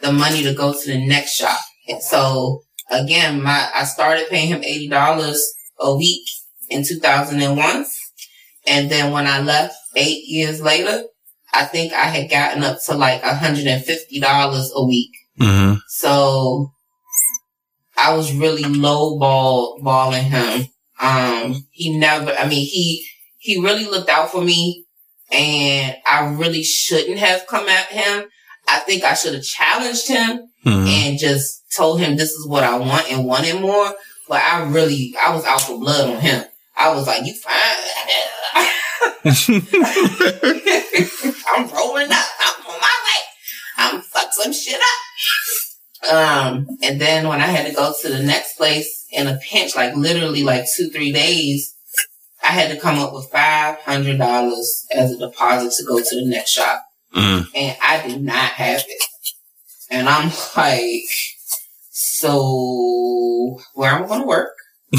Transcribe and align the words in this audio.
the 0.00 0.12
money 0.12 0.42
to 0.42 0.54
go 0.54 0.72
to 0.72 0.86
the 0.86 1.06
next 1.06 1.34
shop. 1.34 1.58
And 1.88 2.02
so 2.02 2.62
again, 2.90 3.42
my 3.42 3.70
I 3.74 3.84
started 3.84 4.28
paying 4.28 4.48
him 4.48 4.62
eighty 4.64 4.88
dollars 4.88 5.46
a 5.78 5.96
week 5.96 6.26
in 6.68 6.84
two 6.84 6.98
thousand 6.98 7.42
and 7.42 7.56
one, 7.56 7.86
and 8.66 8.90
then 8.90 9.12
when 9.12 9.26
I 9.26 9.40
left 9.40 9.74
eight 9.96 10.24
years 10.26 10.60
later, 10.60 11.04
I 11.52 11.64
think 11.64 11.92
I 11.92 12.04
had 12.04 12.30
gotten 12.30 12.62
up 12.62 12.78
to 12.86 12.94
like 12.94 13.22
hundred 13.22 13.66
and 13.66 13.84
fifty 13.84 14.20
dollars 14.20 14.70
a 14.74 14.84
week. 14.84 15.12
Mm-hmm. 15.40 15.78
So 15.88 16.72
I 17.96 18.14
was 18.14 18.32
really 18.32 18.62
low 18.62 19.18
ball 19.18 19.80
balling 19.82 20.24
him. 20.24 20.66
Um, 21.00 21.66
he 21.70 21.96
never, 21.98 22.32
I 22.32 22.48
mean, 22.48 22.66
he, 22.66 23.06
he 23.38 23.60
really 23.60 23.84
looked 23.84 24.08
out 24.08 24.30
for 24.30 24.42
me 24.42 24.84
and 25.30 25.96
I 26.06 26.28
really 26.28 26.62
shouldn't 26.62 27.18
have 27.18 27.46
come 27.46 27.68
at 27.68 27.86
him. 27.86 28.28
I 28.68 28.80
think 28.80 29.02
I 29.04 29.14
should 29.14 29.34
have 29.34 29.42
challenged 29.44 30.08
him 30.08 30.48
Mhm. 30.66 30.86
and 30.88 31.18
just 31.18 31.62
told 31.74 32.00
him 32.00 32.16
this 32.16 32.32
is 32.32 32.46
what 32.46 32.64
I 32.64 32.76
want 32.76 33.10
and 33.10 33.24
wanted 33.24 33.60
more. 33.60 33.94
But 34.28 34.42
I 34.42 34.62
really, 34.64 35.14
I 35.20 35.34
was 35.34 35.44
out 35.44 35.62
for 35.62 35.78
blood 35.78 36.08
on 36.10 36.20
him. 36.20 36.44
I 36.76 36.90
was 36.94 37.06
like, 37.06 37.24
you 37.24 37.34
fine. 37.34 37.54
I'm 41.48 41.68
rolling 41.68 42.10
up. 42.12 42.26
I'm 42.40 42.66
on 42.66 42.80
my 42.80 42.96
way. 43.04 43.22
I'm 43.78 44.00
fuck 44.02 44.32
some 44.32 44.52
shit 44.52 44.80
up. 44.80 46.12
Um, 46.12 46.66
and 46.82 47.00
then 47.00 47.26
when 47.26 47.40
I 47.40 47.46
had 47.46 47.66
to 47.66 47.74
go 47.74 47.92
to 48.02 48.08
the 48.08 48.22
next 48.22 48.56
place 48.56 49.06
in 49.10 49.26
a 49.26 49.36
pinch, 49.38 49.74
like 49.74 49.96
literally 49.96 50.42
like 50.44 50.64
two, 50.76 50.88
three 50.90 51.12
days, 51.12 51.74
I 52.42 52.48
had 52.48 52.70
to 52.70 52.78
come 52.80 52.98
up 52.98 53.12
with 53.12 53.28
five 53.30 53.78
hundred 53.80 54.18
dollars 54.18 54.86
as 54.92 55.10
a 55.12 55.18
deposit 55.18 55.72
to 55.78 55.84
go 55.84 55.98
to 55.98 56.14
the 56.16 56.24
next 56.26 56.50
shop. 56.50 56.84
Mm. 57.14 57.46
And 57.54 57.76
I 57.82 58.06
did 58.06 58.22
not 58.22 58.50
have 58.52 58.84
it. 58.86 59.02
And 59.90 60.08
I'm 60.08 60.30
like, 60.56 61.04
so 61.90 63.58
where 63.74 63.92
am 63.92 64.04
I 64.04 64.08
gonna 64.08 64.26
work? 64.26 64.52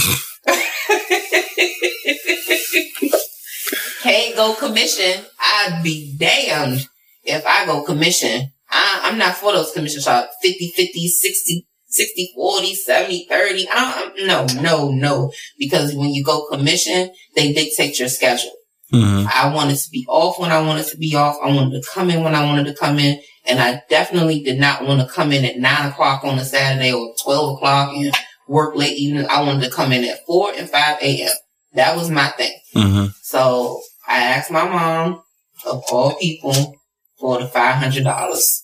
Can't 4.02 4.36
go 4.36 4.56
commission. 4.56 5.26
I'd 5.40 5.82
be 5.84 6.16
damned 6.18 6.88
if 7.24 7.46
I 7.46 7.66
go 7.66 7.84
commission. 7.84 8.52
I, 8.70 9.02
I'm 9.04 9.18
not 9.18 9.36
for 9.36 9.52
those 9.54 9.72
commission 9.72 10.02
shops. 10.02 10.36
50, 10.42 10.72
50, 10.76 11.08
60, 11.08 11.68
60, 11.88 12.32
40, 12.36 12.76
70, 12.76 13.28
30. 13.30 13.68
I 13.70 14.12
don't, 14.16 14.28
no, 14.28 14.62
no, 14.62 14.90
no. 14.92 15.32
Because 15.58 15.94
when 15.94 16.14
you 16.14 16.24
go 16.24 16.48
commission, 16.48 17.12
they 17.36 17.54
dictate 17.54 18.00
your 18.00 18.10
schedule. 18.10 18.52
Mhm. 18.94 19.30
I 19.34 19.54
wanted 19.54 19.78
to 19.78 19.90
be 19.92 20.06
off 20.08 20.40
when 20.40 20.52
I 20.52 20.62
wanted 20.62 20.88
to 20.88 20.98
be 20.98 21.16
off. 21.16 21.38
I 21.44 21.52
wanted 21.52 21.82
to 21.82 21.90
come 21.90 22.10
in 22.10 22.24
when 22.24 22.36
I 22.36 22.44
wanted 22.46 22.66
to 22.66 22.74
come 22.74 23.00
in. 23.00 23.22
And 23.46 23.60
I 23.60 23.82
definitely 23.90 24.42
did 24.42 24.60
not 24.60 24.86
want 24.86 25.02
to 25.02 25.08
come 25.08 25.32
in 25.32 25.46
at 25.46 25.58
nine 25.58 25.88
o'clock 25.90 26.24
on 26.24 26.38
a 26.40 26.46
Saturday 26.46 26.92
or 26.92 27.14
12 27.24 27.56
o'clock 27.58 27.94
and 27.96 28.14
work 28.48 28.76
late 28.76 28.98
evening. 28.98 29.26
I 29.30 29.42
wanted 29.42 29.64
to 29.64 29.72
come 29.76 29.92
in 29.92 30.04
at 30.04 30.26
four 30.26 30.52
and 30.56 30.70
5 30.70 30.98
a.m. 31.02 31.32
That 31.74 31.96
was 31.96 32.10
my 32.10 32.30
thing. 32.30 32.58
Mhm. 32.76 33.14
So 33.24 33.82
I 34.08 34.18
asked 34.24 34.52
my 34.52 34.68
mom, 34.68 35.22
of 35.66 35.84
all 35.92 36.16
people, 36.16 36.76
for 37.20 37.40
the 37.40 37.48
five 37.48 37.76
hundred 37.76 38.06
dollars, 38.06 38.64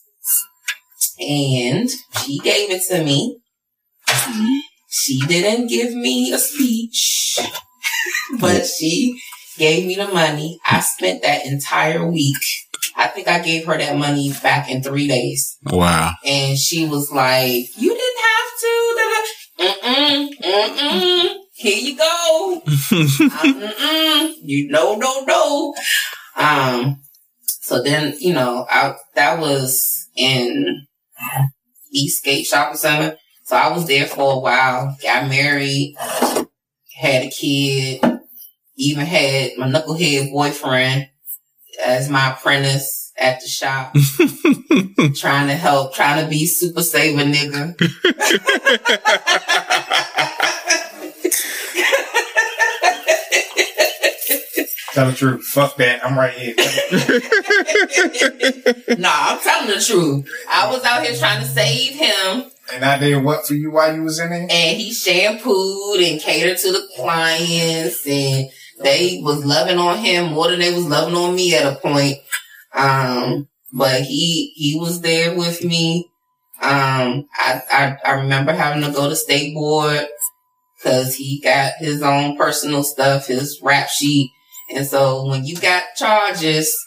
and 1.19 1.89
she 2.23 2.39
gave 2.39 2.71
it 2.71 2.81
to 2.89 3.03
me. 3.03 3.37
She 4.89 5.19
didn't 5.27 5.67
give 5.67 5.93
me 5.93 6.31
a 6.31 6.39
speech, 6.39 7.39
but 8.39 8.65
she 8.65 9.19
gave 9.57 9.85
me 9.85 9.95
the 9.95 10.07
money. 10.07 10.59
I 10.65 10.79
spent 10.81 11.23
that 11.23 11.45
entire 11.45 12.09
week. 12.09 12.37
I 12.95 13.07
think 13.07 13.27
I 13.27 13.39
gave 13.39 13.65
her 13.65 13.77
that 13.77 13.97
money 13.97 14.33
back 14.41 14.69
in 14.69 14.81
three 14.81 15.07
days. 15.07 15.57
Wow. 15.63 16.11
And 16.25 16.57
she 16.57 16.87
was 16.87 17.11
like, 17.11 17.77
you 17.77 17.89
didn't 17.89 18.19
have 18.23 18.59
to. 18.59 18.95
da, 18.95 19.03
da." 19.09 19.25
Mm-mm, 19.57 20.29
mm-mm. 20.39 21.35
Here 21.53 21.77
you 21.77 21.97
go. 21.97 22.61
Mm-mm. 22.67 24.33
You 24.43 24.69
know, 24.69 24.95
no, 24.95 25.23
no. 25.25 25.73
Um, 26.35 27.01
so 27.45 27.81
then, 27.81 28.15
you 28.19 28.33
know, 28.33 28.65
I, 28.69 28.95
that 29.15 29.39
was 29.39 30.07
in 30.15 30.85
Eastgate 31.91 32.45
Shopping 32.45 32.77
Center. 32.77 33.17
So 33.45 33.55
I 33.55 33.69
was 33.71 33.87
there 33.87 34.05
for 34.07 34.33
a 34.33 34.39
while, 34.39 34.97
got 35.01 35.29
married, 35.29 35.95
had 36.95 37.23
a 37.23 37.29
kid, 37.29 38.01
even 38.75 39.05
had 39.05 39.51
my 39.57 39.67
knucklehead 39.67 40.31
boyfriend 40.31 41.09
as 41.83 42.09
my 42.09 42.31
apprentice 42.31 43.11
at 43.17 43.39
the 43.39 43.47
shop, 43.47 43.93
trying 45.15 45.47
to 45.47 45.55
help, 45.55 45.93
trying 45.93 46.23
to 46.23 46.29
be 46.29 46.45
super 46.45 46.83
saver 46.83 47.23
nigga. 47.23 47.75
Tell 54.95 55.11
the 55.11 55.15
truth. 55.17 55.43
Fuck 55.43 55.75
that. 55.75 56.05
I'm 56.05 56.17
right 56.17 56.33
here. 56.33 56.55
nah, 58.97 59.09
I'm 59.11 59.39
telling 59.41 59.67
the 59.67 59.83
truth. 59.85 60.25
I 60.49 60.71
was 60.71 60.85
out 60.85 61.05
here 61.05 61.17
trying 61.17 61.41
to 61.41 61.47
save 61.47 61.95
him, 61.95 62.49
and 62.73 62.85
I 62.85 62.97
did 62.97 63.21
what 63.21 63.45
for 63.45 63.55
you 63.55 63.71
while 63.71 63.93
you 63.93 64.03
was 64.03 64.19
in 64.19 64.29
there? 64.29 64.47
and 64.49 64.77
he 64.77 64.93
shampooed 64.93 65.99
and 65.99 66.21
catered 66.21 66.57
to 66.59 66.71
the 66.71 66.87
clients, 66.95 68.07
and 68.07 68.49
they 68.81 69.21
was 69.23 69.45
loving 69.45 69.77
on 69.77 69.97
him 69.97 70.33
more 70.33 70.49
than 70.49 70.59
they 70.59 70.73
was 70.73 70.85
loving 70.85 71.15
on 71.15 71.35
me 71.35 71.55
at 71.55 71.71
a 71.71 71.75
point. 71.77 72.17
Um, 72.73 73.47
but 73.73 74.01
he 74.01 74.51
he 74.55 74.77
was 74.79 75.01
there 75.01 75.35
with 75.35 75.63
me. 75.63 76.09
Um, 76.61 77.27
I 77.37 77.61
I, 77.71 77.97
I 78.05 78.11
remember 78.13 78.53
having 78.53 78.83
to 78.83 78.91
go 78.91 79.09
to 79.09 79.15
state 79.15 79.53
board 79.53 80.07
because 80.77 81.15
he 81.15 81.39
got 81.41 81.73
his 81.79 82.01
own 82.01 82.37
personal 82.37 82.83
stuff, 82.83 83.27
his 83.27 83.59
rap 83.61 83.89
sheet, 83.89 84.31
and 84.73 84.85
so 84.85 85.25
when 85.27 85.45
you 85.45 85.57
got 85.57 85.83
charges. 85.95 86.77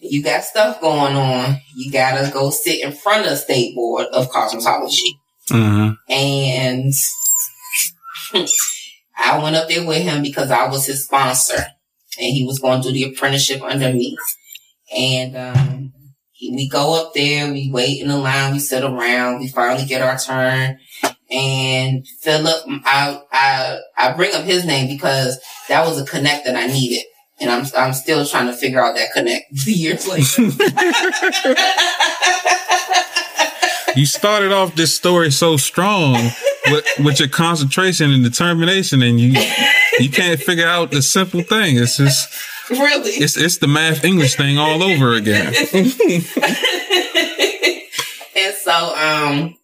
You 0.00 0.22
got 0.22 0.44
stuff 0.44 0.80
going 0.80 1.16
on. 1.16 1.60
You 1.74 1.90
gotta 1.90 2.30
go 2.32 2.50
sit 2.50 2.84
in 2.84 2.92
front 2.92 3.26
of 3.26 3.36
state 3.36 3.74
board 3.74 4.06
of 4.12 4.30
cosmetology. 4.30 5.18
Mhm. 5.50 5.96
And 6.08 6.94
I 9.18 9.42
went 9.42 9.56
up 9.56 9.68
there 9.68 9.86
with 9.86 10.02
him 10.02 10.22
because 10.22 10.50
I 10.50 10.68
was 10.68 10.86
his 10.86 11.04
sponsor 11.04 11.58
and 12.18 12.32
he 12.32 12.44
was 12.44 12.58
going 12.58 12.82
to 12.82 12.88
do 12.88 12.94
the 12.94 13.12
apprenticeship 13.12 13.62
under 13.62 13.92
me. 13.92 14.16
And, 14.96 15.36
um, 15.36 15.92
we 16.40 16.68
go 16.68 17.00
up 17.00 17.14
there, 17.14 17.52
we 17.52 17.70
wait 17.70 18.00
in 18.00 18.08
the 18.08 18.16
line, 18.16 18.52
we 18.52 18.60
sit 18.60 18.84
around, 18.84 19.40
we 19.40 19.48
finally 19.48 19.84
get 19.84 20.02
our 20.02 20.16
turn. 20.16 20.78
And 21.30 22.06
Philip, 22.20 22.62
I, 22.84 23.20
I, 23.32 23.78
I 23.96 24.12
bring 24.12 24.34
up 24.34 24.44
his 24.44 24.64
name 24.64 24.86
because 24.88 25.38
that 25.68 25.84
was 25.86 26.00
a 26.00 26.06
connect 26.06 26.46
that 26.46 26.56
I 26.56 26.66
needed. 26.66 27.04
And 27.40 27.50
I'm, 27.50 27.66
I'm 27.76 27.92
still 27.92 28.24
trying 28.24 28.46
to 28.46 28.52
figure 28.52 28.82
out 28.82 28.94
that 28.96 29.12
connect 29.12 29.52
years 29.66 30.06
later. 30.06 30.50
You 33.96 34.06
started 34.06 34.52
off 34.52 34.76
this 34.76 34.94
story 34.94 35.32
so 35.32 35.56
strong 35.56 36.30
with, 36.70 36.86
with 37.04 37.20
your 37.20 37.28
concentration 37.28 38.10
and 38.12 38.22
determination, 38.24 39.02
and 39.02 39.20
you 39.20 39.32
you 39.98 40.10
can't 40.10 40.40
figure 40.40 40.66
out 40.66 40.90
the 40.90 41.02
simple 41.02 41.42
thing. 41.42 41.76
It's 41.76 41.96
just 41.96 42.28
really? 42.70 43.10
it's 43.10 43.36
it's 43.36 43.58
the 43.58 43.68
math 43.68 44.04
English 44.04 44.36
thing 44.36 44.58
all 44.58 44.82
over 44.82 45.12
again. 45.12 45.54
and 48.38 48.54
so 48.54 48.94
um 48.96 49.56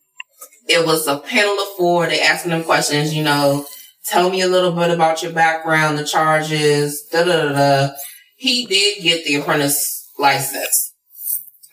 it 0.67 0.85
was 0.85 1.07
a 1.07 1.19
panel 1.19 1.55
of 1.55 1.69
four 1.77 2.07
they 2.07 2.21
asking 2.21 2.51
them 2.51 2.65
questions 2.65 3.15
you 3.15 3.23
know 3.23 3.67
tell 4.05 4.31
me 4.31 4.41
a 4.41 4.49
little 4.49 4.73
bit 4.73 4.91
about 4.91 5.23
your 5.23 5.33
background 5.33 5.99
the 5.99 6.05
charges 6.05 7.03
da 7.13 7.25
da 7.25 7.49
da 7.49 7.53
da 7.53 7.95
he 8.37 8.67
did 8.67 9.03
get 9.03 9.25
the 9.25 9.37
apprentice 9.37 10.09
license 10.19 10.93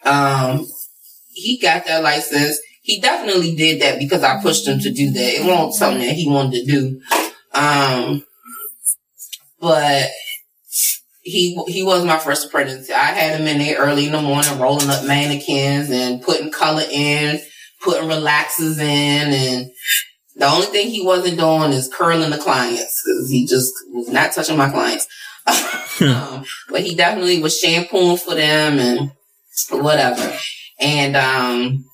um 0.06 0.68
he 1.34 1.58
got 1.59 1.86
that 1.86 2.03
license 2.03 2.60
he 2.91 3.01
definitely 3.01 3.55
did 3.55 3.81
that 3.81 3.99
because 3.99 4.23
i 4.23 4.41
pushed 4.41 4.67
him 4.67 4.79
to 4.79 4.91
do 4.91 5.11
that 5.11 5.35
it 5.35 5.45
wasn't 5.45 5.73
something 5.73 6.01
that 6.05 6.15
he 6.15 6.29
wanted 6.29 6.65
to 6.65 6.71
do 6.71 7.01
um 7.53 8.23
but 9.59 10.09
he 11.21 11.55
he 11.67 11.83
was 11.83 12.03
my 12.03 12.17
first 12.17 12.47
apprentice. 12.47 12.89
I 12.89 13.13
had 13.13 13.39
him 13.39 13.47
in 13.47 13.59
there 13.59 13.77
early 13.77 14.07
in 14.07 14.11
the 14.11 14.21
morning, 14.21 14.59
rolling 14.59 14.89
up 14.89 15.05
mannequins 15.05 15.89
and 15.91 16.21
putting 16.21 16.51
color 16.51 16.83
in, 16.89 17.39
putting 17.81 18.09
relaxers 18.09 18.79
in, 18.79 19.33
and 19.33 19.71
the 20.35 20.47
only 20.47 20.65
thing 20.67 20.89
he 20.89 21.05
wasn't 21.05 21.38
doing 21.38 21.71
is 21.71 21.91
curling 21.93 22.31
the 22.31 22.38
clients 22.38 23.03
because 23.05 23.29
he 23.29 23.45
just 23.45 23.71
was 23.89 24.09
not 24.09 24.31
touching 24.31 24.57
my 24.57 24.69
clients. 24.69 25.07
um, 26.01 26.43
but 26.69 26.81
he 26.81 26.95
definitely 26.95 27.41
was 27.41 27.59
shampooing 27.59 28.17
for 28.17 28.35
them 28.35 28.79
and 28.79 29.11
whatever. 29.71 30.35
And 30.79 31.15
um, 31.15 31.85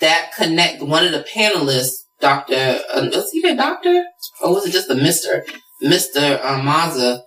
that 0.00 0.32
connect 0.36 0.82
one 0.82 1.04
of 1.04 1.12
the 1.12 1.26
panelists, 1.34 2.04
Doctor, 2.20 2.80
uh, 2.94 3.08
was 3.12 3.30
he 3.30 3.46
a 3.46 3.54
doctor 3.54 4.04
or 4.42 4.54
was 4.54 4.66
it 4.66 4.72
just 4.72 4.90
a 4.90 4.94
Mister? 4.94 5.44
Mister 5.82 6.40
uh, 6.42 6.62
Maza 6.62 7.22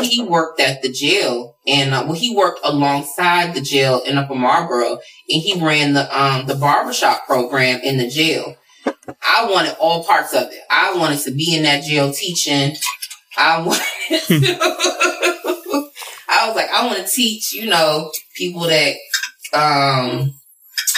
he 0.00 0.22
worked 0.22 0.58
at 0.58 0.80
the 0.82 0.90
jail 0.90 1.56
and 1.66 1.92
uh, 1.92 2.02
well, 2.06 2.14
he 2.14 2.34
worked 2.34 2.60
alongside 2.64 3.54
the 3.54 3.60
jail 3.60 4.00
in 4.06 4.16
Upper 4.16 4.34
Marlboro 4.34 4.92
and 4.92 5.42
he 5.42 5.60
ran 5.60 5.92
the, 5.92 6.18
um, 6.18 6.46
the 6.46 6.54
barbershop 6.54 7.26
program 7.26 7.80
in 7.80 7.98
the 7.98 8.08
jail. 8.08 8.56
I 8.86 9.48
wanted 9.50 9.76
all 9.78 10.02
parts 10.04 10.32
of 10.32 10.44
it. 10.50 10.60
I 10.70 10.96
wanted 10.96 11.20
to 11.20 11.30
be 11.32 11.54
in 11.54 11.64
that 11.64 11.84
jail 11.84 12.12
teaching. 12.12 12.76
I 13.36 13.60
wanted 13.60 13.82
to, 14.08 14.58
I 16.28 16.46
was 16.46 16.56
like, 16.56 16.70
I 16.70 16.86
want 16.86 16.98
to 16.98 17.12
teach, 17.12 17.52
you 17.52 17.66
know, 17.66 18.10
people 18.34 18.62
that, 18.62 18.94
um, 19.52 20.34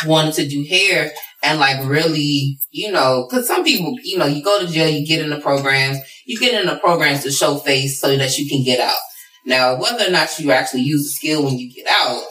wanted 0.07 0.35
to 0.35 0.49
do 0.49 0.65
hair 0.65 1.13
and 1.43 1.59
like 1.59 1.85
really, 1.87 2.59
you 2.71 2.91
know, 2.91 3.29
cause 3.31 3.47
some 3.47 3.65
people, 3.65 3.97
you 4.03 4.19
know, 4.19 4.27
you 4.27 4.43
go 4.43 4.61
to 4.61 4.73
jail, 4.73 4.89
you 4.89 5.07
get 5.07 5.23
in 5.23 5.31
the 5.31 5.41
programs, 5.41 5.99
you 6.27 6.39
get 6.39 6.59
in 6.59 6.67
the 6.67 6.77
programs 6.77 7.23
to 7.23 7.31
show 7.31 7.57
face 7.57 8.01
so 8.01 8.17
that 8.17 8.39
you 8.39 8.49
can 8.49 8.65
get 8.65 8.81
out. 8.81 8.97
Now, 9.45 9.79
whether 9.79 10.07
or 10.07 10.11
not 10.11 10.39
you 10.39 10.53
actually 10.53 10.83
use 10.83 11.05
the 11.05 11.11
skill 11.11 11.45
when 11.45 11.59
you 11.59 11.73
get 11.73 11.87
out, 11.89 12.23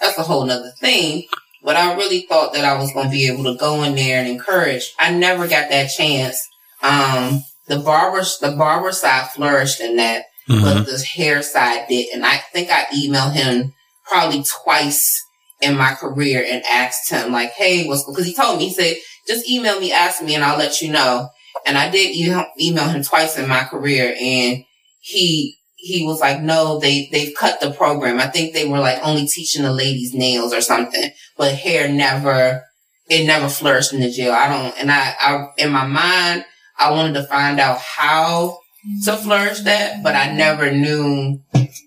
that's 0.00 0.18
a 0.18 0.22
whole 0.22 0.44
nother 0.44 0.72
thing. 0.80 1.24
But 1.62 1.76
I 1.76 1.94
really 1.96 2.26
thought 2.28 2.52
that 2.52 2.64
I 2.64 2.78
was 2.78 2.92
going 2.92 3.06
to 3.06 3.12
be 3.12 3.26
able 3.26 3.44
to 3.44 3.58
go 3.58 3.82
in 3.82 3.94
there 3.94 4.20
and 4.20 4.28
encourage. 4.28 4.94
I 4.98 5.12
never 5.12 5.48
got 5.48 5.70
that 5.70 5.90
chance. 5.90 6.46
Um, 6.82 7.42
the 7.66 7.78
barber, 7.78 8.22
the 8.40 8.54
barber 8.56 8.92
side 8.92 9.30
flourished 9.30 9.80
in 9.80 9.96
that, 9.96 10.24
mm-hmm. 10.48 10.62
but 10.62 10.86
the 10.86 10.98
hair 10.98 11.42
side 11.42 11.86
did. 11.88 12.14
And 12.14 12.24
I 12.24 12.36
think 12.36 12.70
I 12.70 12.84
emailed 12.94 13.32
him 13.32 13.74
probably 14.04 14.44
twice 14.44 15.24
in 15.60 15.76
my 15.76 15.94
career 15.94 16.44
and 16.48 16.62
asked 16.70 17.10
him 17.10 17.32
like, 17.32 17.50
Hey, 17.50 17.86
what's 17.86 18.04
because 18.04 18.26
he 18.26 18.34
told 18.34 18.58
me, 18.58 18.68
he 18.68 18.74
said, 18.74 18.96
just 19.26 19.48
email 19.48 19.78
me, 19.78 19.92
ask 19.92 20.22
me 20.22 20.34
and 20.34 20.42
I'll 20.42 20.58
let 20.58 20.80
you 20.80 20.90
know. 20.90 21.28
And 21.66 21.76
I 21.76 21.90
did 21.90 22.14
email 22.14 22.88
him 22.88 23.02
twice 23.02 23.38
in 23.38 23.48
my 23.48 23.64
career 23.64 24.14
and 24.18 24.64
he, 25.00 25.56
he 25.76 26.06
was 26.06 26.20
like, 26.20 26.40
no, 26.40 26.78
they, 26.78 27.08
they've 27.12 27.34
cut 27.36 27.60
the 27.60 27.70
program. 27.70 28.18
I 28.18 28.26
think 28.26 28.52
they 28.52 28.66
were 28.66 28.78
like 28.78 28.98
only 29.02 29.26
teaching 29.26 29.62
the 29.62 29.72
ladies 29.72 30.14
nails 30.14 30.52
or 30.52 30.60
something, 30.60 31.10
but 31.36 31.54
hair 31.54 31.88
never, 31.88 32.64
it 33.08 33.26
never 33.26 33.48
flourished 33.48 33.92
in 33.92 34.00
the 34.00 34.10
jail. 34.10 34.32
I 34.32 34.48
don't, 34.48 34.80
and 34.80 34.90
I, 34.90 35.14
I, 35.20 35.48
in 35.58 35.70
my 35.70 35.86
mind, 35.86 36.44
I 36.78 36.90
wanted 36.92 37.14
to 37.14 37.24
find 37.24 37.60
out 37.60 37.78
how 37.78 38.58
to 39.04 39.16
flourish 39.16 39.60
that, 39.60 40.02
but 40.02 40.14
I 40.14 40.32
never 40.32 40.70
knew 40.70 41.40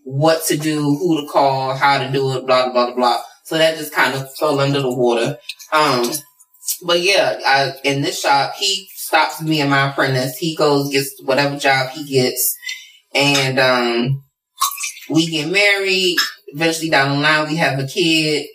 what 0.03 0.45
to 0.47 0.57
do, 0.57 0.81
who 0.81 1.21
to 1.21 1.27
call, 1.31 1.75
how 1.75 2.00
to 2.00 2.12
do 2.12 2.38
it, 2.38 2.45
blah, 2.45 2.71
blah, 2.71 2.88
blah, 2.88 2.95
blah. 2.95 3.21
So 3.51 3.57
that 3.57 3.77
just 3.77 3.94
kind 3.94 4.15
of 4.15 4.33
fell 4.38 4.62
under 4.62 4.80
the 4.80 4.89
water. 4.89 5.38
Um, 5.74 6.09
but 6.83 7.01
yeah, 7.01 7.38
I, 7.45 7.74
in 7.83 8.01
this 8.01 8.21
shop, 8.21 8.53
he 8.57 8.88
stops 8.95 9.42
me 9.42 9.59
and 9.59 9.69
my 9.69 9.89
apprentice. 9.92 10.38
He 10.38 10.56
goes, 10.56 10.89
gets 10.89 11.21
whatever 11.25 11.57
job 11.57 11.89
he 11.89 12.06
gets. 12.06 12.56
And, 13.13 13.59
um, 13.59 14.24
we 15.09 15.27
get 15.27 15.51
married. 15.51 16.15
Eventually 16.48 16.89
down 16.89 17.18
the 17.18 17.21
line, 17.21 17.50
we 17.50 17.57
have 17.57 17.77
a 17.77 17.86
kid. 17.86 18.48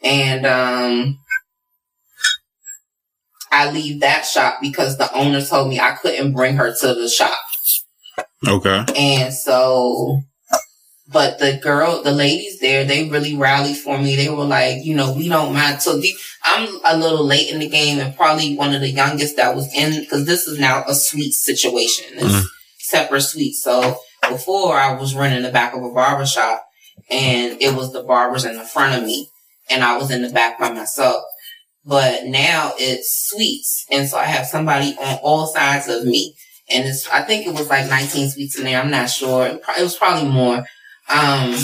And, 0.00 0.46
um, 0.46 1.18
I 3.52 3.70
leave 3.70 4.00
that 4.00 4.24
shop 4.24 4.60
because 4.62 4.96
the 4.96 5.14
owner 5.14 5.42
told 5.42 5.68
me 5.68 5.78
I 5.78 5.96
couldn't 6.00 6.32
bring 6.32 6.56
her 6.56 6.74
to 6.74 6.94
the 6.94 7.10
shop. 7.10 7.36
Okay. 8.48 8.86
And 8.96 9.34
so 9.34 10.22
but 11.12 11.40
the 11.40 11.58
girl, 11.60 12.02
the 12.02 12.12
ladies 12.12 12.60
there, 12.60 12.84
they 12.84 13.08
really 13.08 13.36
rallied 13.36 13.76
for 13.76 13.98
me. 13.98 14.14
They 14.14 14.28
were 14.28 14.44
like, 14.44 14.84
you 14.84 14.94
know, 14.94 15.12
we 15.12 15.28
don't 15.28 15.52
mind. 15.52 15.82
So 15.82 15.98
the, 15.98 16.14
I'm 16.44 16.68
a 16.84 16.96
little 16.96 17.24
late 17.24 17.50
in 17.50 17.58
the 17.58 17.68
game 17.68 17.98
and 17.98 18.16
probably 18.16 18.54
one 18.54 18.74
of 18.74 18.80
the 18.80 18.90
youngest 18.90 19.36
that 19.36 19.56
was 19.56 19.68
in, 19.74 20.06
cause 20.08 20.24
this 20.24 20.46
is 20.46 20.60
now 20.60 20.84
a 20.86 20.94
suite 20.94 21.34
situation. 21.34 22.06
It's 22.14 22.24
mm. 22.32 22.44
separate 22.78 23.22
suite. 23.22 23.56
So 23.56 23.98
before 24.28 24.76
I 24.76 24.94
was 24.94 25.16
running 25.16 25.42
the 25.42 25.50
back 25.50 25.74
of 25.74 25.82
a 25.82 25.90
barber 25.90 26.26
shop 26.26 26.64
and 27.10 27.60
it 27.60 27.74
was 27.74 27.92
the 27.92 28.04
barbers 28.04 28.44
in 28.44 28.56
the 28.56 28.64
front 28.64 28.94
of 28.94 29.04
me 29.04 29.28
and 29.68 29.82
I 29.82 29.96
was 29.96 30.12
in 30.12 30.22
the 30.22 30.30
back 30.30 30.60
by 30.60 30.70
myself. 30.70 31.24
But 31.84 32.26
now 32.26 32.72
it's 32.76 33.28
suites. 33.30 33.84
And 33.90 34.08
so 34.08 34.16
I 34.16 34.24
have 34.24 34.46
somebody 34.46 34.96
on 35.00 35.18
all 35.22 35.46
sides 35.48 35.88
of 35.88 36.04
me. 36.04 36.36
And 36.72 36.86
it's, 36.86 37.08
I 37.08 37.22
think 37.22 37.48
it 37.48 37.54
was 37.54 37.68
like 37.68 37.88
19 37.88 38.30
suites 38.30 38.56
in 38.56 38.64
there. 38.64 38.80
I'm 38.80 38.90
not 38.90 39.10
sure. 39.10 39.46
It 39.46 39.82
was 39.82 39.96
probably 39.96 40.28
more 40.28 40.64
um, 41.12 41.54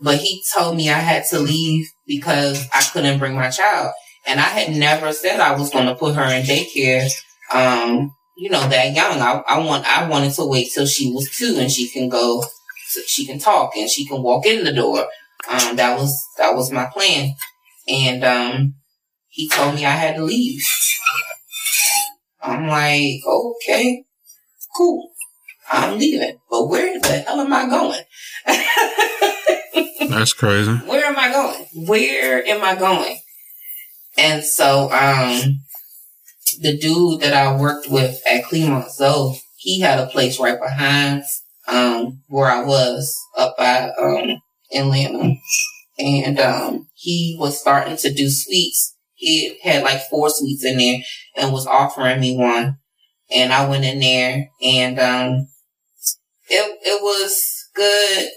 but 0.00 0.18
he 0.18 0.44
told 0.54 0.76
me 0.76 0.90
I 0.90 0.98
had 0.98 1.24
to 1.30 1.38
leave 1.38 1.88
because 2.06 2.66
I 2.72 2.82
couldn't 2.92 3.18
bring 3.18 3.34
my 3.34 3.50
child. 3.50 3.92
And 4.26 4.38
I 4.38 4.44
had 4.44 4.76
never 4.76 5.12
said 5.12 5.40
I 5.40 5.58
was 5.58 5.70
going 5.70 5.86
to 5.86 5.94
put 5.94 6.14
her 6.14 6.24
in 6.24 6.44
daycare. 6.44 7.08
Um, 7.52 8.14
you 8.36 8.50
know, 8.50 8.68
that 8.68 8.94
young. 8.94 9.20
I, 9.20 9.42
I 9.48 9.58
want, 9.58 9.84
I 9.86 10.08
wanted 10.08 10.32
to 10.34 10.44
wait 10.44 10.70
till 10.72 10.86
she 10.86 11.10
was 11.12 11.30
two 11.36 11.56
and 11.58 11.70
she 11.70 11.88
can 11.88 12.08
go, 12.08 12.44
she 13.06 13.26
can 13.26 13.38
talk 13.38 13.76
and 13.76 13.90
she 13.90 14.06
can 14.06 14.22
walk 14.22 14.46
in 14.46 14.64
the 14.64 14.72
door. 14.72 15.06
Um, 15.50 15.76
that 15.76 15.98
was, 15.98 16.24
that 16.36 16.54
was 16.54 16.70
my 16.70 16.86
plan. 16.86 17.34
And, 17.88 18.24
um, 18.24 18.74
he 19.28 19.48
told 19.48 19.74
me 19.74 19.84
I 19.86 19.90
had 19.90 20.16
to 20.16 20.24
leave. 20.24 20.62
I'm 22.42 22.66
like, 22.66 23.20
okay, 23.26 24.04
cool. 24.76 25.10
I'm 25.70 25.98
leaving. 25.98 26.38
But 26.50 26.68
where 26.68 26.98
the 27.00 27.08
hell 27.08 27.40
am 27.40 27.52
I 27.52 27.68
going? 27.68 28.00
That's 30.08 30.32
crazy. 30.32 30.72
Where 30.72 31.04
am 31.04 31.18
I 31.18 31.30
going? 31.30 31.66
Where 31.86 32.46
am 32.46 32.64
I 32.64 32.74
going? 32.74 33.18
And 34.16 34.42
so, 34.42 34.90
um, 34.90 35.60
the 36.60 36.76
dude 36.76 37.20
that 37.20 37.34
I 37.34 37.56
worked 37.56 37.88
with 37.88 38.20
at 38.28 38.44
Clemont 38.44 38.90
Zoo, 38.90 39.34
he 39.56 39.80
had 39.80 39.98
a 39.98 40.06
place 40.06 40.40
right 40.40 40.58
behind, 40.60 41.22
um, 41.68 42.22
where 42.28 42.50
I 42.50 42.64
was 42.64 43.14
up 43.36 43.54
at, 43.58 43.96
um, 43.98 44.40
Atlanta. 44.74 45.34
And, 45.98 46.40
um, 46.40 46.88
he 46.94 47.36
was 47.38 47.60
starting 47.60 47.96
to 47.98 48.12
do 48.12 48.30
suites. 48.30 48.96
He 49.14 49.58
had 49.62 49.82
like 49.82 50.08
four 50.08 50.30
suites 50.30 50.64
in 50.64 50.78
there 50.78 51.00
and 51.36 51.52
was 51.52 51.66
offering 51.66 52.20
me 52.20 52.36
one. 52.36 52.78
And 53.30 53.52
I 53.52 53.68
went 53.68 53.84
in 53.84 54.00
there 54.00 54.48
and, 54.62 54.98
um, 54.98 55.48
it, 56.48 56.78
it 56.82 57.02
was 57.02 57.57
good. 57.78 58.28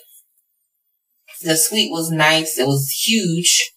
The 1.44 1.58
suite 1.58 1.92
was 1.92 2.12
nice. 2.12 2.58
It 2.58 2.68
was 2.68 2.90
huge. 2.90 3.74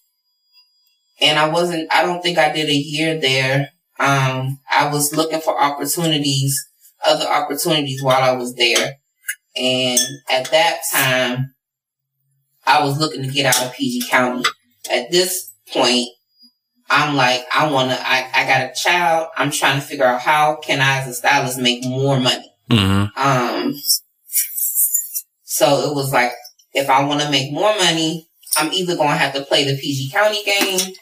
And 1.19 1.39
I 1.39 1.49
wasn't, 1.49 1.91
I 1.91 2.03
don't 2.03 2.21
think 2.21 2.37
I 2.37 2.51
did 2.51 2.69
a 2.69 2.75
year 2.75 3.19
there. 3.19 3.69
Um, 3.99 4.59
I 4.69 4.89
was 4.91 5.15
looking 5.15 5.41
for 5.41 5.59
opportunities, 5.59 6.63
other 7.05 7.25
opportunities 7.25 8.03
while 8.03 8.21
I 8.21 8.35
was 8.35 8.53
there. 8.55 8.95
And 9.55 9.99
at 10.29 10.51
that 10.51 10.81
time, 10.91 11.55
I 12.65 12.83
was 12.83 12.99
looking 12.99 13.23
to 13.23 13.29
get 13.29 13.45
out 13.45 13.65
of 13.65 13.73
PG 13.73 14.09
County. 14.09 14.43
At 14.91 15.11
this 15.11 15.51
point, 15.71 16.09
I'm 16.89 17.15
like, 17.15 17.45
I 17.53 17.71
want 17.71 17.89
to, 17.91 17.97
I, 17.99 18.29
I 18.33 18.45
got 18.45 18.69
a 18.69 18.73
child. 18.75 19.29
I'm 19.37 19.51
trying 19.51 19.79
to 19.79 19.85
figure 19.85 20.05
out 20.05 20.21
how 20.21 20.57
can 20.57 20.81
I 20.81 20.99
as 20.99 21.07
a 21.07 21.13
stylist 21.13 21.57
make 21.57 21.85
more 21.85 22.19
money. 22.19 22.51
Mm-hmm. 22.69 23.17
Um, 23.17 23.75
so 25.55 25.89
it 25.89 25.95
was 25.95 26.11
like, 26.11 26.33
if 26.73 26.89
I 26.89 27.05
want 27.05 27.21
to 27.21 27.31
make 27.31 27.53
more 27.53 27.73
money, 27.77 28.27
I'm 28.57 28.73
either 28.73 28.97
going 28.97 29.11
to 29.11 29.15
have 29.15 29.33
to 29.35 29.45
play 29.45 29.63
the 29.63 29.79
PG 29.79 30.11
County 30.11 30.43
game 30.43 30.93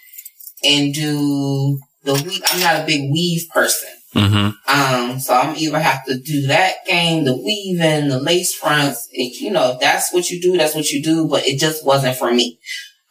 and 0.63 0.93
do 0.93 1.79
the 2.03 2.13
weave. 2.13 2.43
I'm 2.45 2.59
not 2.59 2.83
a 2.83 2.85
big 2.85 3.11
weave 3.11 3.49
person. 3.49 3.89
Mm-hmm. 4.13 4.51
Um, 4.69 5.19
so 5.19 5.33
I'm 5.33 5.55
either 5.57 5.79
have 5.79 6.05
to 6.05 6.19
do 6.19 6.45
that 6.45 6.85
game, 6.85 7.23
the 7.25 7.35
weaving, 7.35 8.09
the 8.09 8.19
lace 8.19 8.53
fronts. 8.53 9.09
It, 9.11 9.41
you 9.41 9.49
know, 9.49 9.71
if 9.71 9.79
that's 9.79 10.13
what 10.13 10.29
you 10.29 10.39
do, 10.39 10.55
that's 10.55 10.75
what 10.75 10.91
you 10.91 11.01
do, 11.01 11.27
but 11.27 11.47
it 11.47 11.57
just 11.59 11.83
wasn't 11.83 12.17
for 12.17 12.31
me. 12.31 12.59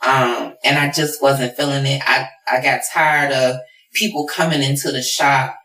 Um, 0.00 0.54
and 0.64 0.78
I 0.78 0.92
just 0.92 1.20
wasn't 1.20 1.56
feeling 1.56 1.87
it. 1.87 2.02
I, 2.06 2.28
I 2.49 2.62
got 2.62 2.82
tired 2.94 3.32
of 3.32 3.56
people 3.94 4.28
coming 4.28 4.62
into 4.62 4.92
the 4.92 5.02
shop 5.02 5.56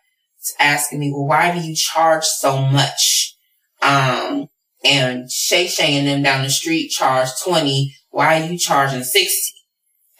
asking 0.60 1.00
me, 1.00 1.12
well, 1.12 1.27
why 1.27 1.53
do 1.53 1.60
you 1.63 1.75
charge 1.75 2.25
so 2.25 2.63
much? 2.63 3.36
Um, 3.84 4.48
and 4.84 5.31
Shay 5.31 5.67
Shay 5.67 5.98
and 5.98 6.07
them 6.07 6.24
down 6.24 6.43
the 6.43 6.50
street 6.50 6.89
charge 6.89 7.29
20. 7.43 7.93
Why 8.10 8.41
are 8.41 8.46
you 8.46 8.57
charging 8.57 9.03
60? 9.03 9.53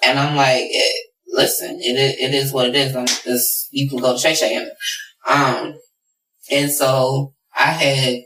And 0.04 0.20
I'm 0.20 0.36
like, 0.36 0.64
it, 0.64 1.08
listen, 1.28 1.80
it, 1.82 1.98
it 2.20 2.34
is 2.34 2.54
what 2.54 2.68
it 2.68 2.76
is. 2.76 2.96
I'm 2.96 3.06
just, 3.06 3.68
you 3.72 3.90
can 3.90 4.00
go 4.00 4.14
to 4.14 4.20
Shay 4.20 4.36
Shay 4.36 4.56
and, 4.56 4.72
um, 5.28 5.76
and 6.52 6.72
so 6.72 7.34
I 7.56 7.72
had, 7.72 8.22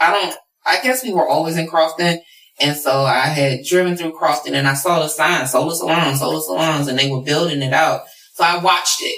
I 0.00 0.10
don't, 0.12 0.36
I 0.66 0.80
guess 0.82 1.02
we 1.02 1.12
were 1.12 1.28
always 1.28 1.56
in 1.56 1.66
Crofton. 1.66 2.20
And 2.60 2.76
so 2.76 3.02
I 3.02 3.26
had 3.26 3.64
driven 3.64 3.96
through 3.96 4.18
Crofton 4.18 4.54
and 4.54 4.66
I 4.66 4.74
saw 4.74 5.00
the 5.00 5.08
sign, 5.08 5.46
Sola 5.46 5.74
salons, 5.74 6.18
Sola 6.18 6.42
salons, 6.42 6.88
and 6.88 6.98
they 6.98 7.10
were 7.10 7.22
building 7.22 7.62
it 7.62 7.72
out. 7.72 8.02
So 8.34 8.44
I 8.44 8.58
watched 8.58 9.00
it. 9.00 9.16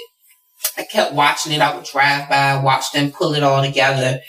I 0.77 0.83
kept 0.83 1.13
watching 1.13 1.51
it. 1.51 1.59
I 1.61 1.75
would 1.75 1.85
drive 1.85 2.29
by, 2.29 2.61
watch 2.63 2.91
them 2.91 3.11
pull 3.11 3.33
it 3.33 3.43
all 3.43 3.63
together. 3.63 4.19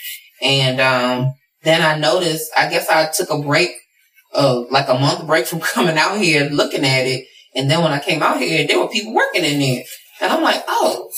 And, 0.40 0.80
um, 0.80 1.34
then 1.62 1.82
I 1.82 1.98
noticed, 1.98 2.50
I 2.56 2.68
guess 2.68 2.88
I 2.88 3.10
took 3.10 3.30
a 3.30 3.38
break, 3.38 3.70
uh, 4.34 4.62
like 4.70 4.88
a 4.88 4.94
month 4.94 5.26
break 5.26 5.46
from 5.48 5.60
coming 5.60 5.98
out 5.98 6.18
here 6.18 6.48
looking 6.50 6.84
at 6.84 7.06
it. 7.06 7.26
And 7.54 7.70
then 7.70 7.82
when 7.82 7.92
I 7.92 8.00
came 8.00 8.22
out 8.22 8.38
here, 8.38 8.66
there 8.66 8.78
were 8.78 8.88
people 8.88 9.14
working 9.14 9.44
in 9.44 9.58
there. 9.58 9.84
And 10.20 10.32
I'm 10.32 10.42
like, 10.42 10.62
oh, 10.68 11.10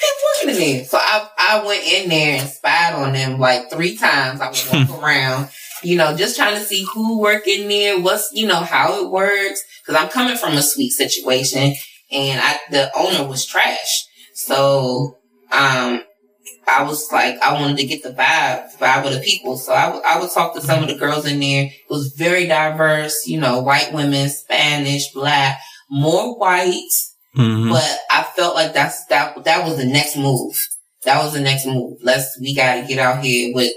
they're 0.00 0.48
working 0.54 0.62
in 0.62 0.76
there. 0.76 0.84
So 0.84 0.98
I, 1.00 1.28
I 1.38 1.66
went 1.66 1.84
in 1.84 2.08
there 2.08 2.40
and 2.40 2.48
spied 2.48 2.94
on 2.94 3.12
them 3.12 3.38
like 3.38 3.70
three 3.70 3.96
times. 3.96 4.40
I 4.40 4.48
would 4.48 4.88
walk 4.88 5.02
around 5.02 5.50
you 5.82 5.96
know, 5.96 6.16
just 6.16 6.36
trying 6.36 6.54
to 6.54 6.64
see 6.64 6.84
who 6.92 7.20
work 7.20 7.46
in 7.46 7.68
there, 7.68 7.98
what's, 8.00 8.30
you 8.32 8.46
know, 8.46 8.60
how 8.60 9.02
it 9.02 9.10
works. 9.10 9.62
Cause 9.86 9.96
I'm 9.96 10.08
coming 10.08 10.36
from 10.36 10.54
a 10.54 10.62
suite 10.62 10.92
situation 10.92 11.74
and 12.10 12.40
I, 12.40 12.58
the 12.70 12.90
owner 12.96 13.28
was 13.28 13.46
trash. 13.46 14.06
So, 14.34 15.18
um, 15.52 16.02
I 16.70 16.82
was 16.84 17.10
like, 17.12 17.36
I 17.40 17.52
wanted 17.60 17.78
to 17.78 17.86
get 17.86 18.02
the 18.02 18.10
vibe, 18.10 18.76
vibe 18.78 19.06
of 19.06 19.12
the 19.14 19.20
people. 19.20 19.56
So 19.56 19.72
I, 19.72 19.86
w- 19.86 20.02
I 20.06 20.20
would 20.20 20.30
talk 20.30 20.54
to 20.54 20.60
some 20.60 20.82
of 20.82 20.88
the 20.88 20.94
girls 20.94 21.26
in 21.26 21.40
there. 21.40 21.64
It 21.64 21.72
was 21.90 22.14
very 22.16 22.46
diverse, 22.46 23.26
you 23.26 23.40
know, 23.40 23.60
white 23.60 23.92
women, 23.92 24.28
Spanish, 24.28 25.10
black, 25.12 25.58
more 25.90 26.38
white. 26.38 26.88
Mhm. 27.36 27.70
But 27.70 27.98
I 28.10 28.22
felt 28.36 28.54
like 28.54 28.72
that's, 28.72 29.04
that, 29.06 29.44
that 29.44 29.64
was 29.66 29.76
the 29.78 29.84
next 29.84 30.16
move. 30.16 30.54
That 31.04 31.22
was 31.22 31.32
the 31.32 31.40
next 31.40 31.66
move. 31.66 31.98
Let's, 32.02 32.38
we 32.40 32.54
gotta 32.54 32.86
get 32.86 32.98
out 32.98 33.24
here 33.24 33.52
with, 33.54 33.72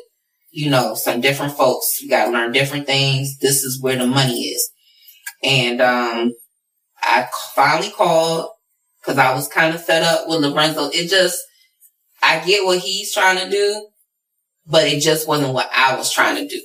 you 0.51 0.69
know, 0.69 0.93
some 0.95 1.21
different 1.21 1.53
folks. 1.57 1.99
We 2.01 2.09
gotta 2.09 2.31
learn 2.31 2.51
different 2.51 2.85
things. 2.85 3.37
This 3.39 3.63
is 3.63 3.81
where 3.81 3.95
the 3.97 4.07
money 4.07 4.39
is. 4.49 4.69
And, 5.43 5.81
um, 5.81 6.33
I 7.01 7.27
finally 7.55 7.91
called 7.91 8.49
because 9.01 9.17
I 9.17 9.33
was 9.33 9.47
kind 9.47 9.73
of 9.75 9.83
fed 9.83 10.03
up 10.03 10.27
with 10.27 10.41
Lorenzo. 10.41 10.89
It 10.89 11.09
just, 11.09 11.37
I 12.23 12.39
get 12.45 12.65
what 12.65 12.79
he's 12.79 13.13
trying 13.13 13.37
to 13.37 13.49
do, 13.49 13.87
but 14.65 14.87
it 14.87 15.01
just 15.01 15.27
wasn't 15.27 15.53
what 15.53 15.69
I 15.75 15.95
was 15.95 16.11
trying 16.11 16.37
to 16.37 16.47
do. 16.47 16.61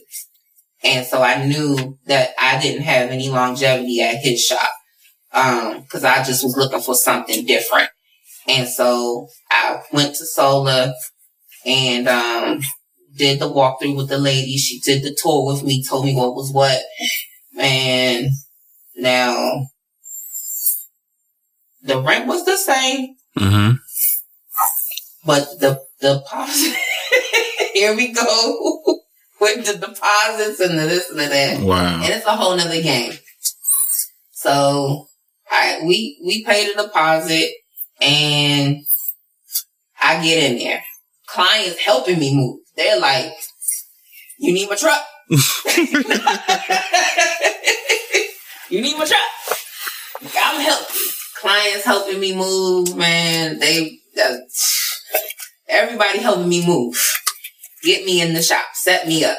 And 0.85 1.05
so 1.05 1.21
I 1.21 1.45
knew 1.45 1.99
that 2.07 2.31
I 2.39 2.61
didn't 2.61 2.83
have 2.85 3.11
any 3.11 3.29
longevity 3.29 4.01
at 4.01 4.17
his 4.23 4.45
shop. 4.45 4.71
Um, 5.33 5.85
cause 5.91 6.05
I 6.05 6.23
just 6.23 6.45
was 6.45 6.57
looking 6.57 6.81
for 6.81 6.95
something 6.95 7.45
different. 7.45 7.91
And 8.47 8.69
so 8.69 9.29
I 9.51 9.83
went 9.93 10.15
to 10.17 10.27
Sola 10.27 10.95
and, 11.67 12.09
um, 12.09 12.61
did 13.17 13.41
the 13.41 13.51
walkthrough 13.51 13.97
with 13.97 14.09
the 14.09 14.19
lady. 14.19 14.57
She 14.57 14.79
did 14.81 15.03
the 15.03 15.17
tour 15.21 15.53
with 15.53 15.65
me, 15.65 15.85
told 15.85 16.05
me 16.05 16.15
what 16.15 16.35
was 16.37 16.53
what. 16.53 16.81
And 17.59 18.31
now 18.97 19.67
the 21.83 22.01
rent 22.01 22.27
was 22.27 22.45
the 22.45 22.57
same, 22.57 23.17
Mhm. 23.37 23.79
But 25.29 25.45
the 25.61 25.79
the 26.01 26.25
here 27.75 27.95
we 27.95 28.13
go 28.13 28.23
with 29.43 29.67
the 29.67 29.75
deposits 29.75 30.59
and 30.59 30.79
the 30.79 30.87
this 30.87 31.11
and 31.11 31.19
the 31.21 31.27
that, 31.27 31.61
Wow. 31.61 32.01
and 32.03 32.11
it's 32.15 32.25
a 32.25 32.35
whole 32.35 32.57
nother 32.57 32.81
game. 32.81 33.13
So 34.33 35.07
I 35.51 35.81
we 35.85 36.19
we 36.25 36.45
paid 36.47 36.71
a 36.75 36.83
deposit, 36.83 37.51
and 38.01 38.79
I 40.03 40.23
get 40.25 40.51
in 40.51 40.59
there. 40.59 40.83
Clients 41.27 41.79
helping 41.79 42.19
me 42.19 42.35
move. 42.35 42.61
They're 42.75 42.99
like, 42.99 43.35
"You 44.39 44.55
need 44.55 44.71
my 44.71 44.77
truck." 44.77 45.05
you 48.71 48.81
need 48.81 48.97
my 48.97 49.05
truck. 49.05 49.21
I'm 50.41 50.61
helping. 50.61 50.97
Clients 51.37 51.85
helping 51.85 52.19
me 52.19 52.35
move, 52.35 52.97
man. 52.97 53.59
They, 53.59 54.01
uh, 54.21 54.37
everybody 55.69 56.19
helping 56.19 56.49
me 56.49 56.67
move. 56.67 56.97
Get 57.83 58.05
me 58.05 58.21
in 58.21 58.35
the 58.35 58.43
shop. 58.43 58.67
Set 58.75 59.07
me 59.07 59.25
up. 59.25 59.39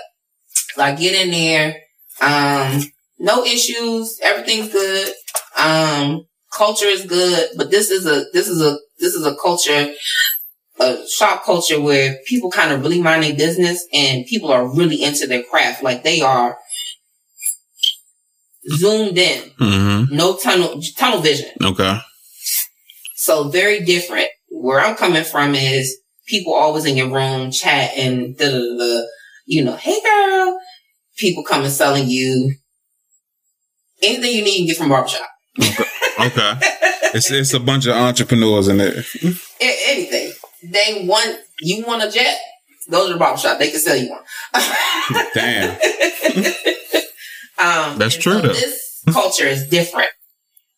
So 0.76 0.82
I 0.82 0.96
get 0.96 1.16
in 1.16 1.32
there. 1.32 1.76
Um, 2.22 2.82
no 3.20 3.44
issues. 3.44 4.20
Everything's 4.22 4.72
good. 4.72 5.14
Um, 5.58 6.26
culture 6.56 6.86
is 6.86 7.06
good, 7.06 7.50
but 7.58 7.70
this 7.72 7.90
is 7.92 8.06
a, 8.06 8.26
this 8.34 8.48
is 8.48 8.62
a, 8.62 8.78
this 9.00 9.14
is 9.14 9.26
a 9.26 9.36
culture, 9.36 9.94
a 10.80 11.08
shop 11.08 11.44
culture 11.44 11.82
where 11.82 12.18
people 12.28 12.50
kind 12.52 12.72
of 12.72 12.82
really 12.82 13.02
mind 13.02 13.24
their 13.24 13.36
business 13.36 13.86
and 13.94 14.26
people 14.26 14.52
are 14.52 14.68
really 14.74 15.04
into 15.04 15.28
their 15.28 15.44
craft. 15.44 15.84
Like 15.84 16.04
they 16.04 16.22
are 16.22 16.58
zoomed 18.70 19.18
in. 19.18 19.50
Mhm. 19.60 20.12
No 20.12 20.38
tunnel, 20.38 20.82
tunnel 20.98 21.20
vision. 21.22 21.50
Okay. 21.64 21.98
So 23.16 23.50
very 23.50 23.82
different. 23.84 24.28
Where 24.50 24.80
I'm 24.80 24.96
coming 24.96 25.24
from 25.24 25.56
is 25.56 25.98
people 26.30 26.54
always 26.54 26.86
in 26.86 26.96
your 26.96 27.10
room 27.10 27.52
chatting, 27.52 28.36
da 28.36 28.46
da 28.46 28.58
da. 28.58 28.78
da. 28.78 29.02
You 29.46 29.66
know, 29.66 29.76
hey 29.76 30.00
girl. 30.02 30.60
People 31.18 31.44
coming 31.44 31.70
selling 31.70 32.08
you 32.08 32.54
anything 34.02 34.32
you 34.36 34.44
need 34.44 34.62
you 34.62 34.68
get 34.68 34.78
from 34.78 34.90
barbershop. 34.90 35.28
Okay. 36.20 36.60
It's 37.14 37.32
it's 37.32 37.54
a 37.54 37.60
bunch 37.60 37.88
of 37.88 37.96
entrepreneurs 37.96 38.68
in 38.68 38.78
there. 38.78 39.04
Anything. 39.60 40.32
They 40.64 41.06
want 41.06 41.40
you 41.62 41.86
want 41.86 42.04
a 42.04 42.12
jet. 42.12 42.38
Go 42.90 43.08
to 43.08 43.14
the 43.14 43.20
barbershop. 43.20 43.58
They 43.58 43.72
can 43.72 43.80
sell 43.80 43.96
you 43.96 44.10
one. 44.10 44.22
Damn. 45.34 45.78
Um, 47.60 47.98
That's 47.98 48.16
true, 48.16 48.34
so 48.34 48.42
though. 48.42 48.54
This 48.54 49.04
culture 49.12 49.46
is 49.46 49.68
different. 49.68 50.10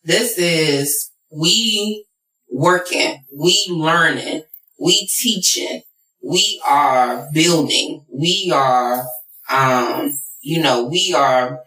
This 0.02 0.36
is 0.36 1.10
we 1.30 2.04
working, 2.50 3.24
we 3.36 3.64
learning, 3.70 4.42
we 4.82 5.06
teaching, 5.06 5.82
we 6.22 6.60
are 6.66 7.28
building, 7.32 8.04
we 8.12 8.50
are, 8.52 9.06
um, 9.48 10.12
you 10.40 10.60
know, 10.60 10.84
we 10.84 11.14
are. 11.16 11.60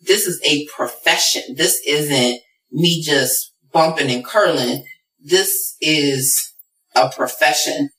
This 0.00 0.26
is 0.26 0.40
a 0.44 0.66
profession. 0.66 1.54
This 1.56 1.80
isn't 1.86 2.40
me 2.72 3.02
just 3.02 3.52
bumping 3.72 4.10
and 4.10 4.24
curling. 4.24 4.84
This 5.22 5.76
is 5.80 6.52
a 6.94 7.08
profession. 7.08 7.90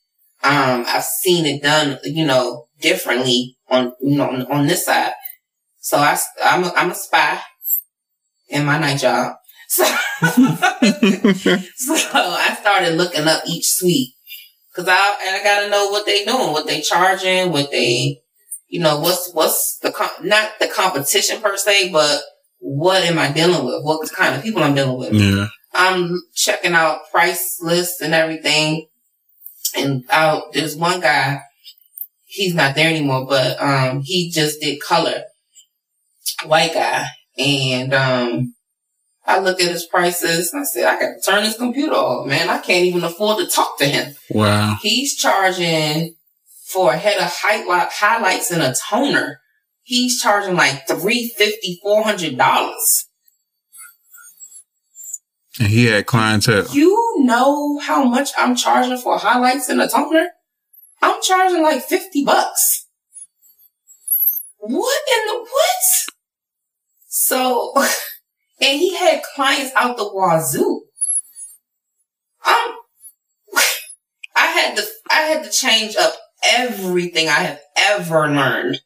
Um, 0.44 0.84
I've 0.86 1.04
seen 1.04 1.46
it 1.46 1.62
done, 1.62 1.98
you 2.04 2.24
know, 2.26 2.66
differently 2.80 3.56
on, 3.68 3.92
you 4.00 4.18
know, 4.18 4.28
on, 4.28 4.42
on 4.46 4.66
this 4.66 4.84
side. 4.84 5.14
So 5.80 5.96
I, 5.96 6.16
I'm 6.44 6.64
a, 6.64 6.72
I'm 6.76 6.90
a 6.90 6.94
spy 6.94 7.40
in 8.48 8.66
my 8.66 8.78
night 8.78 8.98
job. 9.00 9.34
So, 9.68 9.82
so 10.20 10.24
I 12.14 12.56
started 12.60 12.94
looking 12.94 13.26
up 13.26 13.42
each 13.48 13.66
suite 13.72 14.15
because 14.76 14.88
I, 14.88 15.18
and 15.26 15.36
I 15.36 15.42
gotta 15.42 15.70
know 15.70 15.88
what 15.88 16.04
they 16.04 16.24
doing, 16.24 16.52
what 16.52 16.66
they 16.66 16.82
charging, 16.82 17.50
what 17.50 17.70
they, 17.70 18.20
you 18.68 18.80
know, 18.80 19.00
what's, 19.00 19.32
what's 19.32 19.78
the, 19.78 19.90
com- 19.90 20.10
not 20.28 20.50
the 20.60 20.68
competition 20.68 21.40
per 21.40 21.56
se, 21.56 21.92
but 21.92 22.20
what 22.58 23.02
am 23.02 23.18
I 23.18 23.32
dealing 23.32 23.64
with? 23.64 23.82
What 23.82 24.06
kind 24.12 24.34
of 24.34 24.42
people 24.42 24.62
I'm 24.62 24.74
dealing 24.74 24.98
with? 24.98 25.14
Yeah. 25.14 25.46
I'm 25.72 26.20
checking 26.34 26.74
out 26.74 27.10
price 27.10 27.58
lists 27.62 28.02
and 28.02 28.12
everything. 28.12 28.88
And 29.76 30.04
out, 30.10 30.52
there's 30.52 30.76
one 30.76 31.00
guy, 31.00 31.40
he's 32.26 32.54
not 32.54 32.74
there 32.74 32.90
anymore, 32.90 33.26
but, 33.26 33.60
um, 33.60 34.02
he 34.02 34.30
just 34.30 34.60
did 34.60 34.80
color. 34.80 35.24
White 36.44 36.74
guy. 36.74 37.06
And, 37.38 37.94
um, 37.94 38.54
I 39.26 39.40
look 39.40 39.60
at 39.60 39.70
his 39.70 39.86
prices 39.86 40.52
and 40.52 40.62
I 40.62 40.64
said, 40.64 40.84
I 40.84 41.00
got 41.00 41.14
to 41.14 41.20
turn 41.20 41.44
his 41.44 41.56
computer 41.56 41.94
off, 41.94 42.26
man. 42.26 42.48
I 42.48 42.58
can't 42.58 42.86
even 42.86 43.02
afford 43.02 43.38
to 43.38 43.46
talk 43.46 43.78
to 43.78 43.86
him. 43.86 44.14
Wow. 44.30 44.76
He's 44.80 45.16
charging 45.16 46.14
for 46.64 46.92
a 46.92 46.96
head 46.96 47.18
of 47.18 47.32
highlight, 47.32 47.88
highlights 47.90 48.50
and 48.50 48.62
a 48.62 48.74
toner. 48.74 49.40
He's 49.82 50.20
charging 50.20 50.54
like 50.54 50.86
$350, 50.86 51.80
$400. 51.84 52.76
And 55.58 55.68
he 55.68 55.86
had 55.86 56.06
clientele. 56.06 56.66
You 56.72 57.14
know 57.18 57.78
how 57.78 58.04
much 58.04 58.30
I'm 58.36 58.54
charging 58.54 58.98
for 58.98 59.18
highlights 59.18 59.68
and 59.68 59.80
a 59.80 59.88
toner? 59.88 60.28
I'm 61.02 61.20
charging 61.22 61.62
like 61.62 61.82
50 61.82 62.24
bucks. 62.24 62.86
What 64.58 65.02
in 65.12 65.26
the 65.26 65.38
what? 65.40 66.14
So, 67.06 67.74
and 68.60 68.78
he 68.78 68.96
had 68.96 69.22
clients 69.34 69.72
out 69.76 69.96
the 69.96 70.04
wazoo. 70.04 70.82
I'm, 72.44 72.74
I 74.34 74.46
had 74.46 74.76
to, 74.76 74.84
I 75.10 75.20
had 75.22 75.44
to 75.44 75.50
change 75.50 75.96
up 75.96 76.14
everything 76.46 77.28
I 77.28 77.40
have 77.40 77.60
ever 77.76 78.28
learned 78.28 78.80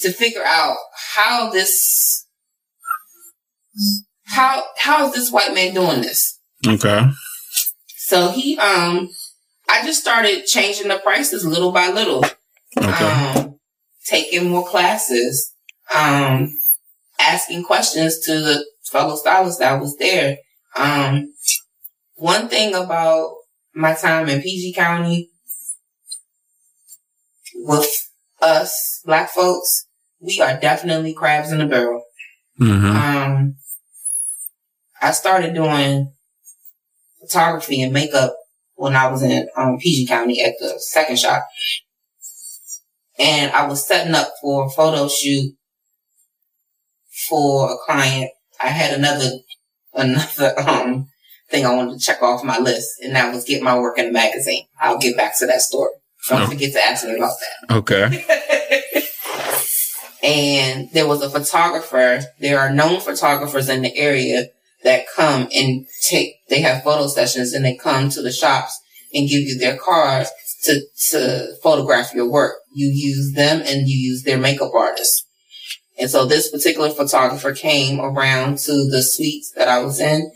to 0.00 0.12
figure 0.12 0.44
out 0.44 0.76
how 1.16 1.50
this, 1.50 2.26
how, 4.24 4.62
how 4.76 5.08
is 5.08 5.14
this 5.14 5.32
white 5.32 5.54
man 5.54 5.74
doing 5.74 6.02
this? 6.02 6.38
Okay. 6.66 7.10
So 7.96 8.30
he, 8.30 8.58
um, 8.58 9.10
I 9.68 9.84
just 9.84 10.00
started 10.00 10.46
changing 10.46 10.88
the 10.88 10.98
prices 10.98 11.44
little 11.44 11.72
by 11.72 11.90
little. 11.90 12.24
Okay. 12.76 13.04
Um, 13.04 13.58
taking 14.06 14.48
more 14.48 14.66
classes, 14.66 15.52
um, 15.94 16.56
asking 17.18 17.64
questions 17.64 18.18
to 18.26 18.32
the 18.40 18.64
fellow 18.90 19.16
stylists 19.16 19.58
that 19.60 19.80
was 19.80 19.96
there. 19.98 20.38
Um, 20.76 21.32
one 22.16 22.48
thing 22.48 22.74
about 22.74 23.34
my 23.74 23.94
time 23.94 24.28
in 24.28 24.42
PG 24.42 24.74
County 24.74 25.30
with 27.54 27.88
us 28.40 29.00
black 29.04 29.30
folks, 29.30 29.86
we 30.20 30.40
are 30.40 30.58
definitely 30.58 31.14
crabs 31.14 31.52
in 31.52 31.58
the 31.58 31.66
barrel. 31.66 32.02
hmm 32.56 32.84
Um, 32.86 33.56
I 35.00 35.12
started 35.12 35.54
doing 35.54 36.12
photography 37.20 37.82
and 37.82 37.92
makeup 37.92 38.34
when 38.74 38.94
I 38.96 39.08
was 39.10 39.22
in 39.22 39.48
um, 39.56 39.78
PG 39.78 40.06
County 40.06 40.42
at 40.42 40.54
the 40.60 40.74
second 40.78 41.18
shop. 41.18 41.46
and 43.18 43.50
I 43.52 43.66
was 43.66 43.86
setting 43.86 44.14
up 44.14 44.32
for 44.40 44.66
a 44.66 44.70
photo 44.70 45.08
shoot 45.08 45.54
for 47.28 47.72
a 47.72 47.76
client. 47.86 48.30
I 48.60 48.68
had 48.68 48.94
another, 48.98 49.30
another, 49.94 50.58
um, 50.68 51.08
thing 51.50 51.64
I 51.64 51.74
wanted 51.74 51.98
to 51.98 52.04
check 52.04 52.22
off 52.22 52.44
my 52.44 52.58
list, 52.58 52.88
and 53.02 53.16
that 53.16 53.32
was 53.34 53.44
get 53.44 53.62
my 53.62 53.78
work 53.78 53.98
in 53.98 54.08
a 54.08 54.12
magazine. 54.12 54.64
I'll 54.80 54.98
get 54.98 55.16
back 55.16 55.38
to 55.38 55.46
that 55.46 55.62
story. 55.62 55.90
Don't 56.28 56.42
Oh. 56.42 56.46
forget 56.46 56.72
to 56.72 56.84
ask 56.84 57.06
me 57.06 57.16
about 57.16 57.32
that. 57.40 57.76
Okay. 57.76 58.24
and 60.22 60.90
there 60.92 61.06
was 61.06 61.22
a 61.22 61.30
photographer. 61.30 62.20
There 62.40 62.58
are 62.58 62.70
known 62.72 63.00
photographers 63.00 63.68
in 63.68 63.82
the 63.82 63.96
area 63.96 64.48
that 64.84 65.06
come 65.14 65.48
and 65.54 65.86
take, 66.08 66.34
they 66.48 66.60
have 66.60 66.82
photo 66.84 67.06
sessions 67.06 67.52
and 67.52 67.64
they 67.64 67.76
come 67.76 68.10
to 68.10 68.22
the 68.22 68.32
shops 68.32 68.78
and 69.14 69.28
give 69.28 69.40
you 69.40 69.58
their 69.58 69.76
cards 69.78 70.30
to, 70.64 70.80
to 71.10 71.54
photograph 71.62 72.12
your 72.14 72.28
work. 72.30 72.56
You 72.74 72.88
use 72.88 73.32
them 73.34 73.60
and 73.64 73.88
you 73.88 73.96
use 73.96 74.22
their 74.24 74.38
makeup 74.38 74.72
artist. 74.74 75.24
And 76.00 76.10
so 76.10 76.24
this 76.24 76.50
particular 76.50 76.90
photographer 76.90 77.52
came 77.52 78.00
around 78.00 78.58
to 78.58 78.88
the 78.88 79.02
suites 79.02 79.52
that 79.56 79.68
I 79.68 79.82
was 79.82 80.00
in 80.00 80.30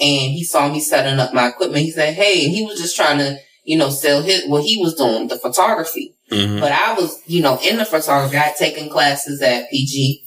and 0.00 0.32
he 0.32 0.42
saw 0.44 0.68
me 0.70 0.80
setting 0.80 1.20
up 1.20 1.32
my 1.32 1.48
equipment. 1.48 1.84
He 1.84 1.90
said, 1.90 2.14
Hey, 2.14 2.44
and 2.44 2.54
he 2.54 2.64
was 2.64 2.80
just 2.80 2.96
trying 2.96 3.18
to, 3.18 3.38
you 3.64 3.76
know, 3.78 3.90
sell 3.90 4.22
his, 4.22 4.46
what 4.48 4.64
he 4.64 4.80
was 4.80 4.94
doing, 4.94 5.28
the 5.28 5.38
photography. 5.38 6.16
Mhm. 6.30 6.60
But 6.60 6.72
I 6.72 6.94
was, 6.94 7.20
you 7.26 7.42
know, 7.42 7.58
in 7.62 7.76
the 7.76 7.84
photography. 7.84 8.36
I 8.36 8.40
had 8.40 8.56
taken 8.56 8.88
classes 8.88 9.40
at 9.40 9.70
PG. 9.70 10.22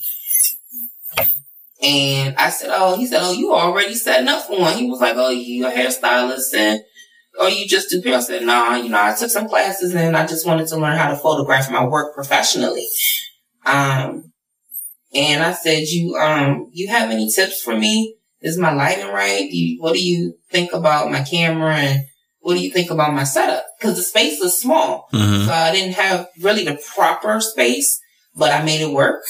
And 1.81 2.35
I 2.37 2.49
said, 2.49 2.69
oh, 2.73 2.95
he 2.97 3.05
said, 3.05 3.19
oh, 3.21 3.33
you 3.33 3.53
already 3.53 3.93
setting 3.93 4.27
up 4.27 4.47
for 4.47 4.59
one. 4.59 4.77
He 4.77 4.89
was 4.89 4.99
like, 4.99 5.15
oh, 5.15 5.29
you 5.29 5.67
a 5.67 5.71
hairstylist 5.71 6.55
and, 6.55 6.81
or 7.39 7.49
you 7.49 7.67
just 7.67 7.89
do 7.91 8.01
hair. 8.01 8.17
I 8.17 8.21
said, 8.21 8.43
nah, 8.43 8.75
you 8.75 8.89
know, 8.89 8.99
I 9.01 9.13
took 9.13 9.29
some 9.29 9.47
classes 9.47 9.93
and 9.93 10.17
I 10.17 10.25
just 10.25 10.47
wanted 10.47 10.67
to 10.69 10.77
learn 10.77 10.97
how 10.97 11.09
to 11.09 11.15
photograph 11.17 11.69
my 11.69 11.85
work 11.85 12.15
professionally. 12.15 12.87
Um, 13.65 14.26
and 15.13 15.43
I 15.43 15.53
said, 15.53 15.83
you, 15.87 16.15
um, 16.15 16.69
you 16.73 16.87
have 16.89 17.09
any 17.11 17.29
tips 17.29 17.61
for 17.61 17.77
me? 17.77 18.15
Is 18.41 18.57
my 18.57 18.71
lighting 18.73 19.07
right? 19.07 19.49
Do 19.49 19.57
you, 19.57 19.81
what 19.81 19.93
do 19.93 20.03
you 20.03 20.37
think 20.51 20.71
about 20.73 21.11
my 21.11 21.21
camera 21.23 21.73
and 21.75 22.03
what 22.39 22.53
do 22.53 22.61
you 22.61 22.71
think 22.71 22.91
about 22.91 23.13
my 23.13 23.23
setup? 23.23 23.65
Cause 23.81 23.95
the 23.97 24.03
space 24.03 24.39
is 24.39 24.59
small. 24.59 25.09
Mhm. 25.11 25.45
So 25.45 25.51
I 25.51 25.71
didn't 25.71 25.95
have 25.95 26.27
really 26.41 26.63
the 26.63 26.79
proper 26.95 27.41
space, 27.41 27.99
but 28.35 28.51
I 28.51 28.63
made 28.63 28.81
it 28.81 28.93
work. 28.93 29.23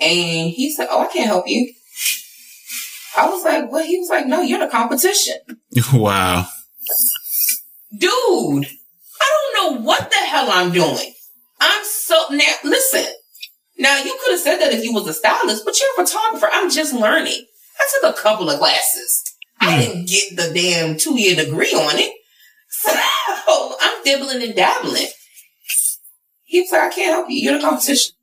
And 0.00 0.50
he 0.50 0.72
said, 0.74 0.88
Oh, 0.90 1.02
I 1.02 1.12
can't 1.12 1.26
help 1.26 1.46
you. 1.46 1.72
I 3.16 3.28
was 3.28 3.44
like, 3.44 3.70
What? 3.70 3.86
He 3.86 3.98
was 3.98 4.08
like, 4.08 4.26
No, 4.26 4.40
you're 4.40 4.58
the 4.60 4.68
competition. 4.68 5.36
Wow. 5.92 6.46
Dude, 7.96 8.10
I 9.20 9.50
don't 9.54 9.76
know 9.78 9.82
what 9.82 10.10
the 10.10 10.16
hell 10.16 10.48
I'm 10.50 10.72
doing. 10.72 11.12
I'm 11.60 11.84
so, 11.84 12.24
now, 12.30 12.44
listen. 12.64 13.06
Now, 13.78 13.98
you 13.98 14.18
could 14.22 14.32
have 14.32 14.40
said 14.40 14.58
that 14.58 14.72
if 14.72 14.82
you 14.82 14.92
was 14.92 15.06
a 15.06 15.12
stylist, 15.12 15.64
but 15.64 15.78
you're 15.78 16.04
a 16.04 16.06
photographer. 16.06 16.48
I'm 16.52 16.70
just 16.70 16.94
learning. 16.94 17.44
I 17.78 17.86
took 18.00 18.16
a 18.16 18.20
couple 18.20 18.48
of 18.48 18.58
classes. 18.58 19.22
I 19.60 19.80
didn't 19.80 20.08
get 20.08 20.36
the 20.36 20.52
damn 20.54 20.96
two 20.96 21.18
year 21.18 21.36
degree 21.36 21.72
on 21.72 21.98
it. 21.98 22.12
So 22.68 22.90
I'm 23.80 24.04
dibbling 24.04 24.42
and 24.42 24.54
dabbling. 24.54 25.08
He 26.44 26.60
was 26.60 26.70
like, 26.72 26.82
I 26.82 26.94
can't 26.94 27.14
help 27.14 27.26
you. 27.28 27.36
You're 27.36 27.58
the 27.58 27.64
competition. 27.64 28.14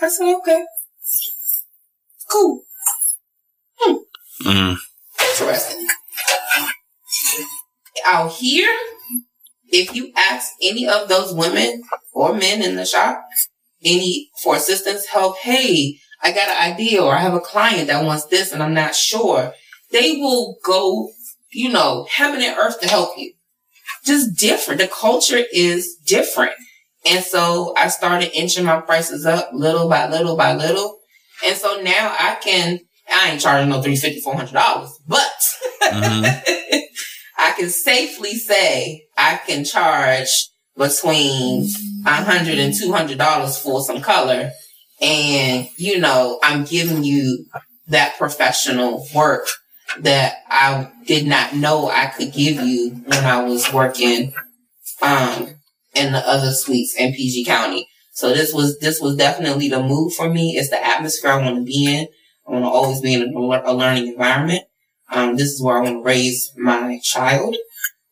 I 0.00 0.08
said, 0.08 0.34
okay. 0.36 0.64
Cool. 2.30 2.62
Mm. 4.42 4.76
Interesting. 5.20 5.86
Out 8.06 8.32
here, 8.32 8.74
if 9.68 9.94
you 9.94 10.12
ask 10.16 10.52
any 10.62 10.88
of 10.88 11.08
those 11.08 11.34
women 11.34 11.82
or 12.12 12.34
men 12.34 12.62
in 12.62 12.76
the 12.76 12.86
shop, 12.86 13.22
any 13.84 14.30
for 14.42 14.56
assistance, 14.56 15.06
help, 15.06 15.38
hey, 15.38 15.98
I 16.22 16.32
got 16.32 16.48
an 16.48 16.72
idea 16.72 17.02
or 17.02 17.14
I 17.14 17.18
have 17.20 17.34
a 17.34 17.40
client 17.40 17.88
that 17.88 18.04
wants 18.04 18.26
this 18.26 18.52
and 18.52 18.62
I'm 18.62 18.74
not 18.74 18.94
sure, 18.94 19.54
they 19.90 20.16
will 20.16 20.58
go, 20.64 21.10
you 21.52 21.70
know, 21.70 22.06
heaven 22.10 22.42
and 22.42 22.56
earth 22.58 22.80
to 22.80 22.88
help 22.88 23.16
you. 23.16 23.32
Just 24.04 24.38
different. 24.38 24.80
The 24.80 24.88
culture 24.88 25.42
is 25.52 25.96
different. 26.06 26.52
And 27.10 27.24
so 27.24 27.74
I 27.76 27.88
started 27.88 28.36
inching 28.36 28.64
my 28.64 28.80
prices 28.80 29.24
up 29.26 29.50
little 29.52 29.88
by 29.88 30.08
little 30.08 30.36
by 30.36 30.54
little. 30.54 30.98
And 31.46 31.56
so 31.56 31.80
now 31.80 32.14
I 32.18 32.36
can, 32.42 32.80
I 33.10 33.30
ain't 33.30 33.40
charging 33.40 33.70
no 33.70 33.80
$350, 33.80 34.22
$400, 34.22 34.88
but 35.06 35.32
Mhm. 35.82 36.42
I 37.38 37.52
can 37.52 37.70
safely 37.70 38.34
say 38.34 39.06
I 39.16 39.40
can 39.46 39.64
charge 39.64 40.28
between 40.80 41.68
$100 42.04 42.58
and 42.58 42.72
$200 42.72 43.62
for 43.62 43.82
some 43.82 44.00
color. 44.00 44.50
And, 45.02 45.68
you 45.76 46.00
know, 46.00 46.40
I'm 46.42 46.64
giving 46.64 47.04
you 47.04 47.44
that 47.88 48.16
professional 48.16 49.06
work 49.14 49.46
that 49.98 50.36
I 50.48 50.90
did 51.06 51.26
not 51.26 51.54
know 51.54 51.90
I 51.90 52.06
could 52.06 52.32
give 52.32 52.62
you 52.62 52.92
when 53.04 53.24
I 53.24 53.44
was 53.44 53.70
working, 53.72 54.32
um, 55.02 55.48
in 55.94 56.12
the 56.12 56.26
other 56.26 56.52
suites 56.52 56.94
in 56.96 57.12
PG 57.12 57.44
County. 57.44 57.86
So 58.12 58.30
this 58.32 58.54
was, 58.54 58.78
this 58.78 59.00
was 59.00 59.16
definitely 59.16 59.68
the 59.68 59.82
move 59.82 60.14
for 60.14 60.30
me. 60.30 60.56
It's 60.56 60.70
the 60.70 60.82
atmosphere 60.82 61.32
I 61.32 61.42
want 61.42 61.56
to 61.56 61.64
be 61.64 61.94
in. 61.94 62.06
I 62.46 62.52
want 62.52 62.64
to 62.64 62.68
always 62.68 63.00
be 63.02 63.14
in 63.14 63.34
a, 63.34 63.62
a 63.70 63.74
learning 63.74 64.08
environment. 64.08 64.62
Um, 65.12 65.36
this 65.36 65.48
is 65.48 65.62
where 65.62 65.76
I 65.76 65.82
want 65.82 65.96
to 65.96 66.02
raise 66.02 66.52
my 66.56 67.00
child. 67.02 67.56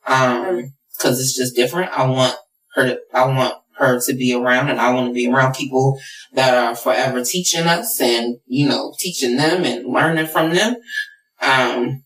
Um, 0.06 0.74
cause 1.00 1.20
it's 1.20 1.36
just 1.36 1.54
different. 1.54 1.92
I 1.92 2.06
want 2.06 2.36
her 2.78 2.86
to, 2.88 3.00
I 3.14 3.26
want 3.26 3.54
her 3.76 4.00
to 4.00 4.14
be 4.14 4.34
around 4.34 4.70
and 4.70 4.80
I 4.80 4.92
want 4.92 5.08
to 5.08 5.14
be 5.14 5.28
around 5.28 5.54
people 5.54 5.98
that 6.34 6.54
are 6.54 6.74
forever 6.74 7.24
teaching 7.24 7.66
us 7.66 8.00
and, 8.00 8.38
you 8.46 8.68
know, 8.68 8.94
teaching 8.98 9.36
them 9.36 9.64
and 9.64 9.86
learning 9.86 10.26
from 10.26 10.54
them. 10.54 10.74
Um, 11.40 12.02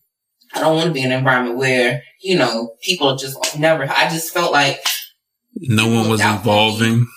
I 0.53 0.59
don't 0.59 0.75
want 0.75 0.87
to 0.87 0.93
be 0.93 1.01
in 1.01 1.11
an 1.11 1.17
environment 1.19 1.57
where, 1.57 2.03
you 2.21 2.37
know, 2.37 2.75
people 2.83 3.15
just 3.15 3.57
never, 3.57 3.83
I 3.89 4.09
just 4.09 4.33
felt 4.33 4.51
like, 4.51 4.79
No 5.55 5.87
one 5.87 6.09
was 6.09 6.21
involving. 6.21 7.07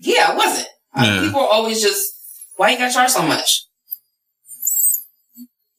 yeah, 0.00 0.28
I 0.30 0.34
wasn't. 0.36 0.68
Uh, 0.94 1.02
Yeah. 1.04 1.20
People 1.26 1.40
are 1.40 1.52
always 1.52 1.82
just, 1.82 2.12
why 2.56 2.70
you 2.70 2.78
gotta 2.78 2.92
charge 2.94 3.10
so 3.10 3.22
much? 3.22 3.65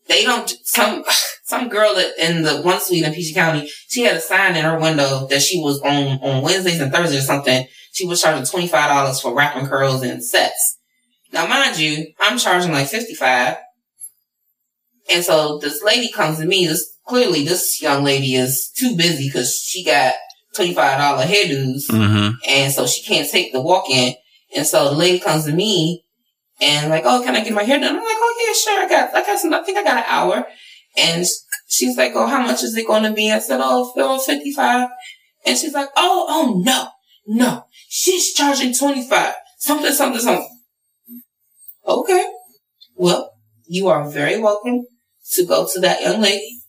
They 0.08 0.24
don't, 0.24 0.50
some, 0.64 1.04
some 1.44 1.70
girl 1.70 1.96
that 1.96 2.14
in 2.20 2.44
the 2.44 2.62
one 2.62 2.80
suite 2.80 3.04
in 3.04 3.14
PG 3.14 3.34
County, 3.34 3.70
she 3.88 4.04
had 4.04 4.18
a 4.18 4.22
sign 4.22 4.56
in 4.56 4.64
her 4.64 4.80
window 4.80 5.28
that 5.28 5.42
she 5.42 5.60
was 5.62 5.82
on, 5.82 6.20
on 6.20 6.44
Wednesdays 6.44 6.80
and 6.80 6.92
Thursdays 6.92 7.24
or 7.24 7.26
something. 7.26 7.68
She 7.94 8.06
was 8.06 8.22
charging 8.22 8.44
$25 8.44 9.22
for 9.22 9.36
wrapping 9.36 9.68
curls 9.68 10.04
and 10.04 10.24
sets. 10.24 10.78
Now, 11.34 11.48
mind 11.48 11.78
you, 11.78 12.14
I'm 12.20 12.38
charging 12.38 12.72
like 12.72 12.88
55 12.88 13.58
And 15.12 15.24
so 15.24 15.58
this 15.60 15.84
lady 15.84 16.12
comes 16.12 16.40
to 16.40 16.46
me, 16.46 16.68
this, 16.68 16.98
clearly 17.06 17.44
this 17.44 17.82
young 17.82 18.04
lady 18.04 18.36
is 18.36 18.72
too 18.78 18.96
busy 18.96 19.28
because 19.28 19.56
she 19.58 19.84
got 19.84 20.14
$25 20.56 20.76
hairdos 21.24 21.84
hmm 21.90 22.30
and 22.48 22.74
so 22.74 22.88
she 22.88 23.04
can't 23.04 23.30
take 23.30 23.52
the 23.52 23.62
walk 23.62 23.90
in. 23.90 24.14
And 24.56 24.66
so 24.66 24.90
the 24.90 24.96
lady 24.96 25.20
comes 25.20 25.46
to 25.46 25.54
me 25.54 26.04
and 26.60 26.90
like, 26.90 27.04
oh, 27.06 27.22
can 27.24 27.36
I 27.36 27.44
get 27.44 27.54
my 27.54 27.64
hair 27.64 27.80
done? 27.80 27.96
I'm 27.96 28.02
like, 28.02 28.06
oh 28.08 28.46
yeah, 28.48 28.54
sure. 28.54 28.86
I 28.86 28.90
got, 28.90 29.16
I 29.16 29.26
got 29.26 29.40
some, 29.40 29.54
I 29.54 29.64
think 29.64 29.78
I 29.78 29.84
got 29.84 29.98
an 29.98 30.04
hour. 30.08 30.48
And 30.98 31.26
she's 31.68 31.98
like, 31.98 32.14
oh, 32.16 32.26
how 32.26 32.42
much 32.42 32.64
is 32.64 32.76
it 32.76 32.88
going 32.88 33.04
to 33.04 33.12
be? 33.12 33.32
I 33.32 33.40
said, 33.40 33.60
oh, 33.62 33.94
oh, 33.96 34.20
55. 34.20 34.90
And 35.46 35.58
she's 35.58 35.74
like, 35.74 35.90
oh, 35.96 36.26
oh 36.28 36.62
no, 36.64 36.88
no, 37.28 37.64
she's 37.88 38.34
charging 38.34 38.74
25, 38.74 39.34
something, 39.60 39.94
something, 39.94 40.22
something. 40.22 40.60
Okay. 41.88 42.26
Well, 42.96 43.32
you 43.68 43.88
are 43.88 44.10
very 44.10 44.40
welcome 44.40 44.86
to 45.34 45.46
go 45.46 45.68
to 45.72 45.80
that 45.82 46.02
young 46.02 46.22
lady 46.22 46.60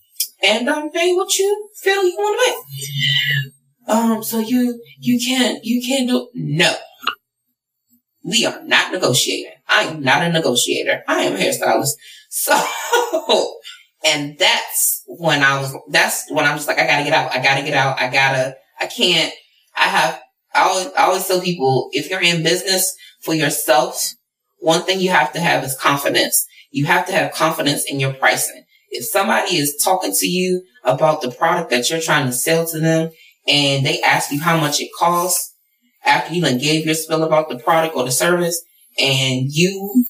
and 0.42 0.68
um, 0.68 0.90
pay 0.90 1.14
what 1.14 1.36
you 1.38 1.70
feel 1.80 2.04
you 2.04 2.14
want 2.16 2.38
to 2.38 2.82
pay. 3.86 3.92
Um, 3.92 4.22
so 4.22 4.38
you, 4.38 4.82
you 4.98 5.18
can't, 5.18 5.64
you 5.64 5.82
can't 5.84 6.08
do, 6.08 6.28
no. 6.34 6.74
We 8.22 8.44
are 8.44 8.62
not 8.64 8.92
negotiating. 8.92 9.57
I 9.68 9.84
am 9.84 10.02
not 10.02 10.22
a 10.22 10.32
negotiator. 10.32 11.02
I 11.06 11.22
am 11.22 11.34
a 11.34 11.38
hairstylist. 11.38 11.92
So, 12.30 12.54
and 14.04 14.36
that's 14.38 15.02
when 15.06 15.42
I 15.42 15.58
was, 15.62 15.74
that's 15.88 16.30
when 16.30 16.44
I'm 16.44 16.56
just 16.56 16.68
like, 16.68 16.78
I 16.78 16.86
gotta 16.86 17.04
get 17.04 17.14
out. 17.14 17.34
I 17.34 17.42
gotta 17.42 17.62
get 17.62 17.72
out. 17.72 17.98
I 17.98 18.10
gotta, 18.10 18.54
I 18.78 18.86
can't, 18.86 19.32
I 19.74 19.84
have, 19.84 20.20
I 20.54 20.68
always, 20.68 20.86
I 20.88 21.04
always 21.04 21.26
tell 21.26 21.40
people, 21.40 21.88
if 21.92 22.10
you're 22.10 22.22
in 22.22 22.42
business 22.42 22.94
for 23.22 23.32
yourself, 23.32 24.12
one 24.58 24.82
thing 24.82 25.00
you 25.00 25.08
have 25.08 25.32
to 25.32 25.40
have 25.40 25.64
is 25.64 25.74
confidence. 25.74 26.46
You 26.70 26.84
have 26.84 27.06
to 27.06 27.12
have 27.12 27.32
confidence 27.32 27.90
in 27.90 27.98
your 27.98 28.12
pricing. 28.12 28.64
If 28.90 29.06
somebody 29.06 29.56
is 29.56 29.80
talking 29.82 30.12
to 30.12 30.26
you 30.26 30.64
about 30.84 31.22
the 31.22 31.30
product 31.30 31.70
that 31.70 31.88
you're 31.88 32.00
trying 32.00 32.26
to 32.26 32.32
sell 32.32 32.66
to 32.66 32.78
them 32.78 33.10
and 33.46 33.86
they 33.86 34.02
ask 34.02 34.30
you 34.30 34.40
how 34.40 34.60
much 34.60 34.80
it 34.80 34.90
costs 34.98 35.54
after 36.04 36.34
you 36.34 36.42
done 36.42 36.58
gave 36.58 36.86
your 36.86 36.94
spill 36.94 37.22
about 37.22 37.48
the 37.48 37.58
product 37.58 37.96
or 37.96 38.04
the 38.04 38.10
service 38.10 38.62
and 38.98 39.46
you 39.50 40.04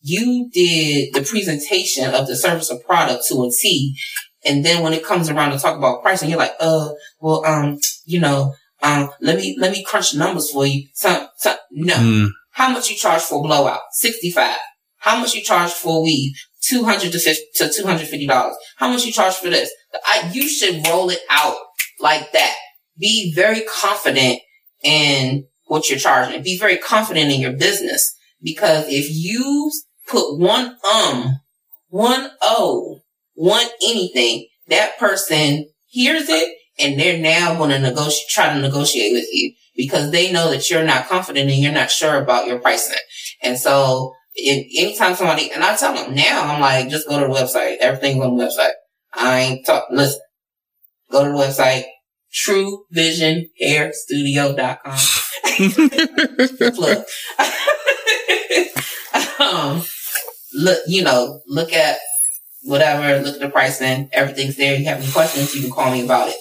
you 0.00 0.50
did 0.52 1.14
the 1.14 1.22
presentation 1.22 2.12
of 2.14 2.26
the 2.26 2.36
service 2.36 2.70
or 2.70 2.78
product 2.80 3.24
to 3.28 3.44
a 3.44 3.50
T 3.50 3.96
and 4.44 4.64
then 4.64 4.82
when 4.82 4.92
it 4.92 5.04
comes 5.04 5.30
around 5.30 5.52
to 5.52 5.58
talk 5.58 5.76
about 5.76 6.02
pricing 6.02 6.28
you're 6.30 6.38
like 6.38 6.54
uh 6.60 6.90
well 7.20 7.44
um 7.46 7.78
you 8.04 8.20
know 8.20 8.54
Um, 8.82 9.10
let 9.20 9.36
me, 9.36 9.56
let 9.58 9.70
me 9.70 9.84
crunch 9.84 10.10
the 10.12 10.18
numbers 10.18 10.50
for 10.50 10.66
you. 10.66 10.88
Some, 10.92 11.28
some, 11.36 11.56
no. 11.70 11.94
Mm. 11.94 12.28
How 12.50 12.68
much 12.70 12.90
you 12.90 12.96
charge 12.96 13.22
for 13.22 13.38
a 13.38 13.42
blowout? 13.42 13.80
65. 13.92 14.56
How 14.98 15.20
much 15.20 15.34
you 15.34 15.42
charge 15.42 15.70
for 15.70 15.98
a 15.98 16.00
weave? 16.00 16.34
200 16.62 17.12
to 17.12 17.18
50, 17.18 17.42
to 17.56 17.64
$250. 17.64 18.54
How 18.76 18.88
much 18.88 19.04
you 19.04 19.12
charge 19.12 19.34
for 19.34 19.50
this? 19.50 19.70
I, 20.04 20.30
you 20.32 20.48
should 20.48 20.86
roll 20.86 21.10
it 21.10 21.20
out 21.30 21.56
like 22.00 22.32
that. 22.32 22.56
Be 22.98 23.32
very 23.34 23.62
confident 23.62 24.40
in 24.82 25.46
what 25.66 25.88
you're 25.88 25.98
charging. 25.98 26.42
Be 26.42 26.58
very 26.58 26.76
confident 26.76 27.30
in 27.30 27.40
your 27.40 27.52
business 27.52 28.14
because 28.42 28.86
if 28.88 29.06
you 29.10 29.70
put 30.08 30.38
one 30.38 30.76
um, 30.92 31.40
one 31.88 32.30
o, 32.40 33.00
one 33.34 33.66
anything, 33.86 34.48
that 34.68 34.98
person 34.98 35.68
hears 35.86 36.28
it 36.28 36.56
and 36.78 36.98
they're 36.98 37.18
now 37.18 37.54
going 37.56 37.70
to 37.70 37.78
negotiate, 37.78 38.28
try 38.28 38.52
to 38.52 38.60
negotiate 38.60 39.12
with 39.12 39.28
you 39.32 39.52
because 39.76 40.10
they 40.10 40.32
know 40.32 40.50
that 40.50 40.68
you're 40.70 40.84
not 40.84 41.08
confident 41.08 41.50
and 41.50 41.60
you're 41.60 41.72
not 41.72 41.90
sure 41.90 42.16
about 42.16 42.46
your 42.46 42.58
pricing. 42.58 42.96
And 43.42 43.58
so 43.58 44.14
anytime 44.38 45.14
somebody, 45.14 45.50
and 45.50 45.62
I 45.62 45.76
tell 45.76 45.94
them 45.94 46.14
now, 46.14 46.52
I'm 46.52 46.60
like, 46.60 46.88
just 46.88 47.08
go 47.08 47.20
to 47.20 47.26
the 47.26 47.32
website. 47.32 47.76
Everything's 47.78 48.24
on 48.24 48.36
the 48.36 48.44
website. 48.44 48.72
I 49.14 49.40
ain't 49.40 49.66
talk, 49.66 49.88
listen, 49.90 50.20
go 51.10 51.24
to 51.24 51.30
the 51.30 51.36
website, 51.36 51.84
truevisionhairstudio.com. 52.32 54.98
Plug. 56.74 57.04
um, 59.40 59.82
look, 60.54 60.78
you 60.86 61.02
know, 61.02 61.40
look 61.46 61.72
at 61.72 61.98
whatever, 62.62 63.22
look 63.24 63.34
at 63.34 63.40
the 63.40 63.48
pricing, 63.48 64.08
everything's 64.12 64.56
there. 64.56 64.76
You 64.76 64.84
have 64.86 65.02
any 65.02 65.10
questions, 65.10 65.54
you 65.54 65.62
can 65.62 65.70
call 65.70 65.90
me 65.90 66.04
about 66.04 66.28
it. 66.28 66.36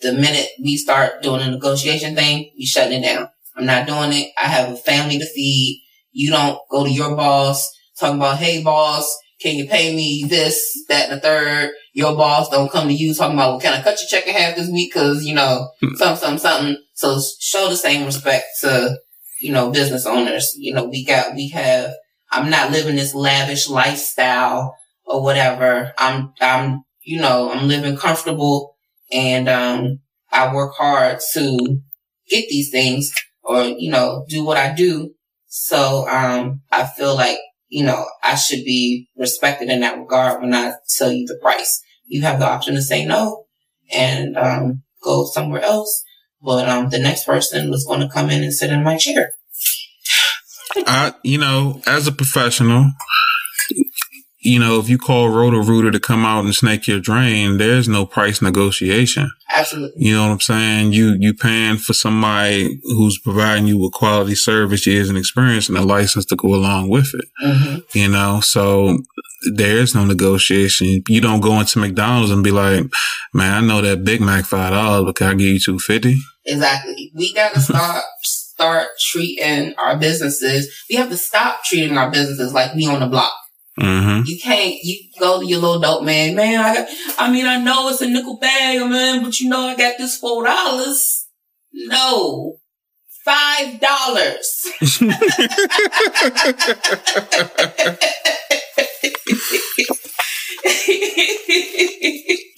The 0.00 0.12
minute 0.12 0.48
we 0.62 0.76
start 0.76 1.22
doing 1.22 1.42
a 1.42 1.50
negotiation 1.50 2.14
thing, 2.14 2.50
we 2.58 2.64
shutting 2.64 3.02
it 3.02 3.06
down. 3.06 3.28
I'm 3.56 3.66
not 3.66 3.86
doing 3.86 4.12
it. 4.12 4.32
I 4.38 4.46
have 4.46 4.70
a 4.70 4.76
family 4.76 5.18
to 5.18 5.26
feed. 5.26 5.82
You 6.12 6.30
don't 6.30 6.58
go 6.70 6.84
to 6.84 6.90
your 6.90 7.14
boss 7.14 7.68
talking 7.98 8.16
about, 8.16 8.38
hey 8.38 8.62
boss, 8.62 9.14
can 9.40 9.56
you 9.56 9.66
pay 9.66 9.94
me 9.94 10.24
this, 10.28 10.84
that, 10.88 11.10
and 11.10 11.16
the 11.16 11.20
third? 11.20 11.70
Your 11.92 12.14
boss 12.14 12.48
don't 12.50 12.70
come 12.70 12.88
to 12.88 12.94
you 12.94 13.14
talking 13.14 13.36
about, 13.36 13.50
well, 13.50 13.60
can 13.60 13.72
I 13.72 13.82
cut 13.82 14.00
your 14.00 14.08
check 14.08 14.26
in 14.26 14.34
half 14.34 14.56
this 14.56 14.70
week? 14.70 14.92
Cause, 14.92 15.24
you 15.24 15.34
know, 15.34 15.70
something, 15.96 16.16
something, 16.16 16.38
something. 16.38 16.76
So 16.94 17.18
show 17.40 17.68
the 17.68 17.76
same 17.76 18.04
respect 18.04 18.44
to, 18.60 18.98
you 19.40 19.52
know, 19.52 19.70
business 19.70 20.06
owners. 20.06 20.54
You 20.58 20.74
know, 20.74 20.84
we 20.84 21.04
got, 21.04 21.34
we 21.34 21.48
have, 21.50 21.92
I'm 22.30 22.50
not 22.50 22.70
living 22.70 22.96
this 22.96 23.14
lavish 23.14 23.68
lifestyle 23.68 24.76
or 25.04 25.22
whatever. 25.22 25.92
I'm, 25.98 26.32
I'm, 26.40 26.82
you 27.02 27.20
know, 27.20 27.50
I'm 27.50 27.66
living 27.68 27.96
comfortable 27.96 28.76
and, 29.10 29.48
um, 29.48 30.00
I 30.32 30.54
work 30.54 30.74
hard 30.76 31.18
to 31.34 31.80
get 32.28 32.48
these 32.48 32.70
things 32.70 33.10
or, 33.42 33.64
you 33.64 33.90
know, 33.90 34.24
do 34.28 34.44
what 34.44 34.56
I 34.56 34.74
do. 34.74 35.14
So, 35.48 36.08
um, 36.08 36.62
I 36.70 36.86
feel 36.86 37.16
like, 37.16 37.38
you 37.68 37.84
know, 37.84 38.06
I 38.22 38.36
should 38.36 38.64
be 38.64 39.08
respected 39.16 39.68
in 39.68 39.80
that 39.80 39.98
regard 39.98 40.40
when 40.40 40.54
I 40.54 40.74
tell 40.96 41.10
you 41.10 41.26
the 41.26 41.38
price. 41.42 41.82
You 42.06 42.22
have 42.22 42.38
the 42.38 42.48
option 42.48 42.74
to 42.74 42.82
say 42.82 43.04
no 43.04 43.46
and, 43.92 44.36
um, 44.36 44.82
go 45.02 45.24
somewhere 45.24 45.62
else. 45.62 46.04
But, 46.42 46.68
um, 46.68 46.88
the 46.90 46.98
next 46.98 47.24
person 47.24 47.70
was 47.70 47.84
going 47.84 48.00
to 48.00 48.08
come 48.08 48.30
in 48.30 48.42
and 48.42 48.52
sit 48.52 48.70
in 48.70 48.82
my 48.82 48.96
chair. 48.96 49.34
I, 50.76 51.14
you 51.22 51.38
know, 51.38 51.82
as 51.86 52.06
a 52.06 52.12
professional, 52.12 52.92
you 54.42 54.58
know, 54.58 54.78
if 54.78 54.88
you 54.88 54.96
call 54.96 55.28
Roto 55.28 55.58
Rooter 55.58 55.90
to 55.90 56.00
come 56.00 56.24
out 56.24 56.44
and 56.44 56.54
snake 56.54 56.86
your 56.88 56.98
drain, 56.98 57.58
there's 57.58 57.88
no 57.88 58.06
price 58.06 58.40
negotiation. 58.40 59.30
Absolutely. 59.52 60.02
You 60.02 60.14
know 60.14 60.22
what 60.22 60.32
I'm 60.32 60.40
saying? 60.40 60.92
You, 60.94 61.16
you 61.18 61.34
paying 61.34 61.76
for 61.76 61.92
somebody 61.92 62.80
who's 62.84 63.18
providing 63.18 63.66
you 63.66 63.76
with 63.76 63.92
quality 63.92 64.34
service, 64.34 64.86
years 64.86 65.10
and 65.10 65.18
experience 65.18 65.68
and 65.68 65.76
a 65.76 65.82
license 65.82 66.24
to 66.26 66.36
go 66.36 66.54
along 66.54 66.88
with 66.88 67.12
it. 67.12 67.26
Mm-hmm. 67.44 67.98
You 67.98 68.08
know, 68.08 68.40
so 68.40 68.98
there 69.52 69.76
is 69.76 69.94
no 69.94 70.06
negotiation. 70.06 71.02
You 71.06 71.20
don't 71.20 71.40
go 71.40 71.60
into 71.60 71.78
McDonald's 71.78 72.30
and 72.30 72.42
be 72.42 72.50
like, 72.50 72.86
man, 73.34 73.64
I 73.64 73.66
know 73.66 73.82
that 73.82 74.04
Big 74.04 74.22
Mac 74.22 74.44
$5, 74.44 75.04
but 75.04 75.16
can 75.16 75.26
I 75.26 75.34
give 75.34 75.48
you 75.48 75.60
250? 75.60 76.16
Exactly. 76.46 77.12
We 77.14 77.34
got 77.34 77.52
to 77.52 77.60
start 77.60 78.04
start 78.22 78.88
treating 78.98 79.74
our 79.76 79.98
businesses. 79.98 80.84
We 80.88 80.96
have 80.96 81.08
to 81.10 81.16
stop 81.16 81.62
treating 81.64 81.96
our 81.96 82.10
businesses 82.10 82.52
like 82.52 82.74
we 82.74 82.86
on 82.86 83.00
the 83.00 83.06
block. 83.06 83.32
Mm-hmm. 83.78 84.22
You 84.26 84.38
can't. 84.38 84.74
You 84.82 85.10
go 85.18 85.40
to 85.40 85.46
your 85.46 85.60
little 85.60 85.80
dope 85.80 86.04
man. 86.04 86.34
Man, 86.34 86.60
I 86.60 86.74
got. 86.74 86.88
I 87.18 87.30
mean, 87.30 87.46
I 87.46 87.58
know 87.58 87.88
it's 87.88 88.00
a 88.02 88.08
nickel 88.08 88.38
bag, 88.38 88.80
man, 88.90 89.22
but 89.22 89.38
you 89.40 89.48
know 89.48 89.68
I 89.68 89.76
got 89.76 89.94
this 89.98 90.18
four 90.18 90.44
dollars. 90.44 91.28
No, 91.72 92.56
five 93.24 93.80
dollars. 93.80 94.66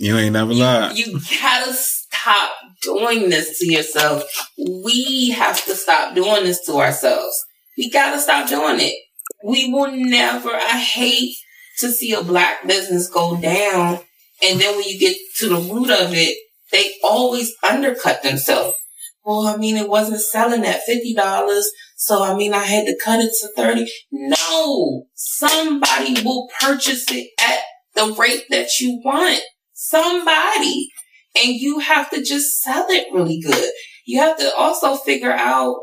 You 0.03 0.16
ain't 0.16 0.33
never 0.33 0.53
lied. 0.53 0.96
You 0.96 1.20
gotta 1.40 1.72
stop 1.72 2.51
doing 2.83 3.31
this 3.31 3.61
to 3.61 3.72
yourself. 3.72 4.25
We 4.59 5.31
have 5.31 5.64
to 5.66 5.77
stop 5.77 6.16
doing 6.16 6.42
this 6.42 6.64
to 6.66 6.72
ourselves. 6.81 7.40
We 7.79 7.88
gotta 7.88 8.18
stop 8.18 8.48
doing 8.48 8.81
it. 8.81 8.96
We 9.44 9.72
will 9.72 9.90
never, 9.90 10.50
I 10.50 10.78
hate 10.78 11.37
to 11.78 11.90
see 11.90 12.12
a 12.12 12.22
black 12.22 12.66
business 12.66 13.09
go 13.09 13.40
down. 13.40 14.00
And 14.42 14.61
then 14.61 14.76
when 14.76 14.85
you 14.85 14.98
get 14.98 15.16
to 15.38 15.48
the 15.48 15.57
root 15.57 15.90
of 15.90 16.12
it, 16.14 16.37
they 16.70 16.94
always 17.02 17.55
undercut 17.62 18.22
themselves. 18.22 18.76
Well, 19.24 19.46
I 19.46 19.57
mean, 19.57 19.76
it 19.76 19.88
wasn't 19.88 20.20
selling 20.20 20.64
at 20.64 20.81
$50. 20.88 21.62
So, 21.96 22.22
I 22.22 22.35
mean, 22.35 22.52
I 22.52 22.64
had 22.64 22.87
to 22.87 22.98
cut 23.02 23.20
it 23.20 23.33
to 23.40 23.48
30. 23.57 23.88
No, 24.11 25.05
somebody 25.14 26.22
will 26.22 26.48
purchase 26.61 27.05
it 27.11 27.31
at 27.40 27.61
the 27.94 28.12
rate 28.14 28.44
that 28.50 28.81
you 28.81 29.00
want. 29.05 29.40
Somebody. 29.72 30.88
And 31.37 31.55
you 31.55 31.78
have 31.78 32.11
to 32.11 32.22
just 32.22 32.61
sell 32.61 32.87
it 32.88 33.07
really 33.12 33.40
good. 33.40 33.70
You 34.05 34.18
have 34.20 34.37
to 34.38 34.52
also 34.57 34.96
figure 34.96 35.33
out 35.33 35.76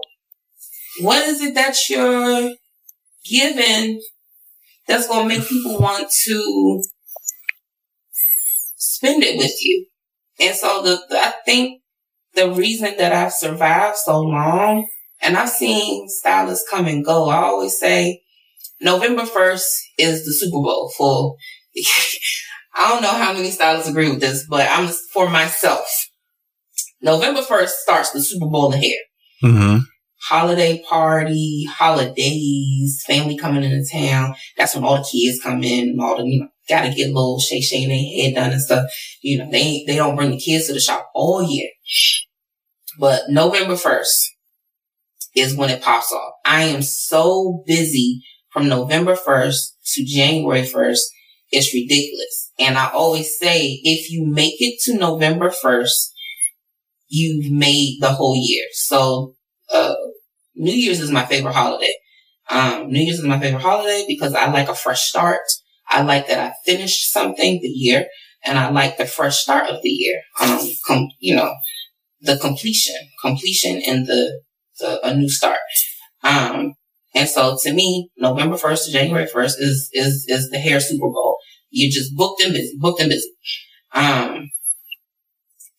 what 0.99 1.25
is 1.27 1.41
it 1.41 1.55
that 1.55 1.75
you're 1.89 2.53
giving 3.25 4.01
that's 4.87 5.07
going 5.07 5.29
to 5.29 5.37
make 5.37 5.47
people 5.47 5.79
want 5.79 6.09
to 6.25 6.83
spend 8.75 9.23
it 9.23 9.37
with 9.37 9.53
you. 9.63 9.85
And 10.39 10.55
so 10.55 10.81
the, 10.81 10.99
I 11.11 11.33
think 11.45 11.81
the 12.33 12.51
reason 12.51 12.95
that 12.97 13.13
I've 13.13 13.33
survived 13.33 13.97
so 13.97 14.19
long 14.21 14.87
and 15.21 15.37
I've 15.37 15.49
seen 15.49 16.07
stylists 16.07 16.67
come 16.69 16.87
and 16.87 17.05
go. 17.05 17.29
I 17.29 17.43
always 17.43 17.77
say 17.77 18.21
November 18.81 19.23
1st 19.23 19.67
is 19.97 20.25
the 20.25 20.33
Super 20.33 20.61
Bowl 20.61 20.91
for, 20.97 21.35
I 22.75 22.89
don't 22.89 23.03
know 23.03 23.09
how 23.09 23.33
many 23.33 23.51
stylists 23.51 23.89
agree 23.89 24.09
with 24.09 24.21
this, 24.21 24.45
but 24.49 24.67
I'm 24.69 24.87
for 25.13 25.29
myself. 25.29 25.87
November 27.01 27.41
1st 27.41 27.69
starts 27.69 28.11
the 28.11 28.21
Super 28.21 28.47
Bowl 28.47 28.73
of 28.73 28.79
hair. 28.79 28.97
Mm-hmm. 29.43 29.77
Holiday 30.27 30.83
party, 30.87 31.65
holidays, 31.69 33.03
family 33.07 33.37
coming 33.37 33.63
into 33.63 33.89
town. 33.89 34.35
That's 34.57 34.75
when 34.75 34.83
all 34.83 34.97
the 34.97 35.09
kids 35.09 35.41
come 35.41 35.63
in 35.63 35.97
all 35.99 36.17
the, 36.17 36.23
you 36.25 36.41
know, 36.41 36.49
gotta 36.67 36.93
get 36.93 37.07
little 37.07 37.39
shay 37.39 37.61
shay 37.61 37.83
in 37.83 37.89
their 37.89 37.97
head 37.97 38.35
done 38.35 38.51
and 38.51 38.61
stuff. 38.61 38.89
You 39.21 39.39
know, 39.39 39.49
they, 39.49 39.83
they 39.87 39.95
don't 39.95 40.15
bring 40.15 40.31
the 40.31 40.39
kids 40.39 40.67
to 40.67 40.73
the 40.73 40.79
shop 40.79 41.09
all 41.15 41.41
year. 41.41 41.69
But 42.99 43.29
November 43.29 43.75
1st 43.75 44.25
is 45.35 45.55
when 45.55 45.69
it 45.69 45.81
pops 45.81 46.11
off. 46.11 46.33
I 46.45 46.63
am 46.63 46.81
so 46.81 47.63
busy 47.65 48.21
from 48.49 48.67
November 48.67 49.15
1st 49.15 49.73
to 49.93 50.05
January 50.05 50.63
1st. 50.63 50.99
It's 51.51 51.73
ridiculous. 51.73 52.51
And 52.59 52.77
I 52.77 52.89
always 52.89 53.37
say, 53.37 53.79
if 53.83 54.11
you 54.11 54.25
make 54.25 54.55
it 54.59 54.79
to 54.83 54.97
November 54.97 55.49
1st, 55.49 56.11
you've 57.07 57.51
made 57.51 57.97
the 58.01 58.13
whole 58.13 58.35
year. 58.35 58.65
So, 58.73 59.35
uh, 59.73 59.95
New 60.55 60.73
Year's 60.73 60.99
is 60.99 61.11
my 61.11 61.25
favorite 61.25 61.53
holiday. 61.53 61.93
Um, 62.49 62.91
New 62.91 63.01
Year's 63.01 63.19
is 63.19 63.25
my 63.25 63.39
favorite 63.39 63.61
holiday 63.61 64.05
because 64.07 64.33
I 64.33 64.51
like 64.51 64.69
a 64.69 64.75
fresh 64.75 65.01
start. 65.01 65.41
I 65.87 66.01
like 66.03 66.27
that 66.27 66.39
I 66.39 66.53
finished 66.65 67.11
something 67.11 67.59
the 67.61 67.67
year 67.67 68.07
and 68.45 68.57
I 68.57 68.69
like 68.69 68.97
the 68.97 69.05
fresh 69.05 69.37
start 69.37 69.69
of 69.69 69.81
the 69.81 69.89
year. 69.89 70.21
Um, 70.39 70.59
com- 70.85 71.09
you 71.19 71.35
know, 71.35 71.53
the 72.21 72.37
completion, 72.37 72.95
completion 73.21 73.81
and 73.85 74.07
the, 74.07 74.41
the, 74.79 75.07
a 75.07 75.15
new 75.15 75.29
start. 75.29 75.59
Um, 76.23 76.73
and 77.15 77.27
so 77.27 77.57
to 77.63 77.73
me, 77.73 78.09
November 78.17 78.55
1st 78.55 78.85
to 78.85 78.91
January 78.91 79.25
1st 79.25 79.55
is, 79.59 79.89
is, 79.93 80.25
is 80.27 80.49
the 80.49 80.59
hair 80.59 80.79
Super 80.79 81.09
Bowl. 81.09 81.37
You 81.69 81.91
just 81.91 82.15
booked 82.15 82.41
and 82.41 82.53
busy, 82.53 82.75
booked 82.77 83.01
and 83.01 83.09
busy. 83.09 83.31
Um, 83.93 84.49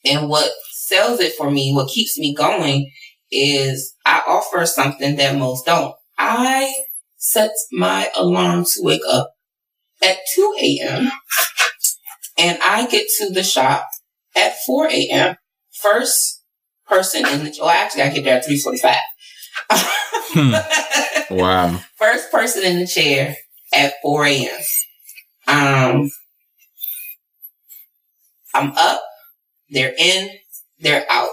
and 0.05 0.29
what 0.29 0.51
sells 0.73 1.21
it 1.21 1.35
for 1.35 1.51
me, 1.51 1.73
what 1.73 1.91
keeps 1.91 2.19
me 2.19 2.35
going 2.35 2.91
is 3.31 3.95
I 4.05 4.23
offer 4.27 4.67
something 4.67 5.17
that 5.17 5.37
most 5.37 5.67
don't. 5.67 5.95
I 6.19 6.73
set 7.17 7.51
my 7.73 8.11
alarm 8.17 8.65
to 8.65 8.83
wake 8.83 9.03
up 9.11 9.33
at 10.03 10.19
2 10.35 10.57
a.m. 10.61 11.11
and 12.39 12.59
I 12.63 12.87
get 12.87 13.07
to 13.19 13.31
the 13.31 13.43
shop 13.43 13.87
at 14.37 14.55
4 14.67 14.89
a.m. 14.91 15.37
First 15.81 16.43
person 16.87 17.27
in 17.27 17.45
the, 17.45 17.59
oh, 17.63 17.69
actually, 17.69 18.03
I 18.03 18.11
get 18.11 18.25
there 18.25 18.37
at 18.39 18.45
345. 18.45 18.97
Hmm. 20.33 20.55
Wow. 21.31 21.81
First 21.97 22.33
person 22.33 22.65
in 22.65 22.81
the 22.81 22.87
chair 22.89 23.37
at 23.73 23.93
4 24.03 24.27
a.m. 24.27 24.61
Um, 25.47 26.11
I'm 28.53 28.73
up, 28.73 29.01
they're 29.71 29.95
in, 29.97 30.31
they're 30.81 31.07
out. 31.09 31.29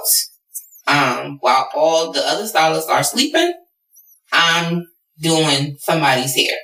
Um, 0.88 1.38
while 1.42 1.70
all 1.76 2.12
the 2.12 2.22
other 2.26 2.48
stylists 2.48 2.90
are 2.90 3.04
sleeping, 3.04 3.54
I'm 4.32 4.88
doing 5.20 5.78
somebody's 5.80 6.36
hair. 6.36 6.58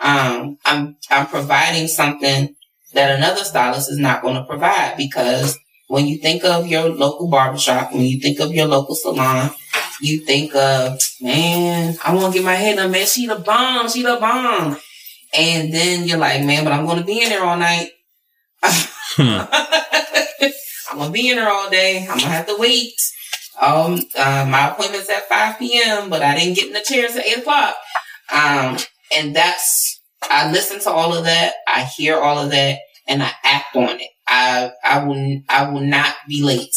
Um, 0.00 0.58
I'm, 0.64 0.96
I'm 1.10 1.26
providing 1.26 1.88
something 1.88 2.54
that 2.92 3.16
another 3.16 3.44
stylist 3.44 3.90
is 3.90 3.98
not 3.98 4.22
going 4.22 4.34
to 4.34 4.44
provide 4.44 4.96
because 4.96 5.58
when 5.88 6.06
you 6.06 6.18
think 6.18 6.44
of 6.44 6.66
your 6.66 6.88
local 6.88 7.28
barbershop, 7.28 7.92
when 7.92 8.02
you 8.02 8.20
think 8.20 8.40
of 8.40 8.52
your 8.52 8.66
local 8.66 8.94
salon, 8.94 9.50
you 10.00 10.24
think 10.24 10.54
of, 10.54 10.98
man, 11.20 11.96
I 12.04 12.14
want 12.14 12.32
to 12.32 12.38
get 12.38 12.44
my 12.44 12.54
hair 12.54 12.76
done, 12.76 12.90
man. 12.90 13.06
She 13.06 13.26
the 13.26 13.36
bomb. 13.36 13.88
She 13.88 14.02
the 14.02 14.16
bomb. 14.16 14.76
And 15.34 15.72
then 15.72 16.06
you're 16.06 16.18
like, 16.18 16.42
man, 16.44 16.64
but 16.64 16.72
I'm 16.72 16.84
going 16.84 16.98
to 16.98 17.04
be 17.04 17.22
in 17.22 17.28
there 17.28 17.44
all 17.44 17.56
night. 17.56 17.90
Hmm. 18.62 19.42
I'm 20.90 20.98
going 20.98 21.08
to 21.08 21.12
be 21.12 21.30
in 21.30 21.36
there 21.36 21.50
all 21.50 21.70
day. 21.70 22.00
I'm 22.00 22.18
going 22.18 22.20
to 22.20 22.26
have 22.26 22.46
to 22.46 22.56
wait. 22.58 22.94
Um, 23.60 24.00
uh, 24.18 24.46
my 24.48 24.70
appointment's 24.70 25.10
at 25.10 25.28
5 25.28 25.58
p.m., 25.58 26.10
but 26.10 26.22
I 26.22 26.36
didn't 26.36 26.56
get 26.56 26.68
in 26.68 26.72
the 26.72 26.80
chairs 26.80 27.16
at 27.16 27.26
8 27.26 27.38
o'clock. 27.38 27.74
Um, 28.32 28.78
and 29.14 29.36
that's, 29.36 30.00
I 30.22 30.50
listen 30.50 30.80
to 30.80 30.90
all 30.90 31.14
of 31.14 31.24
that. 31.24 31.54
I 31.68 31.84
hear 31.84 32.18
all 32.18 32.38
of 32.38 32.50
that 32.50 32.78
and 33.06 33.22
I 33.22 33.32
act 33.44 33.76
on 33.76 34.00
it. 34.00 34.08
I, 34.26 34.70
I 34.84 35.04
will, 35.04 35.42
I 35.48 35.70
will 35.70 35.82
not 35.82 36.14
be 36.28 36.42
late. 36.42 36.74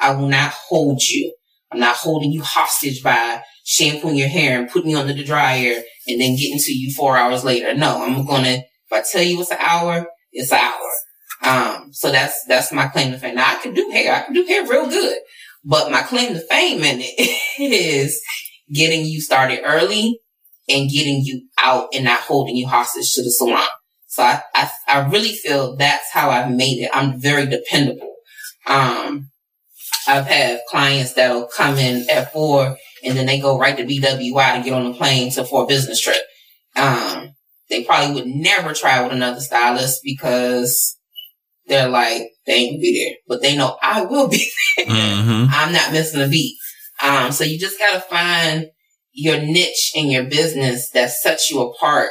I 0.00 0.14
will 0.14 0.28
not 0.28 0.52
hold 0.52 1.02
you. 1.02 1.32
I'm 1.70 1.80
not 1.80 1.96
holding 1.96 2.32
you 2.32 2.42
hostage 2.42 3.02
by 3.02 3.42
shampooing 3.64 4.16
your 4.16 4.28
hair 4.28 4.58
and 4.58 4.70
putting 4.70 4.90
you 4.90 4.98
under 4.98 5.12
the 5.12 5.24
dryer 5.24 5.82
and 6.06 6.20
then 6.20 6.36
getting 6.36 6.58
to 6.58 6.72
you 6.72 6.92
four 6.94 7.16
hours 7.16 7.44
later. 7.44 7.74
No, 7.74 8.04
I'm 8.04 8.24
gonna, 8.24 8.48
if 8.58 8.92
I 8.92 9.02
tell 9.10 9.22
you 9.22 9.40
it's 9.40 9.50
an 9.50 9.58
hour, 9.60 10.06
it's 10.32 10.52
an 10.52 10.58
hour. 10.58 10.90
Um, 11.42 11.92
so 11.92 12.10
that's, 12.10 12.44
that's 12.46 12.72
my 12.72 12.86
claim 12.86 13.12
to 13.12 13.18
fame. 13.18 13.34
Now 13.34 13.56
I 13.56 13.62
can 13.62 13.74
do 13.74 13.90
hair. 13.90 14.14
I 14.14 14.22
can 14.22 14.34
do 14.34 14.44
hair 14.46 14.66
real 14.66 14.88
good, 14.88 15.18
but 15.66 15.90
my 15.90 16.02
claim 16.02 16.32
to 16.32 16.40
fame 16.46 16.82
in 16.84 17.00
it 17.00 17.40
is 17.60 18.22
getting 18.72 19.04
you 19.04 19.20
started 19.20 19.62
early 19.64 20.20
and 20.68 20.90
getting 20.90 21.22
you 21.22 21.48
out 21.58 21.88
and 21.92 22.04
not 22.04 22.20
holding 22.20 22.56
you 22.56 22.66
hostage 22.66 23.12
to 23.12 23.22
the 23.22 23.30
salon. 23.30 23.66
So 24.06 24.22
I, 24.22 24.40
I, 24.54 24.70
I 24.86 24.98
really 25.08 25.32
feel 25.32 25.76
that's 25.76 26.10
how 26.12 26.30
I've 26.30 26.50
made 26.50 26.82
it. 26.82 26.90
I'm 26.94 27.20
very 27.20 27.46
dependable. 27.46 28.14
Um, 28.66 29.30
I've 30.08 30.26
had 30.26 30.60
clients 30.68 31.14
that'll 31.14 31.48
come 31.48 31.76
in 31.76 32.08
at 32.08 32.32
four 32.32 32.76
and 33.04 33.18
then 33.18 33.26
they 33.26 33.40
go 33.40 33.58
right 33.58 33.76
to 33.76 33.84
BWI 33.84 34.56
to 34.56 34.62
get 34.62 34.72
on 34.72 34.84
the 34.84 34.96
plane 34.96 35.32
to 35.32 35.44
for 35.44 35.64
a 35.64 35.66
business 35.66 36.00
trip. 36.00 36.22
Um, 36.76 37.34
they 37.68 37.84
probably 37.84 38.14
would 38.14 38.26
never 38.26 38.72
try 38.72 39.02
with 39.02 39.12
another 39.12 39.40
stylist 39.40 40.00
because 40.04 40.95
they're 41.66 41.88
like, 41.88 42.22
they 42.46 42.54
ain't 42.54 42.80
be 42.80 43.04
there, 43.04 43.16
but 43.28 43.42
they 43.42 43.56
know 43.56 43.76
I 43.82 44.02
will 44.02 44.28
be 44.28 44.50
there. 44.76 44.86
Mm-hmm. 44.86 45.46
I'm 45.50 45.72
not 45.72 45.92
missing 45.92 46.22
a 46.22 46.28
beat. 46.28 46.56
Um, 47.02 47.32
so 47.32 47.44
you 47.44 47.58
just 47.58 47.78
gotta 47.78 48.00
find 48.00 48.66
your 49.12 49.40
niche 49.40 49.92
in 49.94 50.08
your 50.08 50.24
business 50.24 50.90
that 50.90 51.10
sets 51.10 51.50
you 51.50 51.60
apart 51.60 52.10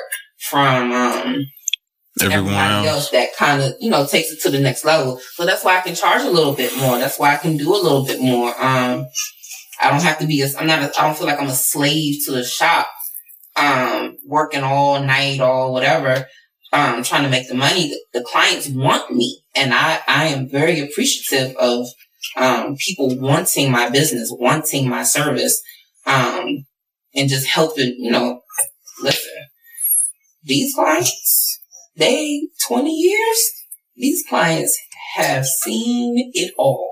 from, 0.50 0.92
um, 0.92 1.38
Everyone 2.22 2.54
else. 2.54 2.88
else 2.88 3.10
that 3.10 3.36
kind 3.36 3.62
of, 3.62 3.74
you 3.82 3.90
know, 3.90 4.06
takes 4.06 4.32
it 4.32 4.40
to 4.44 4.50
the 4.50 4.60
next 4.62 4.86
level. 4.86 5.20
So 5.34 5.46
that's 5.46 5.66
why 5.66 5.78
I 5.78 5.82
can 5.82 5.96
charge 5.96 6.22
a 6.22 6.30
little 6.30 6.54
bit 6.54 6.76
more. 6.78 6.98
That's 6.98 7.20
why 7.20 7.34
I 7.34 7.38
can 7.38 7.58
do 7.58 7.74
a 7.74 7.76
little 7.76 8.06
bit 8.06 8.22
more. 8.22 8.50
Um, 8.52 9.06
I 9.82 9.90
don't 9.90 10.02
have 10.02 10.20
to 10.20 10.26
be 10.26 10.42
a, 10.42 10.48
I'm 10.58 10.66
not, 10.66 10.82
a, 10.82 10.98
I 10.98 11.06
don't 11.06 11.18
feel 11.18 11.28
like 11.28 11.42
I'm 11.42 11.48
a 11.48 11.52
slave 11.52 12.24
to 12.26 12.32
the 12.32 12.46
shop, 12.46 12.88
um, 13.58 14.16
working 14.26 14.64
all 14.64 15.02
night 15.04 15.42
or 15.42 15.74
whatever, 15.74 16.26
um, 16.76 17.04
trying 17.04 17.24
to 17.24 17.30
make 17.30 17.48
the 17.48 17.56
money. 17.56 17.90
The, 17.90 18.20
the 18.20 18.26
clients 18.26 18.68
want 18.68 19.12
me 19.12 19.44
and 19.56 19.74
I, 19.74 20.02
I 20.08 20.26
am 20.26 20.50
very 20.50 20.82
appreciative 20.82 21.56
of, 21.56 21.88
um, 22.36 22.76
people 22.76 23.18
wanting 23.18 23.72
my 23.72 23.90
business, 23.90 24.30
wanting 24.32 24.90
my 24.90 25.04
service, 25.04 25.62
um, 26.06 26.66
and 27.14 27.30
just 27.30 27.48
helping, 27.48 27.96
you 27.98 28.12
know, 28.12 28.42
listen, 29.02 29.32
these 30.44 30.74
clients, 30.76 31.62
they 31.96 32.50
20 32.68 32.92
years, 32.92 33.52
these 33.96 34.24
clients 34.28 34.78
have 35.16 35.46
seen 35.46 36.32
it 36.34 36.54
all 36.58 36.92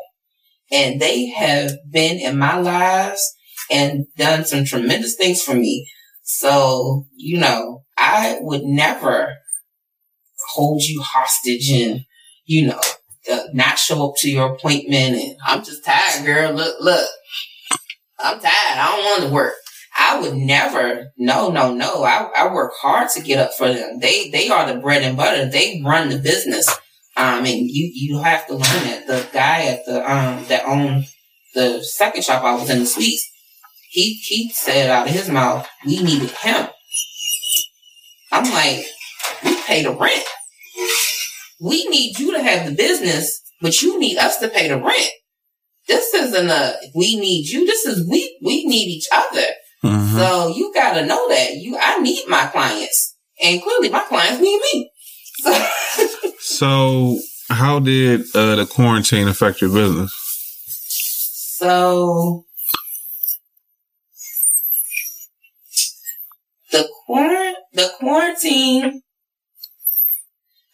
and 0.71 1.01
they 1.01 1.27
have 1.27 1.73
been 1.91 2.19
in 2.19 2.37
my 2.37 2.57
lives 2.57 3.21
and 3.69 4.05
done 4.15 4.45
some 4.45 4.63
tremendous 4.63 5.15
things 5.15 5.41
for 5.41 5.53
me. 5.53 5.85
So, 6.23 7.05
you 7.15 7.37
know, 7.37 7.83
I 7.97 8.37
would 8.39 8.63
never 8.63 9.33
hold 10.53 10.81
you 10.83 11.01
hostage 11.01 11.69
and, 11.71 12.05
you 12.45 12.67
know, 12.67 12.79
uh, 13.31 13.43
not 13.53 13.79
show 13.79 14.09
up 14.09 14.15
to 14.17 14.29
your 14.29 14.53
appointment 14.53 15.15
and 15.15 15.35
I'm 15.45 15.63
just 15.63 15.85
tired, 15.85 16.25
girl. 16.25 16.53
Look, 16.53 16.75
look, 16.79 17.09
I'm 18.19 18.39
tired. 18.39 18.79
I 18.79 18.95
don't 18.95 19.05
want 19.05 19.23
to 19.23 19.33
work. 19.33 19.53
I 19.95 20.19
would 20.19 20.35
never, 20.35 21.11
no, 21.17 21.49
no, 21.51 21.73
no. 21.73 22.03
I, 22.03 22.29
I 22.35 22.53
work 22.53 22.73
hard 22.81 23.09
to 23.11 23.21
get 23.21 23.39
up 23.39 23.53
for 23.53 23.71
them. 23.71 23.99
They, 23.99 24.29
they 24.29 24.49
are 24.49 24.71
the 24.71 24.79
bread 24.79 25.03
and 25.03 25.15
butter. 25.15 25.45
They 25.45 25.81
run 25.85 26.09
the 26.09 26.17
business. 26.17 26.67
Um, 27.15 27.45
and 27.45 27.69
you, 27.69 27.91
you 27.93 28.19
have 28.19 28.47
to 28.47 28.53
learn 28.53 28.61
that. 28.61 29.05
The 29.07 29.27
guy 29.31 29.65
at 29.65 29.85
the, 29.85 29.99
um, 29.99 30.45
that 30.47 30.65
owned 30.65 31.05
the 31.53 31.83
second 31.83 32.23
shop 32.23 32.43
I 32.43 32.55
was 32.55 32.69
in 32.69 32.79
the 32.79 32.85
suites, 32.85 33.29
he, 33.91 34.13
he 34.13 34.49
said 34.49 34.89
out 34.89 35.07
of 35.07 35.13
his 35.13 35.29
mouth, 35.29 35.67
we 35.85 36.01
needed 36.01 36.31
him. 36.31 36.67
I'm 38.31 38.51
like, 38.51 38.83
we 39.43 39.61
pay 39.61 39.83
the 39.83 39.91
rent. 39.91 40.25
We 41.63 41.85
need 41.87 42.19
you 42.19 42.33
to 42.33 42.43
have 42.43 42.65
the 42.65 42.75
business, 42.75 43.41
but 43.61 43.81
you 43.81 43.97
need 43.97 44.17
us 44.17 44.37
to 44.39 44.49
pay 44.49 44.67
the 44.67 44.77
rent. 44.77 45.11
This 45.87 46.13
isn't 46.13 46.49
a, 46.49 46.75
we 46.93 47.17
need 47.17 47.47
you. 47.47 47.65
This 47.65 47.85
is, 47.85 48.07
we, 48.09 48.37
we 48.43 48.65
need 48.65 48.87
each 48.87 49.07
other. 49.13 49.45
Mm-hmm. 49.83 50.17
So 50.17 50.47
you 50.49 50.73
got 50.73 50.93
to 50.95 51.05
know 51.05 51.29
that 51.29 51.55
you, 51.55 51.77
I 51.79 51.99
need 51.99 52.25
my 52.27 52.47
clients 52.47 53.15
and 53.41 53.61
clearly 53.61 53.89
my 53.89 54.01
clients 54.01 54.41
need 54.41 54.61
me. 54.73 54.91
so 56.39 57.19
how 57.49 57.79
did 57.79 58.21
uh, 58.35 58.55
the 58.57 58.65
quarantine 58.65 59.27
affect 59.27 59.61
your 59.61 59.71
business? 59.71 60.13
So 61.57 62.45
the 66.71 66.89
quarant 67.05 67.55
the 67.73 67.91
quarantine 67.99 69.02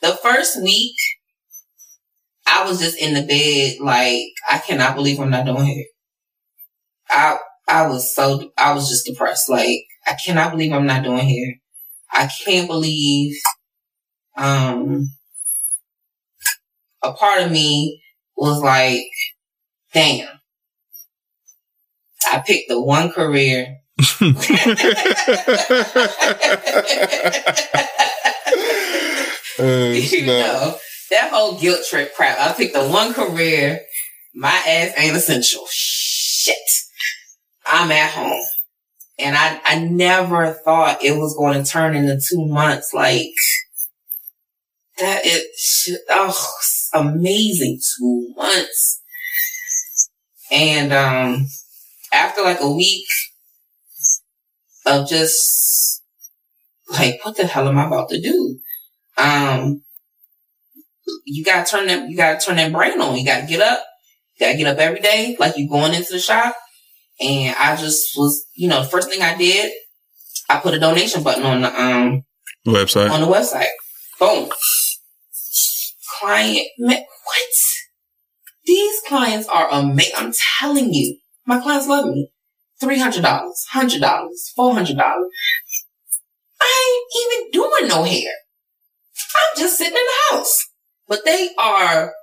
the 0.01 0.17
first 0.23 0.61
week 0.61 0.95
I 2.47 2.67
was 2.67 2.79
just 2.79 2.97
in 2.97 3.13
the 3.13 3.21
bed 3.21 3.83
like 3.83 4.25
I 4.49 4.59
cannot 4.59 4.95
believe 4.95 5.19
I'm 5.19 5.29
not 5.29 5.45
doing 5.45 5.65
hair. 5.65 5.85
I 7.09 7.37
I 7.69 7.87
was 7.87 8.13
so, 8.13 8.51
I 8.57 8.73
was 8.73 8.89
just 8.89 9.05
depressed. 9.05 9.47
Like, 9.47 9.85
I 10.07 10.13
cannot 10.13 10.51
believe 10.51 10.73
I'm 10.73 10.87
not 10.87 11.03
doing 11.03 11.29
hair. 11.29 11.55
I 12.11 12.27
can't 12.43 12.67
believe, 12.67 13.35
um, 14.35 15.11
a 17.03 17.13
part 17.13 17.43
of 17.43 17.51
me 17.51 18.01
was 18.35 18.59
like, 18.61 19.03
damn, 19.93 20.27
I 22.31 22.41
picked 22.45 22.69
the 22.69 22.81
one 22.81 23.11
career. 23.11 23.77
uh, 29.59 29.63
you 29.93 30.25
know, 30.25 30.77
that 31.09 31.31
whole 31.31 31.59
guilt 31.59 31.81
trip 31.89 32.15
crap. 32.15 32.39
I 32.39 32.53
picked 32.53 32.73
the 32.73 32.87
one 32.87 33.13
career. 33.13 33.81
My 34.33 34.49
ass 34.49 34.93
ain't 34.97 35.15
essential. 35.15 35.65
Shit. 35.69 36.57
I'm 37.65 37.91
at 37.91 38.11
home. 38.11 38.45
And 39.17 39.35
I, 39.35 39.59
I 39.65 39.79
never 39.79 40.53
thought 40.53 41.03
it 41.03 41.17
was 41.17 41.35
going 41.35 41.61
to 41.61 41.69
turn 41.69 41.95
into 41.95 42.19
two 42.29 42.47
months. 42.47 42.93
Like 42.93 43.33
that 44.97 45.21
it, 45.23 45.45
oh, 46.09 46.47
amazing. 46.93 47.79
Two 47.97 48.33
months. 48.35 49.01
And, 50.51 50.93
um, 50.93 51.47
after 52.11 52.41
like 52.41 52.59
a 52.61 52.71
week 52.71 53.05
of 54.85 55.07
just 55.07 56.03
like, 56.91 57.23
what 57.23 57.37
the 57.37 57.45
hell 57.45 57.67
am 57.67 57.77
I 57.77 57.85
about 57.85 58.09
to 58.09 58.19
do? 58.19 58.59
Um, 59.19 59.83
you 61.25 61.43
gotta 61.43 61.69
turn 61.69 61.87
that, 61.87 62.09
you 62.09 62.15
gotta 62.15 62.39
turn 62.43 62.57
that 62.57 62.71
brain 62.71 62.99
on. 63.01 63.17
You 63.17 63.25
gotta 63.25 63.47
get 63.47 63.61
up. 63.61 63.83
You 64.35 64.45
gotta 64.45 64.57
get 64.57 64.67
up 64.67 64.77
every 64.77 64.99
day. 64.99 65.35
Like 65.39 65.53
you're 65.57 65.69
going 65.69 65.93
into 65.93 66.13
the 66.13 66.19
shop 66.19 66.55
and 67.19 67.55
I 67.57 67.75
just 67.75 68.17
was, 68.17 68.45
you 68.53 68.67
know, 68.69 68.83
the 68.83 68.89
first 68.89 69.09
thing 69.09 69.21
I 69.21 69.37
did, 69.37 69.71
I 70.49 70.59
put 70.59 70.73
a 70.73 70.79
donation 70.79 71.23
button 71.23 71.43
on 71.43 71.61
the 71.61 71.81
um 71.81 72.23
website. 72.65 73.11
On 73.11 73.21
the 73.21 73.27
website. 73.27 73.67
Boom. 74.19 74.49
Client, 76.19 76.67
what? 76.77 76.99
These 78.65 79.01
clients 79.07 79.47
are 79.47 79.69
amazing. 79.71 80.13
I'm 80.17 80.33
telling 80.59 80.93
you, 80.93 81.17
My 81.45 81.59
clients 81.59 81.87
love 81.87 82.05
me. 82.05 82.31
$300, 82.81 83.21
$100, 83.73 84.01
$400. 84.57 84.99
I 86.61 86.67
ain't 86.85 87.41
even 87.41 87.51
doing 87.51 87.87
no 87.87 88.03
hair. 88.03 88.33
I'm 89.39 89.57
just 89.59 89.77
sitting 89.77 89.93
in 89.93 89.99
the 89.99 90.35
house. 90.35 90.65
But 91.07 91.25
they 91.25 91.49
are 91.57 92.13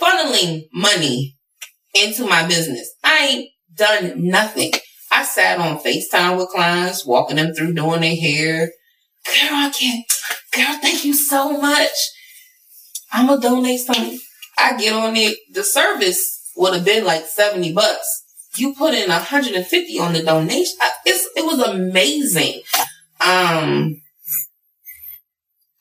funneling 0.00 0.68
money 0.72 1.36
into 1.94 2.26
my 2.26 2.46
business. 2.46 2.90
I 3.02 3.26
ain't 3.26 3.48
done 3.74 4.28
nothing. 4.28 4.72
I 5.10 5.24
sat 5.24 5.58
on 5.58 5.78
FaceTime 5.78 6.36
with 6.38 6.48
clients, 6.48 7.06
walking 7.06 7.36
them 7.36 7.54
through 7.54 7.74
doing 7.74 8.00
their 8.00 8.16
hair. 8.16 8.70
Girl, 9.26 9.50
I 9.52 9.70
can't. 9.70 10.04
Girl, 10.52 10.78
thank 10.80 11.04
you 11.04 11.14
so 11.14 11.60
much. 11.60 11.94
I'm 13.12 13.26
gonna 13.28 13.40
donate 13.40 13.80
something. 13.80 14.18
I 14.58 14.76
get 14.76 14.92
on 14.92 15.16
it. 15.16 15.38
The 15.52 15.62
service 15.62 16.50
would 16.56 16.74
have 16.74 16.84
been 16.84 17.04
like 17.04 17.26
70 17.26 17.72
bucks. 17.72 18.22
You 18.56 18.74
put 18.74 18.94
in 18.94 19.08
150 19.08 19.98
on 19.98 20.12
the 20.12 20.22
donation. 20.22 20.76
It's, 21.06 21.28
it 21.36 21.44
was 21.44 21.60
amazing. 21.60 22.62
Um, 23.20 24.00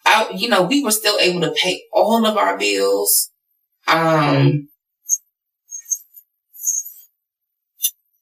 I, 0.05 0.29
you 0.35 0.49
know, 0.49 0.63
we 0.63 0.83
were 0.83 0.91
still 0.91 1.17
able 1.19 1.41
to 1.41 1.51
pay 1.51 1.83
all 1.91 2.25
of 2.25 2.37
our 2.37 2.57
bills. 2.57 3.31
Um, 3.87 4.69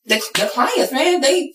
the, 0.06 0.22
the 0.36 0.50
clients, 0.54 0.91
man, 0.91 1.22
they, 1.22 1.54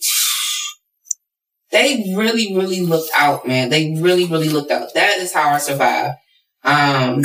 they 1.70 2.14
really, 2.16 2.54
really 2.54 2.80
looked 2.80 3.10
out, 3.16 3.46
man. 3.46 3.68
They 3.68 3.96
really, 4.00 4.26
really 4.26 4.48
looked 4.48 4.70
out. 4.70 4.94
That 4.94 5.18
is 5.18 5.32
how 5.32 5.50
I 5.50 5.58
survived. 5.58 6.16
Um, 6.64 7.22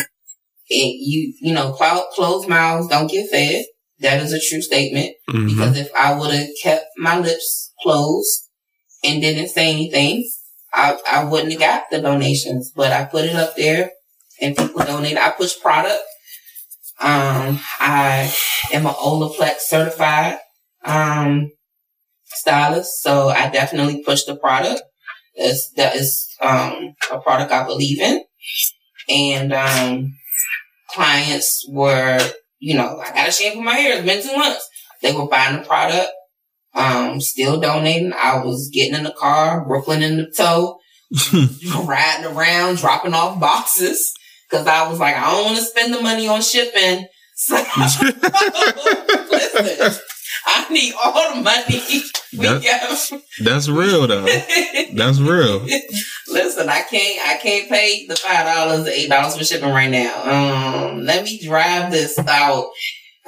it, 0.67 0.95
you, 0.99 1.33
you 1.41 1.53
know, 1.53 1.73
closed 1.73 2.47
mouths 2.47 2.87
don't 2.87 3.09
get 3.09 3.29
fed. 3.29 3.65
That 3.99 4.21
is 4.21 4.33
a 4.33 4.39
true 4.39 4.61
statement. 4.61 5.15
Mm-hmm. 5.29 5.47
Because 5.47 5.77
if 5.77 5.89
I 5.95 6.17
would 6.17 6.33
have 6.33 6.49
kept 6.61 6.85
my 6.97 7.19
lips 7.19 7.71
closed 7.81 8.49
and 9.03 9.21
didn't 9.21 9.49
say 9.49 9.71
anything, 9.71 10.29
I, 10.73 10.97
I 11.09 11.23
wouldn't 11.25 11.51
have 11.51 11.59
got 11.59 11.83
the 11.91 12.01
donations, 12.01 12.71
but 12.75 12.91
I 12.91 13.05
put 13.05 13.25
it 13.25 13.35
up 13.35 13.55
there 13.55 13.91
and 14.41 14.55
people 14.55 14.83
donate. 14.83 15.17
I 15.17 15.31
push 15.31 15.59
product. 15.59 16.01
Um, 16.99 17.59
I 17.79 18.33
am 18.71 18.85
an 18.85 18.93
Olaplex 18.93 19.61
certified, 19.61 20.37
um, 20.85 21.51
stylist. 22.25 23.01
So 23.01 23.29
I 23.29 23.49
definitely 23.49 24.03
push 24.03 24.23
the 24.23 24.35
product. 24.35 24.81
That's, 25.37 25.71
that 25.77 25.95
is, 25.95 26.27
um, 26.41 26.93
a 27.11 27.19
product 27.19 27.51
I 27.51 27.65
believe 27.65 27.99
in. 27.99 28.23
And, 29.09 29.53
um, 29.53 30.13
clients 30.93 31.65
were, 31.69 32.19
you 32.59 32.75
know, 32.75 32.99
I 32.99 33.13
got 33.13 33.29
a 33.29 33.31
shampoo 33.31 33.61
my 33.61 33.73
hair. 33.73 33.97
It's 33.97 34.05
been 34.05 34.21
two 34.21 34.37
months. 34.37 34.67
They 35.01 35.13
were 35.13 35.27
buying 35.27 35.57
the 35.57 35.67
product, 35.67 36.09
um, 36.73 37.19
still 37.21 37.59
donating. 37.59 38.13
I 38.13 38.43
was 38.43 38.69
getting 38.71 38.95
in 38.95 39.03
the 39.03 39.11
car, 39.11 39.65
Brooklyn 39.65 40.03
in 40.03 40.17
the 40.17 40.31
tow, 40.35 40.79
riding 41.85 42.25
around, 42.25 42.77
dropping 42.77 43.13
off 43.13 43.39
boxes. 43.39 44.13
Cause 44.49 44.67
I 44.67 44.89
was 44.89 44.99
like, 44.99 45.15
I 45.15 45.31
don't 45.31 45.45
want 45.45 45.57
to 45.57 45.63
spend 45.63 45.93
the 45.93 46.01
money 46.01 46.27
on 46.27 46.41
shipping. 46.41 47.07
So, 47.33 47.55
listen, 47.55 48.13
I 50.45 50.67
need 50.69 50.93
all 51.03 51.33
the 51.33 51.41
money 51.41 52.03
we 52.33 52.45
that, 52.45 53.21
That's 53.43 53.67
real 53.67 54.07
though. 54.07 54.25
That's 54.93 55.19
real. 55.19 55.65
Listen, 56.29 56.69
I 56.69 56.81
can't 56.81 57.27
I 57.27 57.37
can't 57.41 57.69
pay 57.69 58.05
the 58.07 58.15
five 58.15 58.45
dollars, 58.45 58.87
eight 58.87 59.09
dollars 59.09 59.37
for 59.37 59.43
shipping 59.43 59.69
right 59.69 59.89
now. 59.89 60.23
Um, 60.91 61.03
let 61.03 61.25
me 61.25 61.39
drive 61.43 61.91
this 61.91 62.17
out. 62.19 62.69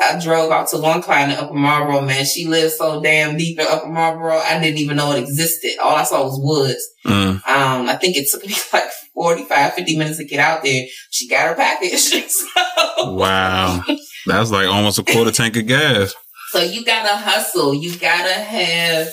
I 0.03 0.19
drove 0.19 0.51
out 0.51 0.67
to 0.69 0.77
one 0.77 1.01
client 1.01 1.31
in 1.31 1.37
Upper 1.37 1.53
Marlboro, 1.53 2.01
man. 2.01 2.25
She 2.25 2.45
lives 2.45 2.77
so 2.77 3.01
damn 3.01 3.37
deep 3.37 3.59
in 3.59 3.67
Upper 3.67 3.87
Marlboro, 3.87 4.37
I 4.37 4.59
didn't 4.59 4.79
even 4.79 4.97
know 4.97 5.11
it 5.11 5.19
existed. 5.19 5.77
All 5.81 5.95
I 5.95 6.03
saw 6.03 6.23
was 6.23 6.39
woods. 6.41 6.87
Mm. 7.05 7.35
Um, 7.47 7.89
I 7.89 7.95
think 7.95 8.17
it 8.17 8.27
took 8.29 8.45
me 8.45 8.53
like 8.73 8.89
45, 9.13 9.73
50 9.73 9.97
minutes 9.97 10.17
to 10.17 10.25
get 10.25 10.39
out 10.39 10.63
there. 10.63 10.85
She 11.11 11.27
got 11.27 11.47
her 11.47 11.55
package. 11.55 11.99
so. 12.27 13.13
Wow. 13.13 13.81
That's 14.25 14.51
like 14.51 14.67
almost 14.67 14.99
a 14.99 15.03
quarter 15.03 15.31
tank 15.31 15.55
of 15.57 15.67
gas. 15.67 16.13
So 16.49 16.61
you 16.61 16.85
gotta 16.85 17.15
hustle. 17.15 17.73
You 17.73 17.97
gotta 17.97 18.33
have, 18.33 19.09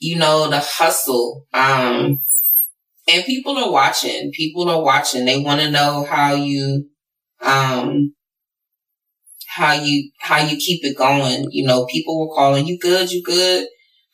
you 0.00 0.16
know, 0.16 0.50
the 0.50 0.58
hustle. 0.58 1.46
Um, 1.54 2.22
and 3.12 3.24
people 3.24 3.56
are 3.58 3.70
watching. 3.70 4.30
People 4.32 4.68
are 4.68 4.82
watching. 4.82 5.24
They 5.24 5.42
want 5.42 5.60
to 5.60 5.70
know 5.70 6.04
how 6.04 6.34
you, 6.34 6.88
um, 7.40 8.14
how 9.50 9.72
you, 9.72 10.10
how 10.20 10.38
you 10.38 10.56
keep 10.56 10.84
it 10.84 10.96
going. 10.96 11.46
You 11.50 11.66
know, 11.66 11.86
people 11.86 12.20
were 12.20 12.34
calling, 12.34 12.66
you 12.66 12.78
good? 12.78 13.12
You 13.12 13.22
good? 13.22 13.66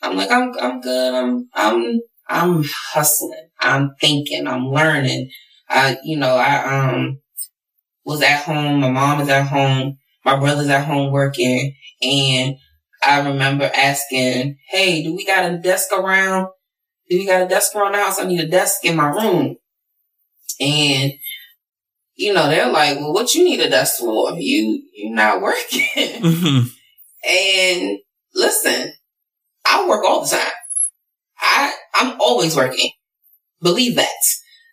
I'm 0.02 0.16
like, 0.16 0.30
I'm, 0.30 0.52
I'm 0.60 0.80
good. 0.80 1.14
I'm, 1.14 1.48
I'm, 1.54 2.00
I'm 2.28 2.64
hustling. 2.92 3.48
I'm 3.60 3.94
thinking. 4.00 4.46
I'm 4.46 4.68
learning. 4.68 5.30
I, 5.68 5.98
you 6.04 6.16
know, 6.16 6.36
I, 6.36 6.90
um, 6.90 7.20
was 8.04 8.22
at 8.22 8.44
home. 8.44 8.80
My 8.80 8.90
mom 8.90 9.20
is 9.20 9.28
at 9.28 9.48
home. 9.48 9.98
My 10.24 10.38
brother's 10.38 10.68
at 10.68 10.86
home 10.86 11.12
working 11.12 11.74
and 12.02 12.56
I 13.02 13.28
remember 13.28 13.70
asking, 13.74 14.56
Hey, 14.68 15.02
do 15.02 15.14
we 15.14 15.26
got 15.26 15.50
a 15.50 15.58
desk 15.58 15.92
around? 15.92 16.48
Do 17.08 17.18
we 17.18 17.26
got 17.26 17.42
a 17.42 17.48
desk 17.48 17.74
around 17.74 17.92
the 17.92 17.98
house? 17.98 18.18
I 18.18 18.24
need 18.24 18.40
a 18.40 18.48
desk 18.48 18.84
in 18.84 18.96
my 18.96 19.08
room. 19.08 19.56
And, 20.60 21.12
you 22.16 22.32
know, 22.32 22.48
they're 22.48 22.72
like, 22.72 22.98
well, 22.98 23.12
what 23.12 23.34
you 23.34 23.44
need 23.44 23.60
a 23.60 23.68
desk 23.68 24.00
for? 24.00 24.32
You, 24.38 24.82
you're 24.94 25.14
not 25.14 25.40
working. 25.40 25.88
Mm-hmm. 25.94 26.68
And 27.28 27.98
listen, 28.36 28.92
I 29.64 29.88
work 29.88 30.04
all 30.04 30.22
the 30.24 30.36
time. 30.36 30.52
I, 31.40 31.72
I'm 31.94 32.20
always 32.20 32.54
working. 32.54 32.90
Believe 33.60 33.96
that. 33.96 34.14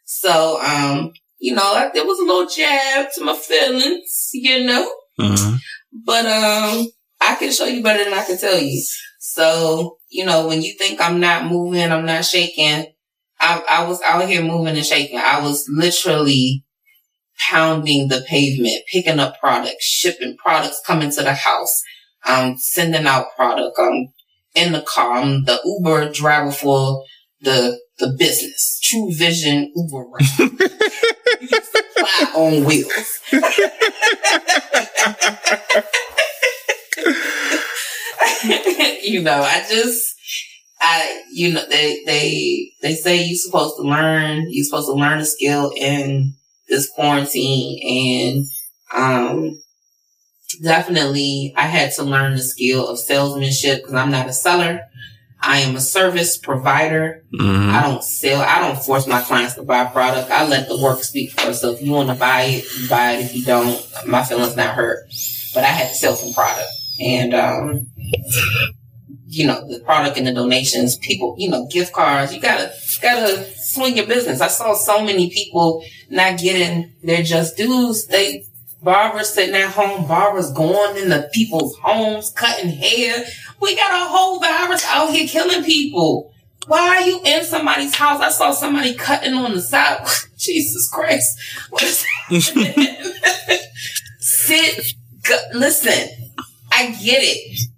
So, 0.06 0.62
um, 0.62 1.14
you 1.40 1.56
know, 1.56 1.90
there 1.92 2.06
was 2.06 2.20
a 2.20 2.24
little 2.24 2.48
jab 2.48 3.08
to 3.16 3.24
my 3.24 3.36
feelings, 3.36 4.30
you 4.34 4.66
know, 4.66 4.84
uh-huh. 5.18 5.58
but, 6.06 6.26
um, 6.28 6.88
I 7.20 7.36
can 7.36 7.52
show 7.52 7.66
you 7.66 7.82
better 7.82 8.04
than 8.04 8.14
I 8.14 8.24
can 8.24 8.38
tell 8.38 8.60
you. 8.60 8.80
So, 9.20 9.98
you 10.10 10.26
know, 10.26 10.48
when 10.48 10.62
you 10.62 10.74
think 10.78 11.02
I'm 11.02 11.20
not 11.20 11.46
moving, 11.46 11.92
I'm 11.92 12.06
not 12.06 12.26
shaking, 12.26 12.86
I, 13.40 13.64
I 13.68 13.88
was 13.88 14.02
out 14.02 14.28
here 14.28 14.44
moving 14.44 14.76
and 14.78 14.86
shaking. 14.86 15.18
I 15.18 15.42
was 15.42 15.68
literally 15.70 16.66
pounding 17.50 18.08
the 18.08 18.24
pavement, 18.28 18.84
picking 18.92 19.20
up 19.20 19.40
products, 19.40 19.86
shipping 19.86 20.38
products, 20.38 20.82
coming 20.86 21.12
to 21.12 21.24
the 21.24 21.34
house, 21.34 21.82
um, 22.28 22.58
sending 22.58 23.06
out 23.06 23.36
product. 23.36 23.78
I'm 23.80 24.14
in 24.56 24.74
the 24.74 24.82
car. 24.82 25.18
I'm 25.18 25.46
the 25.46 25.60
Uber 25.66 26.12
driver 26.12 26.52
for 26.52 27.04
the 27.42 27.80
the 28.00 28.16
business. 28.18 28.80
True 28.84 29.14
Vision 29.14 29.72
Uber. 29.76 30.06
Supply 31.52 32.32
on 32.36 32.66
wheels. 32.66 33.20
you 39.04 39.22
know, 39.22 39.42
I 39.42 39.66
just, 39.70 40.16
I, 40.82 41.24
you 41.32 41.54
know, 41.54 41.64
they, 41.70 42.04
they, 42.06 42.72
they 42.82 42.96
say 42.96 43.24
you're 43.24 43.36
supposed 43.36 43.76
to 43.78 43.84
learn, 43.84 44.48
you're 44.50 44.66
supposed 44.66 44.88
to 44.88 44.94
learn 44.94 45.20
a 45.20 45.26
skill 45.26 45.72
in 45.76 46.34
this 46.74 46.90
quarantine 46.90 47.80
and, 47.84 48.46
um, 48.94 49.60
definitely 50.62 51.54
I 51.56 51.68
had 51.68 51.92
to 51.94 52.04
learn 52.04 52.34
the 52.34 52.42
skill 52.42 52.88
of 52.88 53.00
salesmanship 53.00 53.80
because 53.80 53.94
I'm 53.94 54.12
not 54.12 54.28
a 54.28 54.34
seller. 54.34 54.82
I 55.42 55.60
am 55.60 55.76
a 55.76 55.82
service 55.82 56.38
provider. 56.38 57.26
Mm-hmm. 57.34 57.76
I 57.76 57.82
don't 57.82 58.04
sell. 58.04 58.42
I 58.42 58.60
don't 58.60 58.82
force 58.82 59.08
my 59.08 59.22
clients 59.22 59.56
to 59.56 59.64
buy 59.64 59.82
a 59.82 59.90
product. 59.90 60.32
I 60.32 60.48
let 60.48 60.70
the 60.70 60.80
work 60.80 61.04
speak 61.04 61.32
for 61.32 61.50
itself. 61.50 61.80
If 61.80 61.86
you 61.86 61.92
want 61.92 62.10
to 62.10 62.16
buy 62.16 62.44
it, 62.44 62.66
you 62.80 62.88
buy 62.88 63.14
it. 63.14 63.26
If 63.26 63.36
you 63.36 63.44
don't, 63.44 63.86
my 64.08 64.24
feelings 64.24 64.56
not 64.56 64.76
hurt. 64.76 65.06
But 65.54 65.64
I 65.64 65.68
had 65.68 65.90
to 65.90 65.96
sell 65.96 66.16
some 66.16 66.34
product 66.34 66.70
and 67.00 67.34
um, 67.34 67.88
you 69.28 69.46
know 69.46 69.68
the 69.68 69.82
product 69.84 70.18
and 70.18 70.28
the 70.28 70.34
donations. 70.34 70.96
People, 70.98 71.36
you 71.38 71.50
know, 71.50 71.68
gift 71.68 71.92
cards. 71.92 72.34
You 72.34 72.40
gotta 72.40 72.74
gotta 73.02 73.44
swing 73.74 73.98
your 73.98 74.08
business. 74.08 74.42
I 74.42 74.48
saw 74.48 74.74
so 74.74 75.04
many 75.04 75.30
people 75.30 75.84
not 76.10 76.40
getting 76.40 76.94
their 77.04 77.24
just 77.24 77.58
dues. 77.58 78.08
They 78.08 78.46
barbers 78.82 79.30
sitting 79.30 79.56
at 79.56 79.72
home, 79.72 80.08
barbers 80.08 80.52
going 80.52 80.98
into 80.98 81.28
people's 81.34 81.78
homes, 81.80 82.32
cutting 82.32 82.70
hair. 82.70 83.24
We 83.62 83.76
got 83.76 83.92
a 83.92 84.10
whole 84.10 84.40
virus 84.40 84.86
out 84.88 85.12
here 85.12 85.28
killing 85.28 85.64
people. 85.64 86.34
Why 86.68 86.98
are 86.98 87.02
you 87.02 87.22
in 87.26 87.44
somebody's 87.44 87.96
house? 87.96 88.22
I 88.22 88.30
saw 88.30 88.52
somebody 88.52 88.94
cutting 88.94 89.34
on 89.34 89.54
the 89.54 89.62
side. 89.62 90.06
Jesus 90.38 90.90
Christ. 90.90 91.40
What 91.70 91.84
is 91.84 92.06
Sit, 94.20 94.94
listen. 95.54 96.34
I 96.72 96.92
get 96.92 97.20
it. 97.22 97.70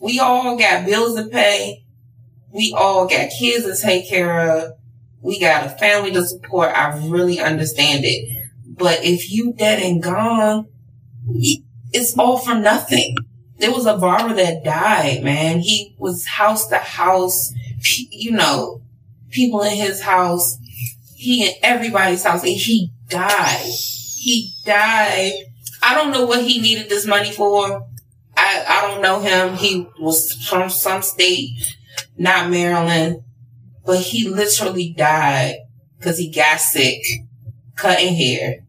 We 0.00 0.18
all 0.18 0.56
got 0.56 0.86
bills 0.86 1.16
to 1.16 1.26
pay. 1.26 1.84
We 2.52 2.74
all 2.76 3.06
got 3.06 3.30
kids 3.38 3.64
to 3.66 3.76
take 3.80 4.08
care 4.08 4.50
of. 4.50 4.72
We 5.26 5.40
got 5.40 5.66
a 5.66 5.70
family 5.70 6.12
to 6.12 6.24
support. 6.24 6.68
I 6.68 6.96
really 7.08 7.40
understand 7.40 8.04
it. 8.04 8.48
But 8.64 9.04
if 9.04 9.28
you 9.32 9.52
dead 9.54 9.82
and 9.82 10.00
gone, 10.00 10.68
it's 11.92 12.16
all 12.16 12.38
for 12.38 12.54
nothing. 12.54 13.16
there 13.58 13.72
was 13.72 13.86
a 13.86 13.98
barber 13.98 14.34
that 14.34 14.62
died, 14.62 15.24
man. 15.24 15.58
He 15.58 15.96
was 15.98 16.24
house 16.26 16.68
to 16.68 16.76
house, 16.78 17.52
you 18.10 18.30
know, 18.30 18.82
people 19.30 19.62
in 19.62 19.74
his 19.74 20.00
house, 20.00 20.58
he 21.16 21.48
in 21.48 21.54
everybody's 21.60 22.22
house, 22.22 22.44
and 22.44 22.52
he 22.52 22.92
died. 23.08 23.66
He 23.66 24.52
died. 24.64 25.32
I 25.82 25.94
don't 25.94 26.12
know 26.12 26.24
what 26.24 26.44
he 26.44 26.60
needed 26.60 26.88
this 26.88 27.04
money 27.04 27.32
for. 27.32 27.84
I, 28.36 28.64
I 28.68 28.80
don't 28.82 29.02
know 29.02 29.18
him. 29.20 29.56
He 29.56 29.88
was 29.98 30.32
from 30.48 30.70
some 30.70 31.02
state, 31.02 31.50
not 32.16 32.48
Maryland, 32.48 33.24
but 33.86 34.00
he 34.00 34.28
literally 34.28 34.92
died 34.92 35.54
because 35.98 36.18
he 36.18 36.30
got 36.30 36.60
sick, 36.60 37.00
cutting 37.76 38.14
hair, 38.14 38.64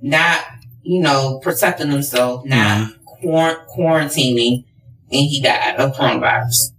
not, 0.00 0.44
you 0.82 1.00
know, 1.00 1.40
protecting 1.42 1.90
himself, 1.90 2.44
not 2.44 2.92
quar- 3.06 3.66
quarantining, 3.74 4.64
and 5.10 5.20
he 5.20 5.40
died 5.40 5.76
of 5.76 5.96
coronavirus. 5.96 6.72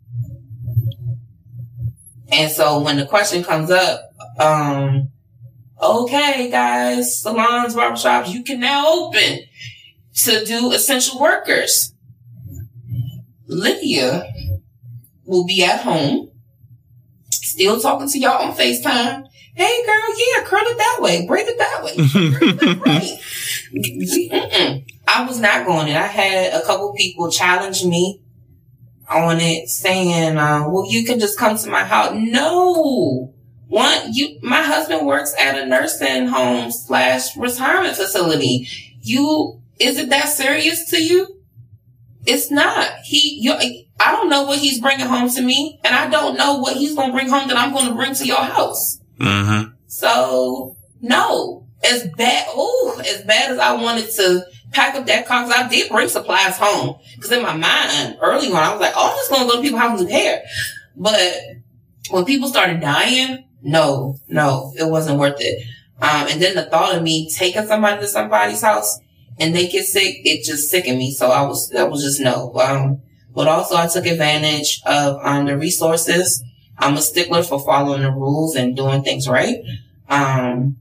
And 2.31 2.51
so 2.51 2.79
when 2.79 2.97
the 2.97 3.05
question 3.05 3.43
comes 3.43 3.69
up, 3.69 4.01
um, 4.39 5.09
okay, 5.81 6.49
guys, 6.49 7.21
salons, 7.21 7.75
barbershops, 7.75 8.33
you 8.33 8.43
can 8.43 8.59
now 8.59 8.85
open 8.87 9.39
to 10.15 10.45
do 10.45 10.71
essential 10.71 11.19
workers. 11.19 11.93
Lydia 13.47 14.31
will 15.25 15.45
be 15.45 15.63
at 15.63 15.81
home, 15.81 16.31
still 17.53 17.79
talking 17.79 18.09
to 18.09 18.19
y'all 18.19 18.43
on 18.43 18.53
FaceTime. 18.55 19.27
Hey 19.55 19.85
girl, 19.85 20.01
yeah, 20.17 20.43
curl 20.45 20.63
it 20.63 20.77
that 20.77 20.97
way, 20.99 21.27
braid 21.27 21.45
it 21.47 21.59
that 21.59 21.83
way. 21.83 21.95
Right. 22.79 23.19
I 25.07 25.25
was 25.25 25.39
not 25.39 25.67
going 25.67 25.87
it. 25.87 25.95
I 25.95 26.07
had 26.07 26.53
a 26.53 26.65
couple 26.65 26.91
people 26.93 27.29
challenge 27.29 27.83
me 27.83 28.19
on 29.09 29.39
it 29.39 29.69
saying, 29.69 30.37
uh, 30.37 30.67
well, 30.67 30.85
you 30.89 31.05
can 31.05 31.19
just 31.19 31.37
come 31.37 31.57
to 31.57 31.69
my 31.69 31.83
house. 31.83 32.13
No. 32.15 33.33
One, 33.67 34.13
you, 34.13 34.39
my 34.41 34.61
husband 34.61 35.05
works 35.05 35.33
at 35.39 35.57
a 35.57 35.65
nursing 35.65 36.27
home 36.27 36.71
slash 36.71 37.35
retirement 37.37 37.95
facility. 37.95 38.67
You, 39.01 39.61
is 39.79 39.97
it 39.97 40.09
that 40.09 40.29
serious 40.29 40.89
to 40.91 41.03
you? 41.03 41.39
It's 42.25 42.51
not. 42.51 42.99
He, 43.03 43.39
you, 43.41 43.82
I 44.03 44.11
don't 44.11 44.29
know 44.29 44.43
what 44.43 44.59
he's 44.59 44.79
bringing 44.81 45.05
home 45.05 45.29
to 45.29 45.41
me, 45.41 45.79
and 45.83 45.95
I 45.95 46.09
don't 46.09 46.37
know 46.37 46.57
what 46.57 46.75
he's 46.75 46.95
going 46.95 47.09
to 47.09 47.13
bring 47.13 47.29
home 47.29 47.47
that 47.47 47.57
I'm 47.57 47.73
going 47.73 47.87
to 47.87 47.95
bring 47.95 48.13
to 48.15 48.25
your 48.25 48.43
house. 48.43 48.99
Mm-hmm. 49.19 49.71
So, 49.87 50.75
no. 51.01 51.67
As 51.85 52.07
bad, 52.15 52.45
oh, 52.49 53.01
as 53.05 53.23
bad 53.23 53.51
as 53.51 53.59
I 53.59 53.75
wanted 53.75 54.09
to 54.11 54.45
pack 54.71 54.95
up 54.95 55.05
that 55.07 55.27
car, 55.27 55.43
'cause 55.43 55.53
I 55.53 55.67
did 55.67 55.89
bring 55.91 56.07
supplies 56.07 56.57
home. 56.57 56.95
Cause 57.19 57.31
in 57.31 57.43
my 57.43 57.55
mind, 57.55 58.17
early 58.21 58.47
on, 58.47 58.55
I 58.55 58.71
was 58.71 58.79
like, 58.79 58.93
oh, 58.95 59.09
I'm 59.11 59.17
just 59.17 59.29
gonna 59.29 59.49
go 59.49 59.57
to 59.57 59.61
people's 59.61 59.81
houses 59.81 60.01
and 60.05 60.11
hair. 60.11 60.43
But 60.95 61.33
when 62.09 62.23
people 62.23 62.47
started 62.47 62.79
dying, 62.79 63.43
no, 63.61 64.17
no, 64.29 64.73
it 64.77 64.89
wasn't 64.89 65.19
worth 65.19 65.39
it. 65.39 65.65
Um, 66.01 66.27
and 66.29 66.41
then 66.41 66.55
the 66.55 66.63
thought 66.63 66.95
of 66.95 67.03
me 67.03 67.29
taking 67.29 67.67
somebody 67.67 67.99
to 68.01 68.07
somebody's 68.07 68.61
house 68.61 68.99
and 69.39 69.53
they 69.53 69.67
get 69.67 69.83
sick, 69.85 70.21
it 70.23 70.45
just 70.45 70.69
sickened 70.69 70.97
me. 70.97 71.11
So 71.13 71.31
I 71.31 71.41
was, 71.41 71.69
that 71.69 71.91
was 71.91 72.01
just 72.01 72.21
no. 72.21 72.53
Um, 72.55 73.01
but 73.33 73.47
also 73.47 73.75
I 73.75 73.87
took 73.87 74.05
advantage 74.05 74.81
of, 74.85 75.17
um, 75.23 75.45
the 75.45 75.57
resources. 75.57 76.43
I'm 76.77 76.97
a 76.97 77.01
stickler 77.01 77.43
for 77.43 77.59
following 77.63 78.01
the 78.01 78.11
rules 78.11 78.55
and 78.55 78.75
doing 78.75 79.03
things 79.03 79.27
right. 79.27 79.57
Um, 80.09 80.77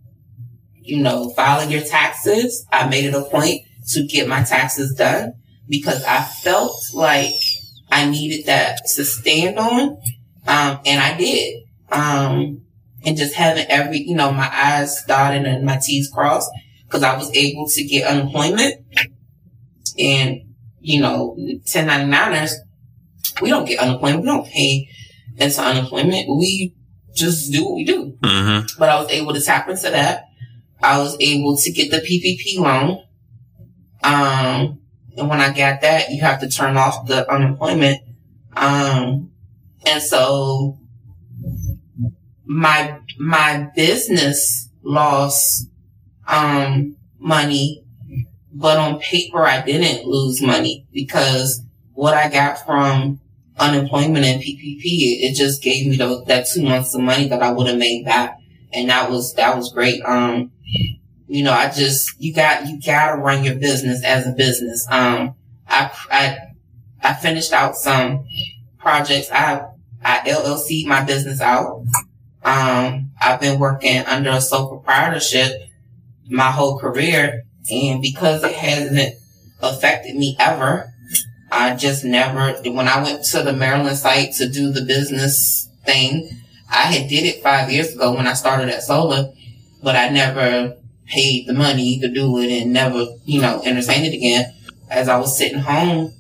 you 0.75 1.03
know, 1.03 1.31
filing 1.31 1.71
your 1.71 1.83
taxes. 1.83 2.67
I 2.73 2.89
made 2.89 3.05
it 3.05 3.15
a 3.15 3.23
point 3.23 3.63
to 3.89 4.07
get 4.07 4.29
my 4.29 4.43
taxes 4.43 4.95
done 4.95 5.35
because 5.69 6.05
I 6.05 6.23
felt 6.23 6.77
like 6.95 7.35
I 7.91 8.09
needed 8.09 8.47
that 8.47 8.81
to 8.97 9.05
stand 9.05 9.59
on. 9.59 9.99
Um, 10.47 10.81
and 10.85 11.01
I 11.01 11.17
did. 11.17 11.63
Um, 11.91 12.63
and 13.05 13.17
just 13.17 13.35
having 13.35 13.67
every, 13.69 13.99
you 13.99 14.15
know, 14.15 14.33
my 14.33 14.49
I's 14.51 15.05
dotted 15.05 15.45
and 15.45 15.65
my 15.65 15.79
T's 15.83 16.09
crossed 16.09 16.51
because 16.85 17.03
I 17.03 17.17
was 17.17 17.35
able 17.37 17.67
to 17.69 17.85
get 17.85 18.07
unemployment 18.07 18.85
and, 19.99 20.52
you 20.83 21.01
know, 21.01 21.37
1099ers, 21.39 22.53
we 23.41 23.49
don't 23.49 23.67
get 23.67 23.79
unemployment. 23.79 24.23
We 24.23 24.27
don't 24.27 24.47
pay 24.47 24.89
into 25.37 25.63
unemployment. 25.63 26.29
We 26.29 26.75
just 27.15 27.53
do 27.53 27.65
what 27.65 27.75
we 27.77 27.85
do. 27.85 28.17
Mm-hmm. 28.21 28.79
But 28.79 28.89
I 28.89 29.01
was 29.01 29.11
able 29.11 29.33
to 29.33 29.41
tap 29.41 29.69
into 29.69 29.91
that. 29.91 30.25
I 30.83 30.99
was 30.99 31.17
able 31.21 31.57
to 31.57 31.73
get 31.73 31.91
the 31.91 31.99
PPP 31.99 32.59
loan. 32.59 33.05
Um, 34.03 34.81
and 35.17 35.29
when 35.29 35.41
I 35.41 35.53
got 35.53 35.81
that, 35.83 36.11
you 36.11 36.21
have 36.23 36.41
to 36.41 36.49
turn 36.49 36.77
off 36.77 37.07
the 37.07 37.31
unemployment. 37.31 38.01
Um, 38.57 39.31
and 39.87 40.03
so 40.03 40.79
my, 42.45 42.99
my 43.19 43.71
business 43.77 44.69
lost, 44.83 45.69
um, 46.27 46.97
money, 47.19 47.85
but 48.53 48.77
on 48.77 49.01
paper, 49.01 49.45
I 49.45 49.63
didn't 49.63 50.07
lose 50.07 50.43
money 50.43 50.87
because 50.93 51.63
what 51.95 52.15
I 52.15 52.29
got 52.29 52.65
from 52.65 53.21
unemployment 53.59 54.25
and 54.25 54.43
PPP, 54.43 54.83
it, 54.83 55.35
just 55.35 55.63
gave 55.63 55.87
me 55.87 55.97
those, 55.97 56.25
that 56.27 56.47
two 56.53 56.63
months 56.63 56.95
of 56.95 57.01
money 57.01 57.29
that 57.29 57.43
I 57.43 57.51
would 57.51 57.69
have 57.69 57.79
made 57.79 58.05
back. 58.05 58.39
And 58.73 58.89
that 58.89 59.11
was, 59.11 59.35
that 59.35 59.57
was 59.57 59.73
great. 59.73 60.03
Um, 60.03 60.53
you 61.27 61.45
know, 61.45 61.53
I 61.53 61.71
just, 61.71 62.21
you 62.21 62.35
got, 62.35 62.67
you 62.67 62.81
gotta 62.85 63.17
run 63.21 63.45
your 63.45 63.55
business 63.57 64.05
as 64.05 64.27
a 64.27 64.33
business. 64.33 64.87
Um, 64.91 65.35
I, 65.69 65.91
I, 66.11 66.39
I 67.03 67.15
finished 67.15 67.53
out 67.53 67.77
some 67.77 68.27
projects. 68.79 69.31
I, 69.31 69.67
I 70.05 70.21
LLC 70.29 70.87
my 70.87 71.03
business 71.05 71.41
out. 71.41 71.85
Um, 72.45 73.13
I've 73.21 73.41
been 73.41 73.59
working 73.59 73.99
under 73.99 74.31
a 74.31 74.41
sole 74.41 74.69
proprietorship 74.69 75.69
my 76.29 76.51
whole 76.51 76.79
career. 76.79 77.42
And 77.71 78.03
because 78.03 78.43
it 78.43 78.55
hasn't 78.55 79.15
affected 79.61 80.17
me 80.17 80.37
ever, 80.39 80.93
I 81.51 81.77
just 81.77 82.05
never, 82.05 82.53
when 82.71 82.89
I 82.89 83.03
went 83.03 83.25
to 83.27 83.43
the 83.43 83.53
Maryland 83.53 83.97
site 83.97 84.33
to 84.35 84.49
do 84.49 84.73
the 84.73 84.83
business 84.83 85.69
thing, 85.85 86.31
I 86.71 86.85
had 86.85 87.09
did 87.09 87.25
it 87.25 87.43
five 87.43 87.71
years 87.71 87.95
ago 87.95 88.15
when 88.15 88.27
I 88.27 88.33
started 88.33 88.71
at 88.71 88.83
Sola, 88.83 89.33
but 89.83 89.95
I 89.95 90.09
never 90.09 90.77
paid 91.07 91.47
the 91.47 91.53
money 91.53 92.01
to 92.01 92.09
do 92.09 92.39
it 92.39 92.51
and 92.51 92.73
never, 92.73 93.07
you 93.25 93.43
know, 93.43 93.61
entertained 93.65 94.07
it 94.07 94.17
again. 94.17 94.55
As 94.91 95.09
I 95.09 95.19
was 95.19 95.37
sitting 95.37 95.59
home, 95.59 96.15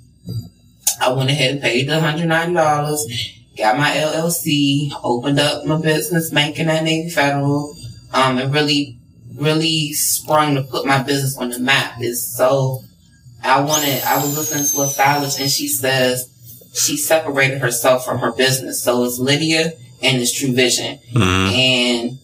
I 1.00 1.10
went 1.12 1.30
ahead 1.30 1.52
and 1.52 1.62
paid 1.62 1.88
the 1.88 1.94
$190, 1.94 3.56
got 3.56 3.78
my 3.78 3.90
LLC, 3.90 4.92
opened 5.02 5.40
up 5.40 5.64
my 5.64 5.80
business 5.80 6.30
banking 6.30 6.68
at 6.68 6.84
Navy 6.84 7.08
Federal, 7.08 7.74
um, 8.12 8.38
and 8.38 8.52
really, 8.52 8.98
really 9.36 9.92
sprung 9.92 10.54
to 10.54 10.62
put 10.62 10.86
my 10.86 11.02
business 11.02 11.36
on 11.36 11.50
the 11.50 11.58
map. 11.58 12.00
Is 12.00 12.36
so, 12.36 12.82
I 13.42 13.60
wanted, 13.60 14.02
I 14.04 14.16
was 14.16 14.36
listening 14.36 14.64
to 14.64 14.82
a 14.82 14.92
stylist 14.92 15.40
and 15.40 15.50
she 15.50 15.68
says 15.68 16.28
she 16.72 16.96
separated 16.96 17.60
herself 17.60 18.04
from 18.04 18.18
her 18.18 18.32
business. 18.32 18.82
So 18.82 19.04
it's 19.04 19.18
Lydia 19.18 19.72
and 20.02 20.20
it's 20.20 20.32
True 20.32 20.52
Vision. 20.52 20.98
Mm-hmm. 21.12 21.54
And 21.54 22.18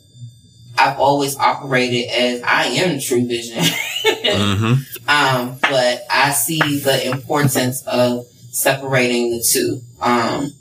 I've 0.79 0.99
always 0.99 1.37
operated 1.37 2.09
as 2.11 2.43
I 2.43 2.65
am 2.67 3.01
True 3.01 3.27
Vision. 3.27 3.59
Mm-hmm. 3.59 5.09
um, 5.09 5.59
but 5.61 6.03
I 6.11 6.31
see 6.31 6.79
the 6.79 7.11
importance 7.11 7.87
of 7.87 8.27
separating 8.51 9.31
the 9.31 9.47
two. 9.53 9.81
Um, 10.01 10.53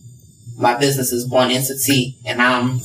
my 0.58 0.78
business 0.78 1.12
is 1.12 1.30
one 1.30 1.52
entity 1.52 2.18
and 2.26 2.42
I'm 2.42 2.82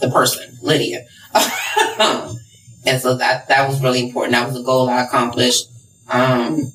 the 0.00 0.10
person, 0.10 0.58
Lydia. 0.62 1.06
and 2.84 3.00
so 3.00 3.16
that, 3.16 3.48
that 3.48 3.68
was 3.68 3.82
really 3.82 4.06
important. 4.06 4.32
That 4.32 4.48
was 4.48 4.58
a 4.58 4.62
goal 4.62 4.88
I 4.88 5.02
accomplished. 5.02 5.66
Um, 6.08 6.72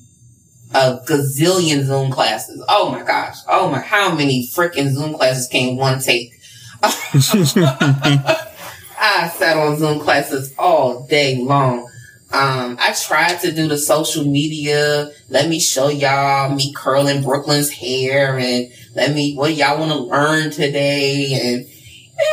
a 0.72 1.00
gazillion 1.06 1.84
Zoom 1.84 2.10
classes. 2.10 2.64
Oh 2.68 2.90
my 2.90 3.02
gosh. 3.02 3.38
Oh 3.48 3.70
my, 3.70 3.80
how 3.80 4.14
many 4.14 4.46
freaking 4.46 4.90
Zoom 4.90 5.14
classes 5.14 5.48
can 5.48 5.76
one 5.76 6.00
take? 6.00 6.32
I 6.82 6.90
sat 9.36 9.56
on 9.56 9.78
Zoom 9.78 10.00
classes 10.00 10.52
all 10.58 11.06
day 11.06 11.36
long. 11.36 11.90
Um, 12.32 12.76
I 12.80 12.94
tried 13.00 13.38
to 13.40 13.52
do 13.52 13.68
the 13.68 13.78
social 13.78 14.24
media. 14.24 15.12
Let 15.28 15.48
me 15.48 15.60
show 15.60 15.88
y'all 15.88 16.52
me 16.52 16.72
curling 16.72 17.22
Brooklyn's 17.22 17.70
hair 17.70 18.36
and 18.38 18.72
let 18.96 19.14
me, 19.14 19.36
what 19.36 19.54
y'all 19.54 19.78
want 19.78 19.92
to 19.92 19.98
learn 19.98 20.50
today? 20.50 21.38
And 21.40 21.66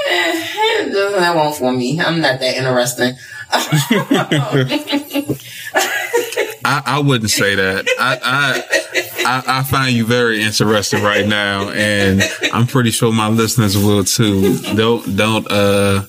eh, 0.09 0.89
that 0.89 1.33
won't 1.35 1.55
for 1.55 1.71
me. 1.71 1.99
I'm 1.99 2.21
not 2.21 2.39
that 2.39 2.55
interesting. 2.57 3.15
I, 6.63 6.81
I 6.85 6.99
wouldn't 6.99 7.31
say 7.31 7.55
that. 7.55 7.85
I, 7.99 8.19
I, 8.23 8.63
I 9.25 9.59
I 9.59 9.63
find 9.63 9.93
you 9.93 10.05
very 10.05 10.41
interesting 10.41 11.03
right 11.03 11.27
now, 11.27 11.69
and 11.71 12.21
I'm 12.53 12.67
pretty 12.67 12.91
sure 12.91 13.11
my 13.11 13.27
listeners 13.27 13.77
will 13.77 14.03
too. 14.03 14.57
Don't 14.75 15.17
don't 15.17 15.47
uh. 15.51 16.03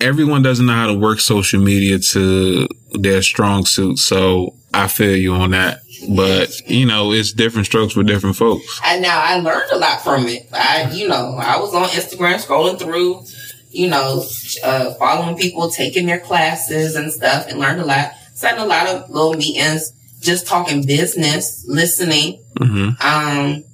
Everyone 0.00 0.42
doesn't 0.42 0.64
know 0.64 0.74
how 0.74 0.86
to 0.86 0.94
work 0.94 1.18
social 1.18 1.60
media 1.60 1.98
to 1.98 2.68
their 2.92 3.20
strong 3.20 3.64
suit. 3.66 3.98
So 3.98 4.54
I 4.72 4.88
feel 4.88 5.16
you 5.16 5.34
on 5.34 5.50
that. 5.50 5.80
But, 6.10 6.68
you 6.68 6.86
know, 6.86 7.12
it's 7.12 7.32
different 7.32 7.66
strokes 7.66 7.94
for 7.94 8.02
different 8.02 8.36
folks. 8.36 8.80
And 8.84 9.02
now 9.02 9.20
I 9.20 9.36
learned 9.40 9.70
a 9.72 9.78
lot 9.78 10.00
from 10.02 10.26
it. 10.26 10.48
I, 10.52 10.90
you 10.92 11.08
know, 11.08 11.36
I 11.36 11.58
was 11.58 11.74
on 11.74 11.88
Instagram 11.88 12.34
scrolling 12.44 12.78
through, 12.78 13.24
you 13.70 13.88
know, 13.88 14.24
uh, 14.62 14.94
following 14.94 15.36
people, 15.36 15.70
taking 15.70 16.06
their 16.06 16.20
classes 16.20 16.94
and 16.94 17.12
stuff 17.12 17.46
and 17.48 17.58
learned 17.58 17.80
a 17.80 17.84
lot. 17.84 18.12
Sat 18.34 18.54
in 18.54 18.60
a 18.62 18.66
lot 18.66 18.86
of 18.86 19.10
little 19.10 19.34
meetings, 19.34 19.92
just 20.20 20.46
talking 20.46 20.86
business, 20.86 21.64
listening. 21.66 22.40
hmm 22.58 22.90
Um, 23.00 23.64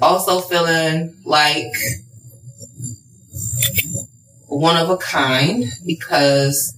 also 0.00 0.40
feeling 0.40 1.16
like 1.24 1.72
one 4.46 4.76
of 4.76 4.90
a 4.90 4.96
kind 4.96 5.64
because 5.84 6.74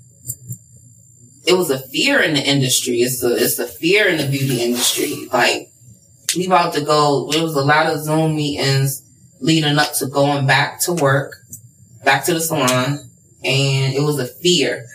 it 1.45 1.55
was 1.55 1.70
a 1.70 1.78
fear 1.88 2.20
in 2.20 2.34
the 2.34 2.43
industry. 2.43 2.99
It's 2.99 3.22
a, 3.22 3.34
it's 3.34 3.59
a 3.59 3.66
fear 3.66 4.09
in 4.09 4.18
the 4.18 4.28
beauty 4.28 4.62
industry. 4.62 5.28
Like 5.32 5.72
we 6.36 6.47
about 6.47 6.74
to 6.74 6.82
go, 6.82 7.30
there 7.30 7.43
was 7.43 7.55
a 7.55 7.64
lot 7.64 7.86
of 7.86 8.01
Zoom 8.01 8.36
meetings 8.36 9.03
leading 9.40 9.78
up 9.78 9.93
to 9.95 10.07
going 10.07 10.47
back 10.47 10.80
to 10.80 10.93
work, 10.93 11.36
back 12.05 12.24
to 12.26 12.34
the 12.34 12.40
salon. 12.40 13.11
And 13.45 13.95
it 13.95 14.03
was 14.03 14.20
a 14.20 14.26
fear. 14.26 14.86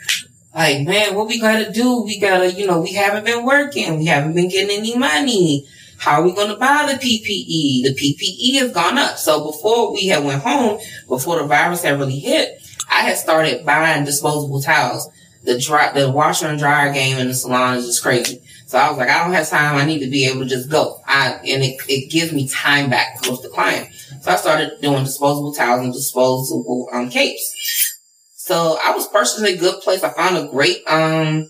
Like, 0.55 0.87
man, 0.87 1.15
what 1.15 1.27
we 1.27 1.39
gotta 1.39 1.71
do? 1.71 2.01
We 2.03 2.19
gotta, 2.19 2.51
you 2.51 2.65
know, 2.65 2.79
we 2.79 2.93
haven't 2.93 3.25
been 3.25 3.45
working. 3.45 3.99
We 3.99 4.05
haven't 4.05 4.33
been 4.33 4.49
getting 4.49 4.77
any 4.77 4.97
money. 4.97 5.67
How 5.97 6.21
are 6.21 6.23
we 6.23 6.33
going 6.33 6.49
to 6.49 6.55
buy 6.55 6.85
the 6.87 6.99
PPE? 6.99 7.83
The 7.83 7.95
PPE 7.95 8.59
has 8.59 8.71
gone 8.71 8.97
up. 8.97 9.17
So 9.17 9.51
before 9.51 9.91
we 9.91 10.07
had 10.07 10.23
went 10.23 10.43
home, 10.43 10.79
before 11.07 11.39
the 11.39 11.47
virus 11.47 11.83
had 11.83 11.99
really 11.99 12.19
hit, 12.19 12.61
I 12.89 13.01
had 13.01 13.17
started 13.17 13.65
buying 13.65 14.05
disposable 14.05 14.61
towels. 14.61 15.09
The 15.43 15.59
dry, 15.59 15.91
the 15.91 16.11
washer 16.11 16.47
and 16.47 16.59
dryer 16.59 16.93
game 16.93 17.17
in 17.17 17.27
the 17.27 17.33
salon 17.33 17.77
is 17.77 17.85
just 17.85 18.03
crazy. 18.03 18.41
So 18.65 18.77
I 18.77 18.89
was 18.89 18.97
like, 18.97 19.09
I 19.09 19.23
don't 19.23 19.33
have 19.33 19.47
time. 19.49 19.77
I 19.77 19.85
need 19.85 19.99
to 19.99 20.09
be 20.09 20.25
able 20.25 20.41
to 20.41 20.45
just 20.45 20.69
go. 20.69 21.01
I, 21.05 21.33
and 21.33 21.63
it, 21.63 21.79
it 21.87 22.11
gives 22.11 22.33
me 22.33 22.49
time 22.49 22.89
back 22.89 23.21
with 23.21 23.41
the 23.41 23.49
client. 23.49 23.93
So 24.21 24.31
I 24.31 24.35
started 24.35 24.81
doing 24.81 25.03
disposable 25.05 25.53
towels 25.53 25.83
and 25.83 25.93
disposable, 25.93 26.89
um, 26.91 27.09
capes. 27.09 27.95
So 28.35 28.77
I 28.83 28.91
was 28.91 29.07
purchasing 29.07 29.45
a 29.45 29.57
good 29.57 29.81
place. 29.81 30.03
I 30.03 30.09
found 30.09 30.37
a 30.37 30.49
great, 30.49 30.85
um, 30.87 31.49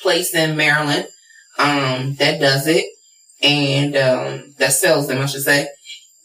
place 0.00 0.34
in 0.34 0.56
Maryland, 0.56 1.06
um, 1.58 2.14
that 2.16 2.40
does 2.40 2.66
it 2.66 2.86
and 3.42 3.96
um, 3.96 4.54
that 4.58 4.72
sells 4.72 5.08
them, 5.08 5.20
I 5.20 5.26
should 5.26 5.42
say. 5.42 5.68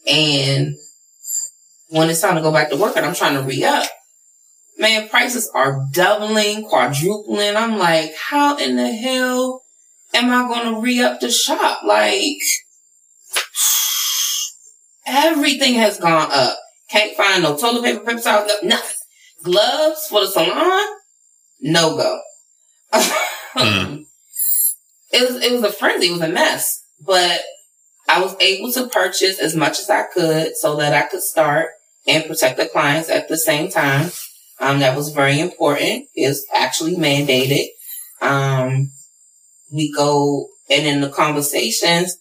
And 0.05 0.75
when 1.89 2.09
it's 2.09 2.21
time 2.21 2.35
to 2.35 2.41
go 2.41 2.51
back 2.51 2.69
to 2.69 2.77
work 2.77 2.95
and 2.95 3.05
I'm 3.05 3.15
trying 3.15 3.35
to 3.35 3.41
re 3.41 3.63
up, 3.63 3.87
man, 4.77 5.09
prices 5.09 5.49
are 5.53 5.85
doubling, 5.91 6.63
quadrupling. 6.63 7.55
I'm 7.55 7.77
like, 7.77 8.13
how 8.15 8.57
in 8.57 8.75
the 8.75 8.91
hell 8.91 9.63
am 10.13 10.29
I 10.29 10.47
going 10.47 10.73
to 10.73 10.81
re 10.81 11.01
up 11.01 11.19
the 11.19 11.31
shop? 11.31 11.81
Like, 11.85 12.37
everything 15.05 15.75
has 15.75 15.99
gone 15.99 16.29
up. 16.31 16.57
Can't 16.89 17.17
find 17.17 17.43
no 17.43 17.57
toilet 17.57 17.83
paper, 17.83 18.05
paper 18.05 18.21
towels, 18.21 18.51
no- 18.63 18.69
nothing. 18.69 18.95
Gloves 19.43 20.07
for 20.07 20.21
the 20.21 20.27
salon, 20.27 20.97
no 21.61 21.97
go. 21.97 22.21
Mm. 23.57 24.05
It 25.11 25.31
was 25.31 25.41
it 25.43 25.51
was 25.51 25.63
a 25.63 25.71
frenzy. 25.71 26.09
It 26.09 26.11
was 26.11 26.21
a 26.21 26.29
mess 26.29 26.87
but 26.99 27.41
I 28.09 28.21
was 28.21 28.35
able 28.39 28.71
to 28.73 28.87
purchase 28.87 29.39
as 29.39 29.55
much 29.55 29.79
as 29.79 29.89
I 29.89 30.03
could 30.03 30.55
so 30.57 30.75
that 30.77 30.93
I 30.93 31.07
could 31.07 31.21
start 31.21 31.69
and 32.07 32.25
protect 32.25 32.57
the 32.57 32.67
clients 32.67 33.09
at 33.09 33.27
the 33.27 33.37
same 33.37 33.69
time. 33.69 34.11
Um, 34.59 34.79
that 34.79 34.95
was 34.95 35.09
very 35.09 35.39
important. 35.39 36.07
It's 36.15 36.45
actually 36.53 36.95
mandated. 36.95 37.67
Um, 38.21 38.91
we 39.71 39.91
go 39.91 40.49
and 40.69 40.85
in 40.85 41.01
the 41.01 41.09
conversations, 41.09 42.17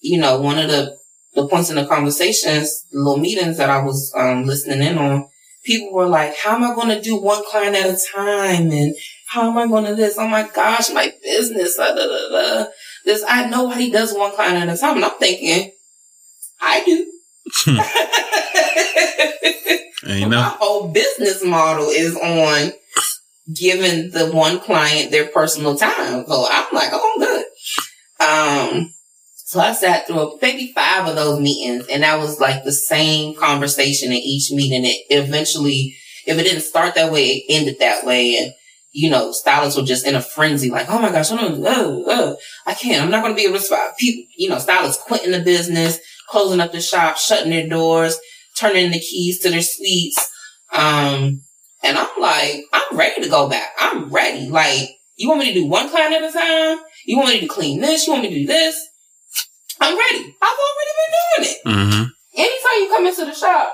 you 0.00 0.18
know, 0.18 0.40
one 0.40 0.58
of 0.58 0.68
the, 0.68 0.96
the 1.34 1.46
points 1.46 1.70
in 1.70 1.76
the 1.76 1.86
conversations, 1.86 2.84
the 2.90 2.98
little 2.98 3.18
meetings 3.18 3.58
that 3.58 3.70
I 3.70 3.82
was, 3.82 4.12
um, 4.16 4.44
listening 4.44 4.82
in 4.82 4.98
on, 4.98 5.28
people 5.64 5.92
were 5.92 6.08
like, 6.08 6.36
how 6.36 6.56
am 6.56 6.64
I 6.64 6.74
going 6.74 6.88
to 6.88 7.00
do 7.00 7.16
one 7.16 7.44
client 7.48 7.76
at 7.76 7.86
a 7.86 7.98
time? 8.12 8.72
And 8.72 8.94
how 9.26 9.50
am 9.50 9.56
I 9.56 9.66
going 9.66 9.84
to 9.84 9.94
this? 9.94 10.18
Oh 10.18 10.26
my 10.26 10.48
gosh, 10.48 10.90
my 10.90 11.12
business. 11.22 11.76
Da, 11.76 11.94
da, 11.94 12.06
da, 12.06 12.28
da. 12.30 12.66
This, 13.04 13.24
I 13.28 13.48
nobody 13.48 13.90
does 13.90 14.12
one 14.12 14.34
client 14.34 14.56
at 14.56 14.74
a 14.74 14.78
time. 14.78 14.96
And 14.96 15.04
I'm 15.04 15.18
thinking, 15.18 15.70
I 16.60 16.84
do. 16.84 17.06
My 20.40 20.56
whole 20.58 20.88
business 20.88 21.44
model 21.44 21.88
is 21.88 22.16
on 22.16 22.72
giving 23.54 24.10
the 24.10 24.30
one 24.30 24.60
client 24.60 25.10
their 25.10 25.26
personal 25.28 25.76
time. 25.76 26.24
So 26.26 26.46
I'm 26.48 26.66
like, 26.72 26.90
oh, 26.92 27.12
I'm 27.12 27.20
good. 27.20 27.44
Um, 28.20 28.94
so 29.34 29.60
I 29.60 29.72
sat 29.72 30.06
through 30.06 30.38
maybe 30.40 30.72
five 30.72 31.08
of 31.08 31.16
those 31.16 31.40
meetings 31.40 31.86
and 31.88 32.02
that 32.02 32.18
was 32.18 32.38
like 32.38 32.64
the 32.64 32.72
same 32.72 33.34
conversation 33.34 34.12
in 34.12 34.18
each 34.18 34.52
meeting. 34.52 34.84
It 34.84 35.06
eventually, 35.10 35.96
if 36.26 36.38
it 36.38 36.44
didn't 36.44 36.62
start 36.62 36.94
that 36.94 37.10
way, 37.10 37.26
it 37.28 37.44
ended 37.48 37.78
that 37.80 38.04
way. 38.04 38.36
And, 38.36 38.52
you 38.92 39.10
know, 39.10 39.32
stylists 39.32 39.78
were 39.78 39.86
just 39.86 40.06
in 40.06 40.14
a 40.14 40.22
frenzy, 40.22 40.70
like, 40.70 40.88
oh 40.88 41.00
my 41.00 41.10
gosh, 41.10 41.32
I 41.32 41.36
don't, 41.36 41.64
oh, 41.66 42.04
oh, 42.06 42.36
I 42.66 42.74
can't, 42.74 43.02
I'm 43.02 43.10
not 43.10 43.22
going 43.22 43.34
to 43.34 43.40
be 43.40 43.46
able 43.46 43.58
to 43.58 43.64
spot 43.64 43.98
people, 43.98 44.30
you 44.36 44.48
know, 44.48 44.58
stylists 44.58 45.02
quitting 45.02 45.32
the 45.32 45.40
business, 45.40 45.98
closing 46.28 46.60
up 46.60 46.72
the 46.72 46.80
shop, 46.80 47.16
shutting 47.16 47.50
their 47.50 47.68
doors, 47.68 48.18
turning 48.60 48.90
the 48.90 49.00
keys 49.00 49.38
to 49.40 49.50
their 49.50 49.62
suites. 49.62 50.18
Um, 50.72 51.42
and 51.82 51.98
I'm 51.98 52.20
like, 52.20 52.64
I'm 52.72 52.96
ready 52.96 53.22
to 53.22 53.28
go 53.28 53.48
back. 53.48 53.70
I'm 53.78 54.10
ready. 54.10 54.48
Like, 54.48 54.90
you 55.16 55.28
want 55.28 55.40
me 55.40 55.52
to 55.52 55.60
do 55.60 55.66
one 55.66 55.88
client 55.88 56.14
at 56.14 56.22
a 56.28 56.32
time? 56.32 56.78
You 57.06 57.16
want 57.18 57.30
me 57.30 57.40
to 57.40 57.46
clean 57.46 57.80
this? 57.80 58.06
You 58.06 58.12
want 58.12 58.24
me 58.24 58.30
to 58.30 58.40
do 58.40 58.46
this? 58.46 58.76
I'm 59.80 59.96
ready. 59.98 60.36
I've 60.42 60.58
already 60.66 60.92
been 60.98 61.12
doing 61.24 61.50
it. 61.50 61.56
hmm 61.64 62.04
Anytime 62.36 62.78
you 62.80 62.88
come 62.90 63.06
into 63.06 63.24
the 63.24 63.34
shop, 63.34 63.72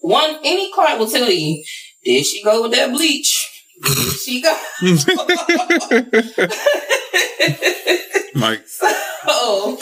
one, 0.00 0.38
any 0.42 0.72
client 0.72 0.98
will 0.98 1.10
tell 1.10 1.28
you, 1.30 1.62
did 2.04 2.24
she 2.24 2.42
go 2.42 2.62
with 2.62 2.72
that 2.72 2.90
bleach? 2.90 3.62
Did 3.84 4.12
she 4.12 4.40
go? 4.40 4.56
Like, 8.34 8.66
so 8.68 9.78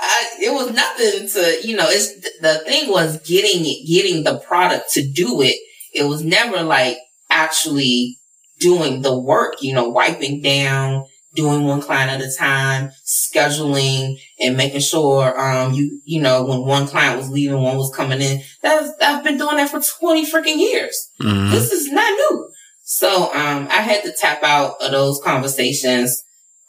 I, 0.00 0.28
it 0.40 0.52
was 0.52 0.72
nothing 0.72 1.28
to, 1.28 1.66
you 1.66 1.76
know, 1.76 1.86
it's 1.88 2.14
the 2.40 2.62
thing 2.66 2.90
was 2.90 3.20
getting 3.22 3.64
it, 3.66 3.86
getting 3.86 4.24
the 4.24 4.38
product 4.38 4.92
to 4.92 5.06
do 5.06 5.42
it. 5.42 5.56
It 5.94 6.04
was 6.04 6.22
never 6.22 6.62
like 6.62 6.98
actually 7.30 8.18
doing 8.60 9.02
the 9.02 9.18
work, 9.18 9.56
you 9.60 9.74
know, 9.74 9.88
wiping 9.88 10.40
down, 10.40 11.04
doing 11.34 11.64
one 11.64 11.80
client 11.80 12.10
at 12.10 12.26
a 12.26 12.32
time, 12.36 12.90
scheduling 13.04 14.16
and 14.40 14.56
making 14.56 14.80
sure, 14.80 15.38
um, 15.38 15.72
you, 15.72 16.00
you 16.04 16.20
know, 16.20 16.44
when 16.44 16.60
one 16.60 16.86
client 16.86 17.16
was 17.16 17.30
leaving, 17.30 17.60
one 17.60 17.76
was 17.76 17.94
coming 17.94 18.20
in. 18.20 18.40
That's, 18.62 18.90
I've 19.00 19.24
been 19.24 19.38
doing 19.38 19.56
that 19.56 19.70
for 19.70 19.80
20 19.80 20.30
freaking 20.30 20.58
years. 20.58 21.10
mhm. 21.20 21.50
This 21.50 21.72
is 21.72 21.90
not 21.90 22.10
new. 22.10 22.48
So, 22.82 23.32
um, 23.34 23.68
I 23.70 23.82
had 23.82 24.02
to 24.04 24.14
tap 24.18 24.42
out 24.42 24.76
of 24.80 24.90
those 24.90 25.20
conversations, 25.22 26.22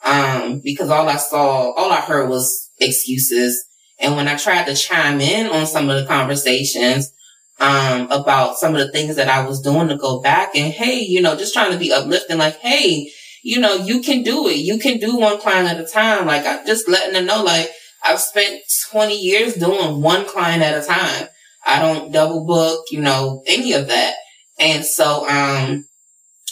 um, 0.04 0.60
because 0.64 0.90
all 0.90 1.08
I 1.08 1.16
saw, 1.16 1.72
all 1.72 1.92
I 1.92 2.02
heard 2.02 2.30
was 2.30 2.69
excuses. 2.80 3.66
And 4.00 4.16
when 4.16 4.28
I 4.28 4.36
tried 4.36 4.66
to 4.66 4.76
chime 4.76 5.20
in 5.20 5.48
on 5.48 5.66
some 5.68 5.90
of 5.90 6.00
the 6.00 6.08
conversations, 6.08 7.12
um, 7.60 8.10
about 8.10 8.58
some 8.58 8.74
of 8.74 8.80
the 8.80 8.92
things 8.92 9.18
that 9.18 9.28
I 9.28 9.46
was 9.46 9.62
doing 9.62 9.90
to 9.90 9.98
go 9.98 10.22
back 10.22 10.56
and, 10.56 10.72
hey, 10.72 11.00
you 11.00 11.22
know, 11.22 11.36
just 11.36 11.54
trying 11.54 11.72
to 11.72 11.78
be 11.78 11.92
uplifting, 11.92 12.38
like, 12.38 12.58
hey, 12.60 13.12
you 13.44 13.60
know, 13.60 13.76
you 13.76 14.02
can 14.02 14.24
do 14.24 14.48
it. 14.48 14.58
You 14.58 14.80
can 14.80 14.98
do 14.98 15.18
one 15.18 15.40
client 15.40 15.68
at 15.68 15.80
a 15.80 15.86
time. 15.86 16.26
Like, 16.26 16.46
I'm 16.46 16.66
just 16.66 16.88
letting 16.88 17.14
them 17.14 17.26
know, 17.26 17.44
like, 17.44 17.70
I've 18.04 18.20
spent 18.20 18.62
20 18.92 19.18
years 19.18 19.56
doing 19.56 20.02
one 20.02 20.26
client 20.26 20.64
at 20.64 20.82
a 20.82 20.86
time. 20.86 21.28
I 21.66 21.80
don't 21.80 22.12
double 22.12 22.46
book, 22.46 22.86
you 22.92 23.02
know, 23.02 23.44
any 23.46 23.74
of 23.74 23.88
that. 23.88 24.16
And 24.58 24.86
so, 24.86 25.28
um, 25.30 25.86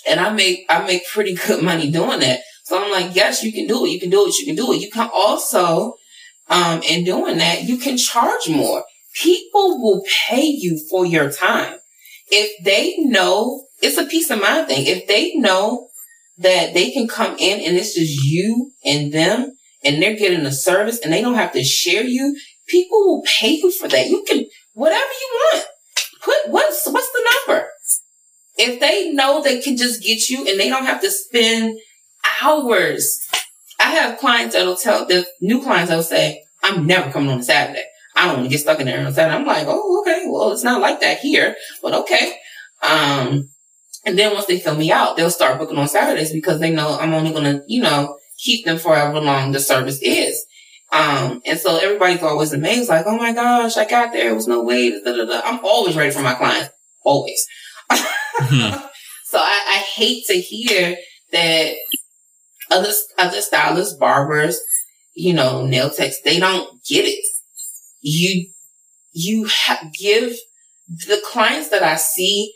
and 0.08 0.20
I 0.20 0.32
make, 0.32 0.66
I 0.70 0.86
make 0.86 1.08
pretty 1.08 1.36
good 1.48 1.64
money 1.64 1.90
doing 1.90 2.20
that. 2.20 2.42
So 2.66 2.82
I'm 2.82 2.92
like, 2.92 3.16
yes, 3.16 3.44
you 3.44 3.54
can 3.54 3.66
do 3.66 3.86
it. 3.86 3.90
You 3.90 4.00
can 4.00 4.10
do 4.10 4.28
it. 4.28 4.38
You 4.38 4.46
can 4.46 4.56
do 4.56 4.74
it. 4.74 4.82
You 4.82 4.92
can 4.92 5.10
also, 5.14 5.94
um, 6.50 6.82
in 6.84 7.04
doing 7.04 7.38
that, 7.38 7.64
you 7.64 7.78
can 7.78 7.98
charge 7.98 8.50
more. 8.50 8.84
People 9.14 9.82
will 9.82 10.04
pay 10.28 10.46
you 10.46 10.80
for 10.90 11.06
your 11.06 11.32
time. 11.32 11.78
If 12.30 12.64
they 12.64 12.98
know, 13.00 13.66
it's 13.82 13.98
a 13.98 14.06
peace 14.06 14.30
of 14.30 14.42
mind 14.42 14.68
thing. 14.68 14.86
If 14.86 15.08
they 15.08 15.36
know 15.36 15.90
that 16.38 16.74
they 16.74 16.92
can 16.92 17.08
come 17.08 17.36
in 17.40 17.60
and 17.60 17.78
it's 17.78 17.96
just 17.96 18.24
you 18.24 18.72
and 18.86 19.12
them 19.12 19.58
and 19.84 20.02
they're 20.02 20.16
getting 20.16 20.46
a 20.46 20.52
service 20.52 21.00
and 21.00 21.12
they 21.12 21.22
don't 21.22 21.36
have 21.36 21.54
to 21.54 21.64
share 21.64 22.04
you, 22.04 22.38
people 22.68 23.00
will 23.00 23.24
pay 23.40 23.52
you 23.52 23.72
for 23.72 23.88
that. 23.88 24.08
You 24.08 24.24
can, 24.28 24.46
whatever 24.74 25.02
you 25.02 25.40
want. 25.54 25.66
Put, 26.22 26.36
what's, 26.50 26.86
what's 26.88 27.12
the 27.12 27.30
number? 27.48 27.70
If 28.58 28.80
they 28.80 29.12
know 29.14 29.42
they 29.42 29.62
can 29.62 29.78
just 29.78 30.04
get 30.04 30.30
you 30.30 30.48
and 30.48 30.60
they 30.60 30.70
don't 30.70 30.86
have 30.86 31.02
to 31.02 31.12
spend 31.12 31.80
hours. 32.42 33.20
I 33.88 33.92
have 33.92 34.20
clients 34.20 34.54
that'll 34.56 34.76
tell 34.76 35.06
the 35.06 35.26
new 35.42 35.62
clients 35.62 35.90
that'll 35.90 36.04
say, 36.04 36.44
I'm 36.64 36.86
never 36.86 37.12
coming 37.12 37.30
on 37.30 37.40
a 37.40 37.44
Saturday. 37.44 37.86
I 38.16 38.26
don't 38.26 38.38
want 38.38 38.46
to 38.46 38.50
get 38.50 38.60
stuck 38.60 38.80
in 38.80 38.88
there 38.88 39.06
on 39.06 39.14
Saturday. 39.14 39.38
I'm 39.38 39.46
like, 39.46 39.68
oh, 39.68 40.02
okay. 40.02 40.24
Well, 40.28 40.52
it's 40.52 40.64
not 40.64 40.82
like 40.82 41.00
that 41.02 41.20
here, 41.20 41.56
but 41.82 41.94
okay. 41.94 42.34
Um, 42.82 43.50
And 44.06 44.18
then 44.18 44.34
once 44.34 44.46
they 44.46 44.60
fill 44.60 44.76
me 44.76 44.92
out, 44.92 45.18
they'll 45.18 45.30
start 45.30 45.60
booking 45.60 45.78
on 45.78 45.88
Saturdays 45.88 46.32
because 46.34 46.60
they 46.60 46.72
know 46.72 46.98
I'm 47.00 47.14
only 47.14 47.32
going 47.32 47.44
to, 47.44 47.64
you 47.68 47.82
know, 47.82 48.18
keep 48.38 48.66
them 48.66 48.78
for 48.78 48.96
however 48.96 49.20
long 49.20 49.52
the 49.52 49.60
service 49.60 50.00
is. 50.02 50.46
Um, 50.92 51.42
and 51.46 51.60
so 51.60 51.78
everybody's 51.78 52.24
always 52.24 52.54
amazed, 52.54 52.90
like, 52.90 53.06
oh 53.06 53.18
my 53.18 53.34
gosh, 53.34 53.78
I 53.78 53.86
got 53.86 54.14
there. 54.14 54.32
It 54.32 54.36
was 54.36 54.48
no 54.48 54.64
way. 54.64 54.92
Da, 55.04 55.12
da, 55.16 55.26
da. 55.26 55.42
I'm 55.44 55.60
always 55.66 55.98
ready 55.98 56.12
for 56.12 56.22
my 56.22 56.34
clients. 56.36 56.70
Always. 57.04 57.46
Hmm. 58.40 58.72
so 59.26 59.40
I, 59.40 59.60
I 59.68 59.78
hate 59.96 60.26
to 60.28 60.36
hear 60.36 60.96
that 61.32 61.74
other, 62.70 62.92
other 63.18 63.42
stylists, 63.42 63.96
barbers, 63.98 64.60
you 65.16 65.34
know, 65.34 65.66
nail 65.66 65.90
techs, 65.90 66.22
they 66.22 66.40
don't 66.40 66.84
get 66.86 67.06
it. 67.06 67.24
You, 68.02 68.50
you 69.14 69.48
ha- 69.50 69.90
give 69.98 70.38
the 70.88 71.22
clients 71.26 71.70
that 71.70 71.84
I 71.84 71.96
see, 71.96 72.54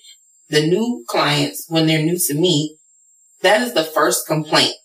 the 0.49 0.67
new 0.67 1.03
clients, 1.07 1.65
when 1.69 1.87
they're 1.87 2.03
new 2.03 2.17
to 2.27 2.33
me, 2.33 2.77
that 3.41 3.61
is 3.61 3.73
the 3.73 3.83
first 3.83 4.27
complaint. 4.27 4.75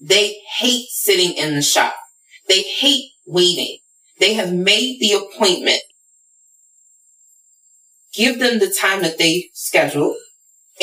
They 0.00 0.36
hate 0.58 0.88
sitting 0.90 1.32
in 1.32 1.54
the 1.54 1.62
shop. 1.62 1.94
They 2.48 2.60
hate 2.62 3.10
waiting. 3.26 3.78
They 4.20 4.34
have 4.34 4.52
made 4.52 4.98
the 5.00 5.12
appointment. 5.12 5.80
Give 8.12 8.38
them 8.38 8.58
the 8.58 8.70
time 8.70 9.02
that 9.02 9.18
they 9.18 9.50
scheduled 9.54 10.16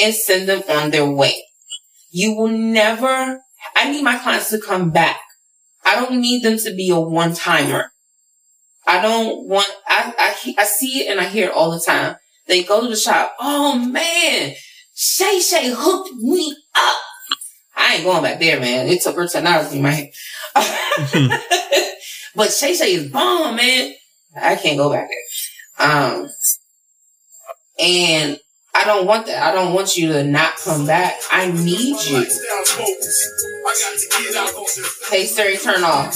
and 0.01 0.13
send 0.13 0.49
them 0.49 0.63
on 0.69 0.91
their 0.91 1.09
way. 1.09 1.43
You 2.09 2.35
will 2.35 2.49
never, 2.49 3.39
I 3.75 3.91
need 3.91 4.03
my 4.03 4.17
clients 4.17 4.49
to 4.49 4.59
come 4.59 4.91
back. 4.91 5.19
I 5.85 5.95
don't 5.95 6.21
need 6.21 6.43
them 6.43 6.57
to 6.59 6.75
be 6.75 6.89
a 6.89 6.99
one 6.99 7.33
timer. 7.33 7.91
I 8.87 9.01
don't 9.01 9.47
want, 9.47 9.69
I, 9.87 10.13
I, 10.17 10.53
I 10.57 10.63
see 10.63 11.01
it 11.01 11.11
and 11.11 11.19
I 11.19 11.25
hear 11.25 11.49
it 11.49 11.53
all 11.53 11.71
the 11.71 11.79
time. 11.79 12.15
They 12.47 12.63
go 12.63 12.81
to 12.81 12.87
the 12.87 12.95
shop. 12.95 13.35
Oh 13.39 13.77
man, 13.77 14.53
Shay 14.93 15.39
Shay 15.39 15.71
hooked 15.73 16.13
me 16.15 16.55
up. 16.75 16.97
I 17.75 17.95
ain't 17.95 18.03
going 18.03 18.23
back 18.23 18.39
there, 18.39 18.59
man. 18.59 18.87
It 18.87 19.01
took 19.01 19.15
her 19.15 19.27
10 19.27 19.47
hours 19.47 19.69
to 19.69 19.73
be 19.73 19.81
my 19.81 19.91
head. 19.91 20.09
but 22.35 22.51
Shay 22.51 22.73
Shay 22.75 22.93
is 22.95 23.11
bomb, 23.11 23.55
man. 23.55 23.93
I 24.35 24.55
can't 24.55 24.77
go 24.77 24.91
back 24.91 25.07
there. 25.07 25.87
Um, 25.87 26.29
and 27.79 28.39
I 28.73 28.85
don't 28.85 29.05
want 29.05 29.25
that. 29.27 29.43
I 29.43 29.53
don't 29.53 29.73
want 29.73 29.97
you 29.97 30.07
to 30.13 30.23
not 30.23 30.55
come 30.57 30.85
back. 30.85 31.19
I 31.29 31.51
need 31.51 31.97
you. 32.05 32.25
Hey 35.09 35.25
Siri, 35.25 35.57
turn 35.57 35.83
off. 35.83 36.15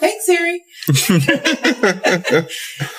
Thanks, 0.00 0.26
Siri. 0.26 0.64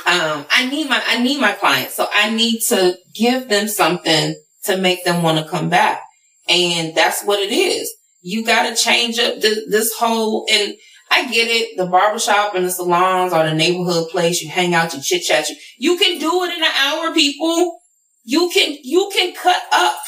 um, 0.05 0.45
I 0.49 0.69
need 0.69 0.88
my 0.89 1.03
I 1.05 1.21
need 1.21 1.41
my 1.41 1.51
clients, 1.53 1.95
so 1.95 2.07
I 2.13 2.30
need 2.30 2.61
to 2.69 2.97
give 3.13 3.49
them 3.49 3.67
something 3.67 4.36
to 4.63 4.78
make 4.78 5.03
them 5.03 5.21
want 5.21 5.39
to 5.39 5.49
come 5.49 5.69
back, 5.69 6.01
and 6.47 6.95
that's 6.95 7.24
what 7.24 7.39
it 7.39 7.51
is. 7.51 7.93
You 8.21 8.45
got 8.45 8.69
to 8.69 8.76
change 8.82 9.19
up 9.19 9.41
this, 9.41 9.59
this 9.69 9.93
whole 9.97 10.45
and. 10.51 10.76
I 11.14 11.28
get 11.28 11.47
it. 11.47 11.78
The 11.78 11.86
barbershop 11.86 12.55
and 12.55 12.66
the 12.66 12.72
salons 12.72 13.34
are 13.34 13.47
the 13.47 13.53
neighborhood 13.53 14.09
place. 14.09 14.41
You 14.41 14.49
hang 14.49 14.74
out, 14.74 14.95
you 14.95 15.01
chit 15.01 15.22
chat. 15.22 15.47
You, 15.47 15.55
you 15.78 15.97
can 15.97 16.20
do 16.20 16.43
it 16.43 16.57
in 16.57 16.64
an 16.64 16.72
hour, 16.76 17.14
people. 17.14 17.82
You 18.24 18.49
can, 18.51 18.78
you 18.82 19.11
can 19.16 19.36
cut 19.36 19.61
up. 19.72 20.01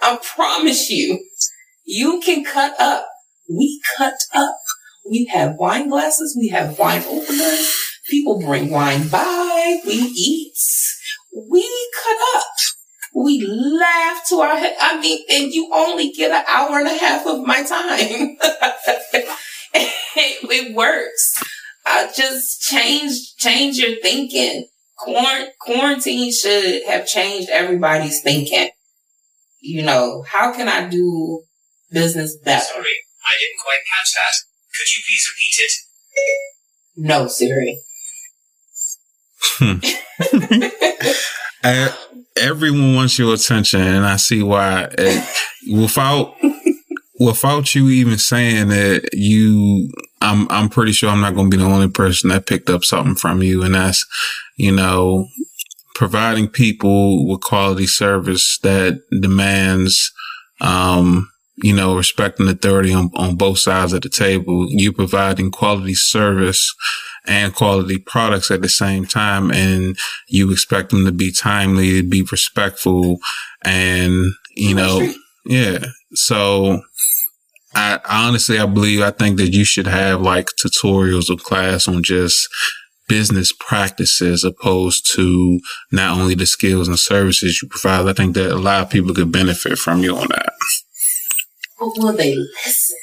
I 0.00 0.18
promise 0.22 0.88
you. 0.88 1.18
You 1.84 2.20
can 2.24 2.44
cut 2.44 2.78
up. 2.78 3.08
We 3.50 3.80
cut 3.96 4.14
up. 4.32 4.56
We 5.10 5.24
have 5.32 5.56
wine 5.56 5.88
glasses. 5.88 6.36
We 6.38 6.48
have 6.50 6.78
wine 6.78 7.02
openers. 7.08 7.76
People 8.08 8.40
bring 8.40 8.70
wine 8.70 9.08
by. 9.08 9.80
We 9.84 9.94
eat. 9.94 10.54
We 11.50 11.90
cut 12.04 12.18
up. 12.36 12.44
We 13.16 13.44
laugh 13.44 14.22
to 14.28 14.36
our 14.36 14.56
head. 14.56 14.76
I 14.80 15.00
mean, 15.00 15.24
and 15.28 15.52
you 15.52 15.70
only 15.74 16.12
get 16.12 16.30
an 16.30 16.44
hour 16.48 16.78
and 16.78 16.86
a 16.86 16.96
half 16.96 17.26
of 17.26 17.44
my 17.44 17.64
time. 17.64 18.36
it 20.14 20.74
works. 20.74 21.42
I 21.84 22.10
just 22.14 22.60
change, 22.62 23.34
change 23.36 23.78
your 23.78 24.00
thinking. 24.00 24.68
Quarant- 24.98 25.50
quarantine 25.60 26.32
should 26.32 26.84
have 26.86 27.06
changed 27.06 27.48
everybody's 27.50 28.20
thinking. 28.22 28.70
You 29.60 29.82
know, 29.82 30.22
how 30.22 30.52
can 30.52 30.68
I 30.68 30.88
do 30.88 31.42
business 31.90 32.36
better? 32.36 32.64
Sorry, 32.64 32.84
I 32.84 33.34
didn't 33.40 33.60
quite 33.62 33.80
catch 33.90 34.12
that. 34.14 34.34
Could 34.74 34.94
you 34.94 35.02
please 35.06 35.28
repeat 35.32 35.56
it? 35.64 35.72
No, 36.96 37.26
Siri. 37.28 37.80
Uh, 41.64 41.92
everyone 42.36 42.94
wants 42.94 43.18
your 43.18 43.34
attention, 43.34 43.80
and 43.80 44.04
I 44.06 44.16
see 44.16 44.42
why. 44.42 44.84
Uh, 44.98 45.26
without 45.70 46.34
without 47.24 47.74
you 47.74 47.88
even 47.88 48.18
saying 48.18 48.68
that, 48.68 49.10
you, 49.12 49.90
I'm 50.20 50.50
I'm 50.50 50.68
pretty 50.68 50.92
sure 50.92 51.10
I'm 51.10 51.20
not 51.20 51.34
going 51.34 51.50
to 51.50 51.56
be 51.56 51.62
the 51.62 51.68
only 51.68 51.88
person 51.88 52.30
that 52.30 52.46
picked 52.46 52.70
up 52.70 52.84
something 52.84 53.14
from 53.14 53.42
you, 53.42 53.62
and 53.62 53.74
that's 53.74 54.06
you 54.56 54.72
know 54.72 55.28
providing 55.94 56.48
people 56.48 57.28
with 57.28 57.40
quality 57.40 57.86
service 57.86 58.58
that 58.62 59.00
demands 59.20 60.10
um 60.60 61.28
you 61.56 61.74
know, 61.74 61.96
respect 61.96 62.40
and 62.40 62.48
authority 62.48 62.92
on, 62.92 63.10
on 63.14 63.36
both 63.36 63.58
sides 63.58 63.92
of 63.92 64.02
the 64.02 64.08
table. 64.08 64.66
You 64.68 64.92
providing 64.92 65.50
quality 65.50 65.94
service 65.94 66.74
and 67.26 67.54
quality 67.54 67.98
products 67.98 68.50
at 68.50 68.62
the 68.62 68.68
same 68.68 69.04
time. 69.04 69.50
And 69.50 69.96
you 70.28 70.50
expect 70.50 70.90
them 70.90 71.04
to 71.04 71.12
be 71.12 71.30
timely, 71.30 72.02
to 72.02 72.08
be 72.08 72.22
respectful 72.22 73.18
and, 73.64 74.32
you 74.56 74.74
know, 74.74 75.12
yeah. 75.44 75.84
So 76.14 76.82
I 77.74 78.00
honestly, 78.08 78.58
I 78.58 78.66
believe, 78.66 79.00
I 79.00 79.10
think 79.10 79.38
that 79.38 79.52
you 79.52 79.64
should 79.64 79.86
have 79.86 80.20
like 80.20 80.48
tutorials 80.60 81.30
or 81.30 81.36
class 81.36 81.88
on 81.88 82.02
just 82.02 82.48
business 83.08 83.52
practices 83.52 84.44
opposed 84.44 85.10
to 85.14 85.60
not 85.90 86.18
only 86.18 86.34
the 86.34 86.46
skills 86.46 86.88
and 86.88 86.98
services 86.98 87.60
you 87.60 87.68
provide. 87.68 88.08
I 88.08 88.12
think 88.12 88.34
that 88.34 88.50
a 88.50 88.58
lot 88.58 88.82
of 88.82 88.90
people 88.90 89.14
could 89.14 89.32
benefit 89.32 89.78
from 89.78 90.02
you 90.02 90.16
on 90.16 90.28
that. 90.28 90.52
But 91.78 91.90
will 91.96 92.16
they 92.16 92.34
listen? 92.34 92.96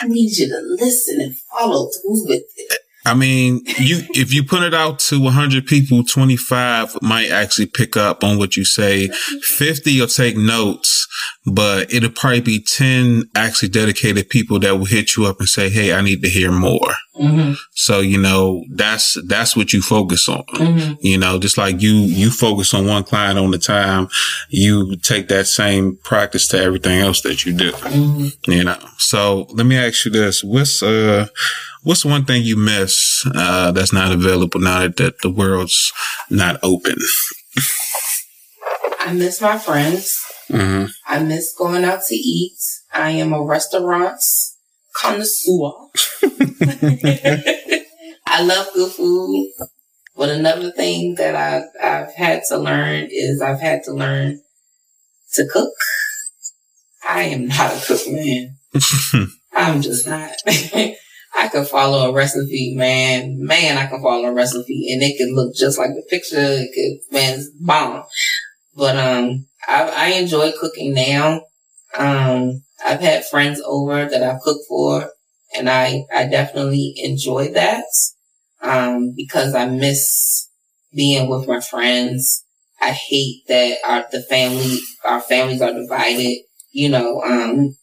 I 0.00 0.08
need 0.08 0.36
you 0.36 0.48
to 0.48 0.60
listen 0.62 1.20
and 1.20 1.36
follow 1.36 1.90
through 1.90 2.26
with 2.26 2.44
it. 2.56 2.80
I 3.08 3.14
mean, 3.14 3.62
you 3.78 4.02
if 4.10 4.34
you 4.34 4.44
put 4.44 4.62
it 4.62 4.74
out 4.74 4.98
to 5.00 5.18
100 5.18 5.66
people, 5.66 6.04
25 6.04 7.00
might 7.00 7.30
actually 7.30 7.64
pick 7.64 7.96
up 7.96 8.22
on 8.22 8.36
what 8.36 8.54
you 8.54 8.66
say. 8.66 9.08
50 9.08 9.98
will 9.98 10.06
take 10.06 10.36
notes, 10.36 11.08
but 11.46 11.90
it'll 11.92 12.10
probably 12.10 12.42
be 12.42 12.62
10 12.62 13.24
actually 13.34 13.70
dedicated 13.70 14.28
people 14.28 14.58
that 14.60 14.76
will 14.76 14.84
hit 14.84 15.16
you 15.16 15.24
up 15.24 15.38
and 15.38 15.48
say, 15.48 15.70
"Hey, 15.70 15.94
I 15.94 16.02
need 16.02 16.22
to 16.22 16.28
hear 16.28 16.52
more." 16.52 16.94
Mm-hmm. 17.18 17.54
So 17.72 18.00
you 18.00 18.18
know 18.18 18.64
that's 18.74 19.16
that's 19.26 19.56
what 19.56 19.72
you 19.72 19.80
focus 19.80 20.28
on. 20.28 20.44
Mm-hmm. 20.54 20.94
You 21.00 21.16
know, 21.16 21.38
just 21.38 21.56
like 21.56 21.80
you 21.80 21.92
you 21.92 22.30
focus 22.30 22.74
on 22.74 22.86
one 22.86 23.04
client 23.04 23.38
on 23.38 23.50
the 23.50 23.58
time, 23.58 24.08
you 24.50 24.96
take 24.96 25.28
that 25.28 25.46
same 25.46 25.96
practice 26.04 26.46
to 26.48 26.58
everything 26.58 27.00
else 27.00 27.22
that 27.22 27.46
you 27.46 27.54
do. 27.54 27.72
Mm-hmm. 27.72 28.50
You 28.50 28.64
know. 28.64 28.78
So 28.98 29.46
let 29.54 29.66
me 29.66 29.78
ask 29.78 30.04
you 30.04 30.10
this: 30.10 30.44
What's 30.44 30.82
uh 30.82 31.28
what's 31.88 32.04
one 32.04 32.26
thing 32.26 32.42
you 32.42 32.54
miss 32.54 33.24
uh, 33.34 33.72
that's 33.72 33.94
not 33.94 34.12
available 34.12 34.60
now 34.60 34.80
that, 34.80 34.98
that 34.98 35.22
the 35.22 35.30
world's 35.30 35.90
not 36.28 36.60
open? 36.62 36.96
I 39.00 39.14
miss 39.14 39.40
my 39.40 39.56
friends. 39.56 40.22
Mm-hmm. 40.50 40.84
I 41.06 41.22
miss 41.22 41.54
going 41.56 41.84
out 41.84 42.00
to 42.08 42.14
eat. 42.14 42.58
I 42.92 43.12
am 43.12 43.32
a 43.32 43.42
restaurant 43.42 44.20
connoisseur. 44.94 45.72
I 48.26 48.42
love 48.42 48.68
good 48.74 48.92
food. 48.92 49.50
But 50.14 50.28
another 50.28 50.70
thing 50.72 51.14
that 51.14 51.34
I've, 51.34 51.70
I've 51.82 52.14
had 52.14 52.42
to 52.48 52.58
learn 52.58 53.08
is 53.10 53.40
I've 53.40 53.62
had 53.62 53.82
to 53.84 53.92
learn 53.92 54.42
to 55.32 55.48
cook. 55.50 55.72
I 57.08 57.22
am 57.22 57.48
not 57.48 57.72
a 57.72 57.86
cook, 57.86 58.06
man. 58.08 58.58
I'm 59.54 59.80
just 59.80 60.06
not. 60.06 60.32
I 61.36 61.48
could 61.48 61.68
follow 61.68 62.08
a 62.08 62.12
recipe, 62.12 62.74
man. 62.76 63.36
Man, 63.38 63.78
I 63.78 63.86
can 63.86 64.02
follow 64.02 64.28
a 64.28 64.32
recipe 64.32 64.92
and 64.92 65.02
it 65.02 65.18
could 65.18 65.34
look 65.34 65.54
just 65.54 65.78
like 65.78 65.90
the 65.90 66.02
picture. 66.08 66.36
It 66.38 66.70
could, 66.74 67.14
man, 67.14 67.38
it's 67.38 67.50
bomb. 67.50 68.04
But, 68.74 68.96
um, 68.96 69.46
I, 69.66 69.88
I 69.88 70.06
enjoy 70.18 70.52
cooking 70.58 70.94
now. 70.94 71.42
Um, 71.96 72.62
I've 72.84 73.00
had 73.00 73.26
friends 73.26 73.60
over 73.64 74.08
that 74.08 74.22
I've 74.22 74.40
cooked 74.40 74.64
for 74.68 75.10
and 75.56 75.68
I, 75.68 76.04
I 76.14 76.26
definitely 76.26 76.94
enjoy 76.96 77.52
that. 77.52 77.84
Um, 78.60 79.14
because 79.16 79.54
I 79.54 79.66
miss 79.66 80.48
being 80.94 81.28
with 81.28 81.46
my 81.46 81.60
friends. 81.60 82.44
I 82.80 82.90
hate 82.90 83.42
that 83.48 83.78
our, 83.84 84.06
the 84.10 84.22
family, 84.22 84.78
our 85.04 85.20
families 85.20 85.62
are 85.62 85.72
divided. 85.72 86.38
You 86.72 86.90
know, 86.90 87.22
um, 87.22 87.76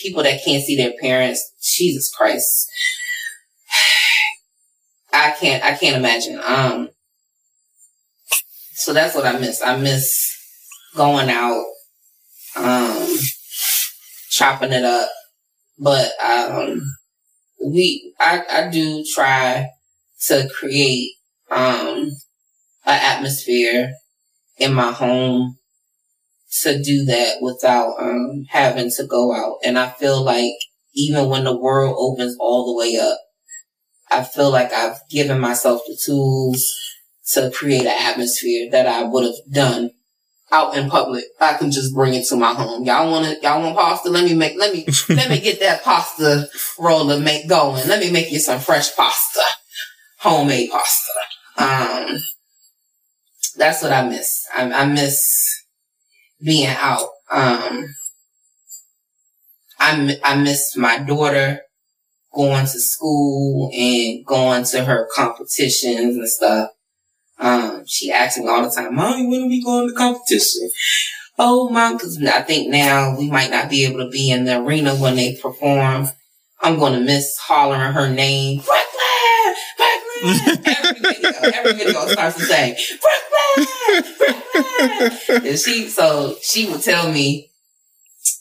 people 0.00 0.22
that 0.22 0.44
can't 0.44 0.62
see 0.62 0.76
their 0.76 0.92
parents. 1.00 1.52
Jesus 1.62 2.12
Christ. 2.12 2.68
I 5.12 5.32
can't, 5.32 5.64
I 5.64 5.74
can't 5.74 5.96
imagine. 5.96 6.40
Um, 6.44 6.90
so 8.74 8.92
that's 8.92 9.14
what 9.14 9.26
I 9.26 9.38
miss. 9.38 9.62
I 9.62 9.76
miss 9.76 10.36
going 10.96 11.28
out, 11.28 11.64
um, 12.56 13.16
chopping 14.30 14.72
it 14.72 14.84
up. 14.84 15.10
But 15.78 16.10
um, 16.22 16.80
we, 17.64 18.14
I, 18.18 18.42
I 18.50 18.70
do 18.70 19.04
try 19.14 19.68
to 20.28 20.48
create 20.54 21.12
um 21.50 22.10
an 22.86 23.00
atmosphere 23.16 23.92
in 24.58 24.72
my 24.74 24.92
home 24.92 25.56
to 26.62 26.82
do 26.82 27.04
that 27.04 27.36
without 27.40 27.94
um 28.00 28.46
having 28.48 28.90
to 28.96 29.06
go 29.06 29.32
out. 29.34 29.58
And 29.64 29.78
I 29.78 29.90
feel 29.90 30.22
like 30.22 30.52
even 30.94 31.28
when 31.28 31.44
the 31.44 31.56
world 31.56 31.96
opens 31.98 32.36
all 32.40 32.66
the 32.66 32.78
way 32.78 32.98
up, 32.98 33.18
I 34.10 34.24
feel 34.24 34.50
like 34.50 34.72
I've 34.72 34.98
given 35.08 35.38
myself 35.38 35.82
the 35.86 35.98
tools 36.04 36.66
to 37.32 37.50
create 37.50 37.82
an 37.82 37.94
atmosphere 37.96 38.70
that 38.72 38.86
I 38.86 39.04
would 39.04 39.24
have 39.24 39.52
done 39.52 39.90
out 40.50 40.76
in 40.76 40.90
public. 40.90 41.24
I 41.40 41.54
can 41.54 41.70
just 41.70 41.94
bring 41.94 42.14
it 42.14 42.26
to 42.28 42.36
my 42.36 42.52
home. 42.52 42.84
Y'all 42.84 43.10
want 43.10 43.26
it? 43.26 43.42
Y'all 43.42 43.62
want 43.62 43.76
pasta? 43.76 44.10
Let 44.10 44.24
me 44.24 44.34
make, 44.34 44.58
let 44.58 44.74
me, 44.74 44.86
let 45.08 45.30
me 45.30 45.40
get 45.40 45.60
that 45.60 45.84
pasta 45.84 46.48
roller 46.78 47.20
make 47.20 47.48
going. 47.48 47.86
Let 47.86 48.00
me 48.00 48.10
make 48.10 48.32
you 48.32 48.40
some 48.40 48.58
fresh 48.58 48.94
pasta, 48.96 49.42
homemade 50.18 50.70
pasta. 50.70 51.12
Um, 51.58 52.18
that's 53.56 53.82
what 53.82 53.92
I 53.92 54.08
miss. 54.08 54.46
I, 54.56 54.72
I 54.72 54.86
miss 54.86 55.59
being 56.42 56.68
out. 56.68 57.08
Um, 57.30 57.94
I, 59.78 60.18
I 60.22 60.36
miss 60.36 60.76
my 60.76 60.98
daughter 60.98 61.60
going 62.34 62.66
to 62.66 62.80
school 62.80 63.70
and 63.74 64.24
going 64.24 64.64
to 64.64 64.84
her 64.84 65.08
competitions 65.14 66.16
and 66.16 66.28
stuff. 66.28 66.70
Um, 67.38 67.84
she 67.86 68.12
asks 68.12 68.38
me 68.38 68.46
all 68.46 68.62
the 68.62 68.70
time, 68.70 68.94
Mommy, 68.94 69.26
when 69.26 69.42
are 69.42 69.48
we 69.48 69.64
going 69.64 69.88
to 69.88 69.94
competition? 69.94 70.70
Oh, 71.38 71.70
mom, 71.70 71.94
because 71.94 72.22
I 72.22 72.42
think 72.42 72.70
now 72.70 73.16
we 73.16 73.30
might 73.30 73.50
not 73.50 73.70
be 73.70 73.86
able 73.86 74.00
to 74.00 74.10
be 74.10 74.30
in 74.30 74.44
the 74.44 74.60
arena 74.60 74.94
when 74.94 75.16
they 75.16 75.36
perform. 75.36 76.08
I'm 76.60 76.78
going 76.78 76.92
to 76.92 77.00
miss 77.00 77.38
hollering 77.38 77.94
her 77.94 78.10
name. 78.10 78.58
Brooklyn! 78.58 78.89
Every 80.22 81.00
video, 81.00 81.30
every 81.42 81.72
video 81.72 82.06
starts 82.06 82.36
to 82.36 82.42
say, 82.42 82.76
Brooklyn! 83.00 84.06
Brooklyn! 84.18 85.46
And 85.46 85.58
she, 85.58 85.88
so 85.88 86.36
she 86.42 86.68
would 86.68 86.82
tell 86.82 87.10
me, 87.10 87.50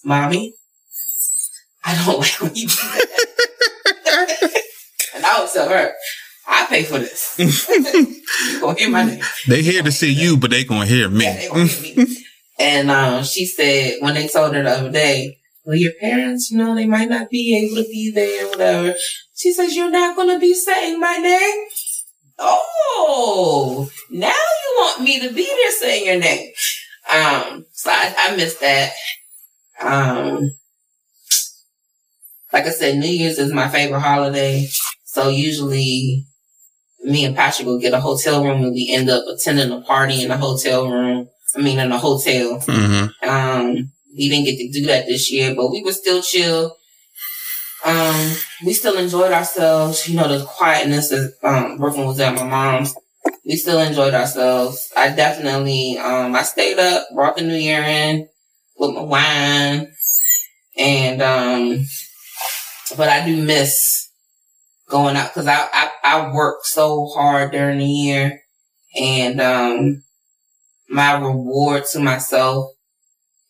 Mommy, 0.04 0.54
I 1.84 1.96
don't 2.06 2.20
like 2.20 2.42
when 2.42 2.56
you 2.56 2.68
do 2.68 2.76
that. 2.76 3.06
and 5.16 5.26
I 5.26 5.42
would 5.42 5.52
tell 5.52 5.70
her, 5.70 5.94
I 6.48 6.66
pay 6.66 6.84
for 6.84 7.00
this. 7.00 7.36
you 8.54 8.60
gonna 8.60 8.78
hear 8.78 8.90
my 8.90 9.04
name. 9.06 9.24
They 9.48 9.62
here 9.62 9.84
to 9.84 9.92
see 9.92 10.12
you, 10.12 10.38
but 10.38 10.52
they 10.52 10.64
gonna 10.64 10.86
hear 10.86 11.10
me. 11.10 11.24
Yeah, 11.26 11.36
they 11.38 11.48
gonna 11.48 11.66
hear 11.66 12.06
me. 12.06 12.18
And 12.60 12.92
um, 12.92 13.24
she 13.24 13.46
said 13.46 13.98
when 14.02 14.16
they 14.16 14.28
told 14.28 14.54
her 14.54 14.64
the 14.64 14.70
other 14.70 14.92
day, 14.92 15.39
well, 15.70 15.78
your 15.78 15.94
parents, 16.02 16.50
you 16.50 16.58
know, 16.58 16.74
they 16.74 16.88
might 16.88 17.10
not 17.10 17.30
be 17.30 17.56
able 17.56 17.76
to 17.84 17.88
be 17.88 18.10
there, 18.10 18.48
whatever. 18.48 18.96
She 19.36 19.54
says, 19.54 19.76
you're 19.76 19.92
not 19.92 20.16
going 20.16 20.30
to 20.30 20.40
be 20.40 20.56
saying 20.56 21.00
my 21.00 21.18
name. 21.18 21.68
Oh, 22.40 23.88
now 24.10 24.30
you 24.30 24.76
want 24.80 25.04
me 25.04 25.20
to 25.20 25.32
be 25.32 25.46
there 25.46 25.72
saying 25.74 26.08
your 26.08 26.20
name. 26.20 26.50
Um, 27.14 27.68
so 27.72 27.92
I, 27.92 28.16
I 28.18 28.36
miss 28.36 28.56
that. 28.56 28.94
Um, 29.80 30.50
like 32.52 32.66
I 32.66 32.72
said, 32.72 32.98
New 32.98 33.08
Year's 33.08 33.38
is 33.38 33.54
my 33.54 33.68
favorite 33.68 34.00
holiday. 34.00 34.68
So 35.06 35.30
usually 35.30 36.26
me 37.04 37.26
and 37.26 37.36
Patrick 37.36 37.68
will 37.68 37.80
get 37.80 37.94
a 37.94 38.02
hotel 38.02 38.44
room 38.44 38.64
and 38.64 38.74
we 38.74 38.92
end 38.92 39.12
up 39.12 39.24
attending 39.28 39.72
a 39.72 39.82
party 39.82 40.24
in 40.24 40.32
a 40.32 40.38
hotel 40.38 40.90
room. 40.90 41.30
I 41.56 41.62
mean, 41.62 41.78
in 41.78 41.92
a 41.92 42.00
hotel. 42.00 42.60
hmm 42.66 43.06
Um, 43.22 43.92
we 44.16 44.30
didn't 44.30 44.46
get 44.46 44.58
to 44.58 44.72
do 44.72 44.86
that 44.88 45.08
this 45.08 45.32
year, 45.32 45.54
but 45.56 45.72
we 45.72 45.84
were 45.84 45.94
still 45.94 46.22
chill. 46.22 46.76
Um, 47.86 48.34
we 48.66 48.74
still 48.74 48.98
enjoyed 48.98 49.32
ourselves. 49.32 50.08
You 50.08 50.18
know, 50.18 50.28
the 50.28 50.46
quietness 50.46 51.12
of, 51.12 51.32
um, 51.44 51.78
Brooklyn 51.78 52.08
was 52.08 52.20
at 52.20 52.36
my 52.36 52.44
mom's. 52.44 52.94
We 53.46 53.56
still 53.56 53.80
enjoyed 53.80 54.14
ourselves. 54.14 54.92
I 54.96 55.10
definitely, 55.10 55.98
um, 55.98 56.36
I 56.36 56.44
stayed 56.44 56.80
up, 56.80 57.08
brought 57.14 57.38
the 57.38 57.44
new 57.44 57.56
year 57.56 57.82
in 57.82 58.28
with 58.78 58.96
my 58.96 59.02
wine 59.02 59.92
and, 60.78 61.22
um, 61.22 61.86
but 62.98 63.10
I 63.10 63.26
do 63.26 63.44
miss 63.44 64.10
going 64.90 65.16
out 65.16 65.30
because 65.30 65.48
I, 65.48 65.68
I, 65.72 65.90
I 66.04 66.34
work 66.34 66.60
so 66.64 67.08
hard 67.08 67.52
during 67.52 67.80
the 67.80 67.86
year 67.86 68.42
and, 69.00 69.42
um, 69.42 70.04
my 70.90 71.20
reward 71.20 71.86
to 71.92 72.00
myself 72.00 72.72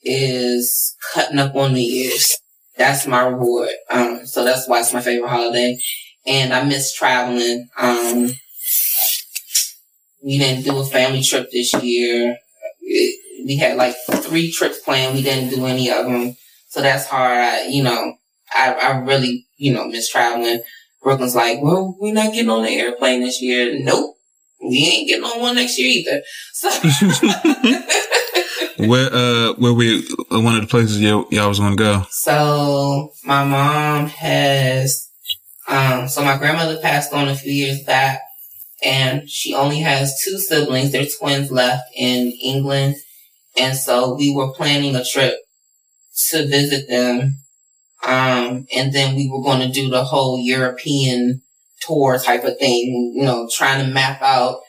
is 0.04 0.96
cutting 1.14 1.40
up 1.40 1.56
on 1.56 1.74
New 1.74 1.82
Year's. 1.82 2.38
That's 2.78 3.06
my 3.08 3.26
reward. 3.26 3.70
Um, 3.90 4.26
so 4.26 4.44
that's 4.44 4.68
why 4.68 4.80
it's 4.80 4.94
my 4.94 5.02
favorite 5.02 5.30
holiday. 5.30 5.78
And 6.26 6.54
I 6.54 6.64
miss 6.64 6.94
traveling. 6.94 7.68
Um, 7.78 8.30
we 10.24 10.38
didn't 10.38 10.64
do 10.66 10.78
a 10.78 10.86
family 10.86 11.22
trip 11.24 11.50
this 11.52 11.74
year. 11.74 12.38
It- 12.82 13.20
we 13.46 13.56
had 13.56 13.78
like 13.78 13.96
three 14.16 14.52
trips 14.52 14.80
planned. 14.82 15.16
We 15.16 15.24
didn't 15.24 15.50
do 15.50 15.66
any 15.66 15.90
of 15.90 16.06
them. 16.06 16.36
So 16.68 16.82
that's 16.82 17.06
hard. 17.08 17.38
I, 17.40 17.68
you 17.68 17.82
know, 17.82 18.16
I, 18.54 18.74
I 18.74 18.98
really, 19.00 19.48
you 19.56 19.74
know, 19.74 19.86
miss 19.88 20.10
traveling. 20.10 20.62
Brooklyn's 21.02 21.36
like, 21.36 21.60
well, 21.62 21.96
we're 22.00 22.14
not 22.14 22.34
getting 22.34 22.50
on 22.50 22.64
the 22.64 22.70
airplane 22.70 23.22
this 23.22 23.42
year. 23.42 23.80
Nope. 23.80 24.18
We 24.62 24.86
ain't 24.86 25.08
getting 25.08 25.24
on 25.24 25.40
one 25.40 25.56
next 25.56 25.80
year 25.80 25.88
either. 25.90 26.22
So, 26.52 26.70
Where 28.80 29.14
uh 29.14 29.54
where 29.54 29.74
we 29.74 30.08
uh, 30.32 30.40
one 30.40 30.56
of 30.56 30.62
the 30.62 30.68
places 30.68 31.02
y'all, 31.02 31.28
y'all 31.32 31.50
was 31.50 31.60
gonna 31.60 31.76
go? 31.76 32.06
So 32.12 33.12
my 33.26 33.44
mom 33.44 34.08
has, 34.08 35.10
um, 35.68 36.08
so 36.08 36.24
my 36.24 36.38
grandmother 36.38 36.80
passed 36.82 37.14
on 37.14 37.28
a 37.28 37.36
few 37.36 37.52
years 37.52 37.82
back 37.84 38.22
and 38.84 39.30
she 39.30 39.54
only 39.54 39.80
has 39.80 40.22
two 40.24 40.38
siblings. 40.38 40.92
They're 40.92 41.06
twins 41.06 41.52
left 41.52 41.84
in 41.96 42.32
England. 42.42 42.96
And 43.58 43.78
so 43.78 44.16
we 44.16 44.34
were 44.34 44.54
planning 44.54 44.96
a 44.96 45.04
trip 45.04 45.36
to 46.30 46.48
visit 46.48 46.88
them. 46.88 47.38
Um, 48.04 48.66
and 48.74 48.94
then 48.94 49.16
we 49.16 49.30
were 49.30 49.42
going 49.42 49.60
to 49.60 49.74
do 49.74 49.90
the 49.90 50.06
whole 50.06 50.40
European 50.40 51.42
tour 51.82 52.18
type 52.18 52.46
of 52.46 52.58
thing, 52.58 53.14
you 53.16 53.24
know, 53.24 53.50
trying 53.52 53.86
to 53.86 53.92
map 53.92 54.22
out 54.22 54.60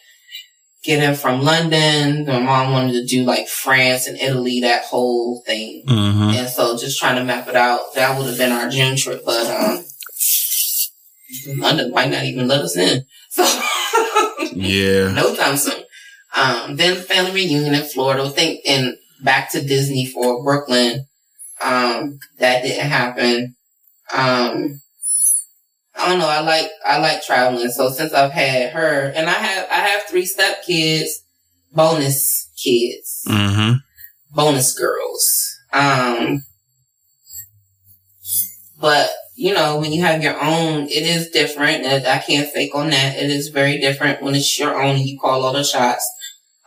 getting 0.83 1.14
from 1.14 1.43
London. 1.43 2.24
My 2.26 2.41
mom 2.41 2.72
wanted 2.72 2.93
to 2.93 3.05
do 3.07 3.24
like 3.24 3.49
France 3.49 4.07
and 4.07 4.18
Italy, 4.18 4.61
that 4.61 4.85
whole 4.85 5.43
thing. 5.47 5.85
hmm 5.87 6.31
And 6.35 6.49
so 6.49 6.76
just 6.76 6.99
trying 6.99 7.16
to 7.16 7.24
map 7.24 7.49
it 7.49 7.57
out. 7.57 7.95
That 7.95 8.16
would 8.18 8.26
have 8.28 8.39
been 8.39 8.53
our 8.53 8.68
June 8.68 8.97
trip, 8.97 9.22
but 9.24 9.47
um 9.47 9.85
London 11.59 11.93
might 11.93 12.11
not 12.11 12.24
even 12.24 12.49
let 12.49 12.61
us 12.61 12.76
in. 12.76 13.05
So 13.31 13.45
Yeah. 14.55 15.12
no 15.12 15.35
time 15.37 15.57
soon. 15.57 15.85
Um 16.35 16.76
then 16.76 16.97
family 17.03 17.33
reunion 17.33 17.74
in 17.74 17.85
Florida. 17.85 18.24
I 18.24 18.28
think 18.31 18.61
and 18.66 18.97
back 19.22 19.51
to 19.53 19.62
Disney 19.62 20.07
for 20.07 20.43
Brooklyn. 20.43 21.07
Um 21.62 22.18
that 22.39 22.62
didn't 22.62 22.89
happen. 22.91 23.55
Um 24.12 24.81
I 26.01 26.09
don't 26.09 26.18
know, 26.18 26.28
I 26.28 26.40
like 26.40 26.70
I 26.86 26.98
like 26.98 27.22
traveling. 27.22 27.70
So 27.70 27.90
since 27.90 28.12
I've 28.12 28.32
had 28.32 28.72
her 28.72 29.12
and 29.14 29.28
I 29.28 29.34
have 29.34 29.66
I 29.70 29.74
have 29.88 30.03
three 30.05 30.26
step 30.26 30.64
kids, 30.64 31.22
bonus 31.72 32.51
kids 32.62 33.24
hmm 33.26 33.74
bonus 34.32 34.78
girls. 34.78 35.57
Um, 35.72 36.44
but 38.80 39.11
you 39.36 39.55
know, 39.55 39.78
when 39.78 39.92
you 39.92 40.03
have 40.03 40.22
your 40.22 40.40
own, 40.42 40.82
it 40.84 41.03
is 41.03 41.30
different. 41.30 41.84
And 41.84 42.07
I 42.07 42.18
can't 42.18 42.51
fake 42.51 42.74
on 42.74 42.90
that. 42.90 43.16
It 43.16 43.30
is 43.30 43.48
very 43.48 43.80
different 43.80 44.22
when 44.22 44.34
it's 44.34 44.59
your 44.59 44.80
own 44.80 44.96
and 44.96 45.07
you 45.07 45.18
call 45.18 45.44
all 45.44 45.53
the 45.53 45.64
shots. 45.64 46.11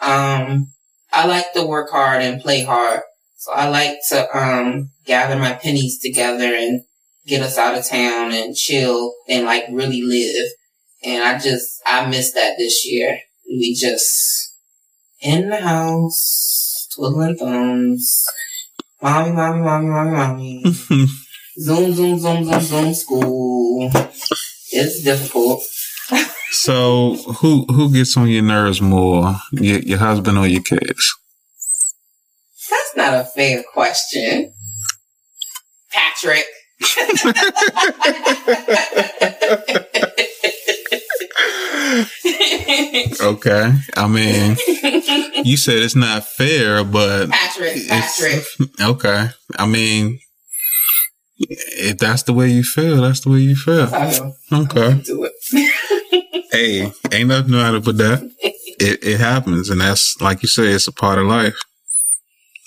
Um, 0.01 0.69
I 1.11 1.27
like 1.27 1.53
to 1.53 1.63
work 1.65 1.91
hard 1.91 2.21
and 2.23 2.41
play 2.41 2.63
hard. 2.63 3.01
So 3.37 3.51
I 3.51 3.67
like 3.69 3.97
to, 4.09 4.37
um, 4.37 4.89
gather 5.05 5.37
my 5.37 5.53
pennies 5.53 5.99
together 5.99 6.55
and 6.55 6.83
get 7.25 7.41
us 7.41 7.57
out 7.57 7.77
of 7.77 7.85
town 7.85 8.31
and 8.31 8.55
chill 8.55 9.13
and 9.27 9.45
like 9.45 9.65
really 9.71 10.01
live. 10.01 10.51
And 11.03 11.23
I 11.23 11.37
just, 11.39 11.81
I 11.85 12.05
missed 12.07 12.35
that 12.35 12.57
this 12.57 12.85
year. 12.85 13.19
We 13.47 13.75
just 13.75 14.53
in 15.21 15.49
the 15.49 15.57
house, 15.57 16.87
twiddling 16.95 17.37
thumbs. 17.37 18.25
Mommy, 19.01 19.31
mommy, 19.31 19.61
mommy, 19.61 19.87
mommy, 19.87 20.11
mommy. 20.11 20.63
zoom, 21.59 21.93
zoom, 21.93 22.19
zoom, 22.19 22.43
zoom, 22.45 22.61
zoom, 22.61 22.93
school. 22.93 23.91
It's 24.71 25.03
difficult. 25.03 25.63
So 26.51 27.15
who 27.15 27.65
who 27.65 27.91
gets 27.91 28.15
on 28.15 28.27
your 28.27 28.43
nerves 28.43 28.81
more, 28.81 29.35
your, 29.51 29.79
your 29.79 29.97
husband 29.97 30.37
or 30.37 30.47
your 30.47 30.61
kids? 30.61 31.15
That's 32.69 32.95
not 32.95 33.13
a 33.13 33.23
fair 33.23 33.63
question. 33.73 34.53
Patrick. 35.91 36.45
Okay. 43.21 43.71
I 43.95 44.07
mean, 44.07 44.57
you 45.45 45.57
said 45.57 45.77
it's 45.77 45.95
not 45.95 46.25
fair, 46.25 46.83
but 46.83 47.29
Patrick, 47.29 47.87
Patrick. 47.87 48.43
okay. 48.81 49.29
I 49.57 49.65
mean, 49.65 50.19
if 51.37 51.97
that's 51.97 52.23
the 52.23 52.33
way 52.33 52.49
you 52.49 52.63
feel, 52.63 53.01
that's 53.01 53.21
the 53.21 53.29
way 53.29 53.39
you 53.39 53.55
feel. 53.55 53.87
I. 53.93 54.31
Okay. 54.51 55.01
Do 55.03 55.25
it. 55.25 55.33
Hey, 56.51 56.91
ain't 57.11 57.29
nothing 57.29 57.53
to 57.53 57.63
out 57.63 57.83
with 57.83 57.97
that. 57.97 58.21
It 58.39 59.03
it 59.03 59.19
happens, 59.19 59.71
and 59.71 59.81
that's 59.81 60.21
like 60.21 60.43
you 60.43 60.47
say, 60.47 60.67
it's 60.67 60.87
a 60.87 60.91
part 60.91 61.17
of 61.17 61.25
life. 61.25 61.57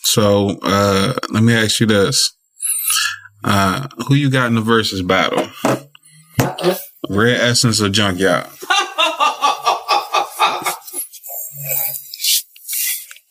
So 0.03 0.59
uh 0.61 1.15
let 1.31 1.45
me 1.45 1.55
ask 1.55 1.79
you 1.79 1.87
this: 1.87 2.33
uh 3.47 3.89
Who 4.09 4.15
you 4.15 4.29
got 4.31 4.47
in 4.49 4.55
the 4.57 4.61
versus 4.61 5.01
battle? 5.03 5.49
Uh-uh. 5.65 6.75
Rare 7.09 7.41
Essence 7.41 7.81
or 7.81 7.89
Junkyard? 7.89 8.47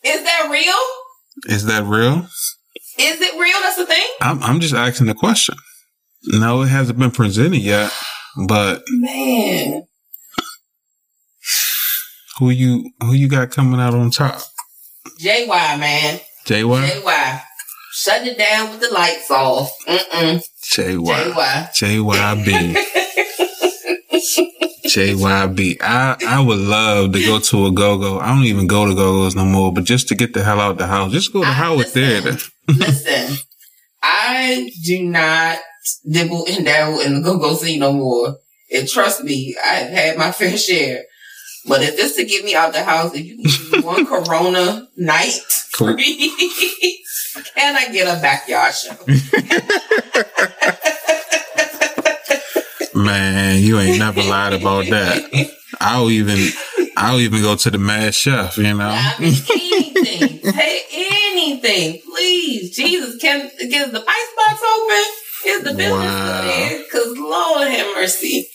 Is 0.04 0.22
that 0.22 0.48
real? 0.50 1.54
Is 1.54 1.66
that 1.66 1.84
real? 1.84 2.26
Is 2.98 3.20
it 3.20 3.38
real? 3.40 3.60
That's 3.62 3.76
the 3.76 3.86
thing? 3.86 4.06
I'm 4.20 4.42
I'm 4.42 4.60
just 4.60 4.74
asking 4.74 5.06
the 5.06 5.14
question. 5.14 5.56
No, 6.24 6.62
it 6.62 6.68
hasn't 6.68 6.98
been 6.98 7.10
presented 7.10 7.58
yet, 7.58 7.92
but 8.48 8.82
Man. 8.88 9.82
who 12.38 12.50
you 12.50 12.90
who 13.00 13.12
you 13.12 13.28
got 13.28 13.50
coming 13.50 13.80
out 13.80 13.94
on 13.94 14.10
top? 14.10 14.40
JY, 15.20 15.46
man. 15.78 16.20
JY? 16.46 16.88
JY. 17.02 17.40
Shutting 17.98 18.28
it 18.34 18.38
down 18.38 18.72
with 18.72 18.80
the 18.80 18.90
lights 18.92 19.30
off. 19.30 19.70
Mm-mm. 19.88 20.42
JY. 20.70 21.70
JY. 21.72 22.04
JYB. 22.04 22.76
JYB. 24.86 25.76
I, 25.80 26.16
I 26.26 26.40
would 26.40 26.58
love 26.58 27.12
to 27.14 27.24
go 27.24 27.38
to 27.38 27.66
a 27.66 27.72
go-go. 27.72 28.18
I 28.20 28.28
don't 28.34 28.44
even 28.44 28.66
go 28.66 28.84
to 28.86 28.94
go-go's 28.94 29.34
no 29.34 29.44
more, 29.46 29.72
but 29.72 29.84
just 29.84 30.08
to 30.08 30.14
get 30.14 30.34
the 30.34 30.44
hell 30.44 30.60
out 30.60 30.76
the 30.78 30.86
house, 30.86 31.10
just 31.12 31.32
go 31.32 31.40
to 31.42 31.48
I- 31.48 31.52
Howard 31.52 31.78
listen. 31.78 32.22
Theater. 32.22 32.38
Listen, 32.68 33.36
I 34.02 34.70
do 34.84 35.02
not 35.04 35.58
dibble 36.08 36.44
and 36.48 36.64
dabble 36.66 37.00
in 37.00 37.14
the 37.14 37.20
go-go 37.22 37.54
scene 37.54 37.80
no 37.80 37.92
more. 37.92 38.36
And 38.72 38.86
trust 38.88 39.22
me, 39.24 39.56
I've 39.64 39.88
had 39.88 40.18
my 40.18 40.32
fair 40.32 40.56
share. 40.58 41.04
But 41.68 41.82
if 41.82 41.96
this 41.96 42.14
to 42.16 42.24
get 42.24 42.44
me 42.44 42.54
out 42.54 42.72
the 42.74 42.82
house, 42.84 43.12
if 43.14 43.24
you 43.24 43.38
me 43.38 43.80
one 43.82 44.06
Corona 44.06 44.86
night, 44.96 45.38
Cool. 45.76 45.94
free, 45.94 47.02
can 47.54 47.76
I 47.76 47.88
get 47.92 48.06
a 48.06 48.20
backyard 48.20 48.74
show? 48.74 48.96
Man, 52.94 53.62
you 53.62 53.78
ain't 53.78 53.98
never 53.98 54.22
lied 54.22 54.54
about 54.54 54.86
that. 54.86 55.50
I'll 55.80 56.10
even, 56.10 56.48
I'll 56.96 57.20
even 57.20 57.42
go 57.42 57.54
to 57.54 57.70
the 57.70 57.76
Mad 57.78 58.14
Chef, 58.14 58.56
you 58.56 58.72
know? 58.72 58.88
I 58.88 59.14
mean, 59.20 59.34
anything, 59.52 60.40
hey, 60.52 60.80
anything, 60.92 62.00
please. 62.06 62.74
Jesus, 62.74 63.16
can 63.20 63.50
is 63.60 63.70
the 63.92 64.04
ice 64.08 64.32
box 64.36 64.62
open? 64.74 65.04
Is 65.44 65.62
the 65.62 65.74
business 65.74 65.92
Wow. 65.92 66.40
there? 66.40 66.78
Because 66.84 67.18
Lord 67.18 67.68
have 67.68 67.94
mercy, 67.94 68.48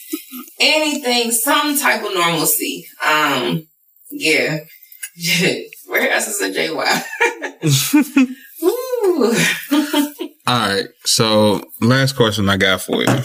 anything, 0.59 1.31
some 1.31 1.77
type 1.77 2.03
of 2.03 2.13
normalcy. 2.15 2.87
Um, 3.05 3.67
yeah, 4.09 4.57
where 5.87 6.09
else 6.11 6.27
is 6.27 6.41
a 6.41 6.49
JY? 6.49 8.27
All 10.47 10.67
right. 10.67 10.87
So, 11.05 11.61
last 11.81 12.15
question 12.15 12.49
I 12.49 12.57
got 12.57 12.81
for 12.81 13.01
you. 13.01 13.23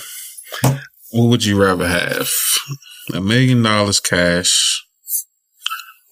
What 1.12 1.28
would 1.28 1.44
you 1.44 1.60
rather 1.62 1.86
have? 1.86 2.28
A 3.14 3.20
million 3.20 3.62
dollars 3.62 4.00
cash 4.00 4.84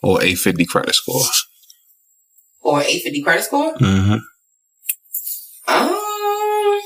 or 0.03 0.23
a 0.23 0.35
50 0.35 0.65
credit 0.67 0.95
score? 0.95 1.21
or 2.65 2.81
850 2.81 3.23
credit 3.23 3.45
score? 3.45 3.75
Mm-hmm. 3.75 4.13
Um, 5.67 6.81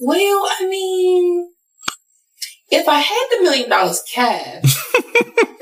well, 0.00 0.48
I 0.60 0.66
mean, 0.68 1.50
if 2.70 2.86
I 2.88 3.00
had 3.00 3.26
the 3.30 3.42
million 3.42 3.70
dollars 3.70 4.02
cash, 4.12 4.62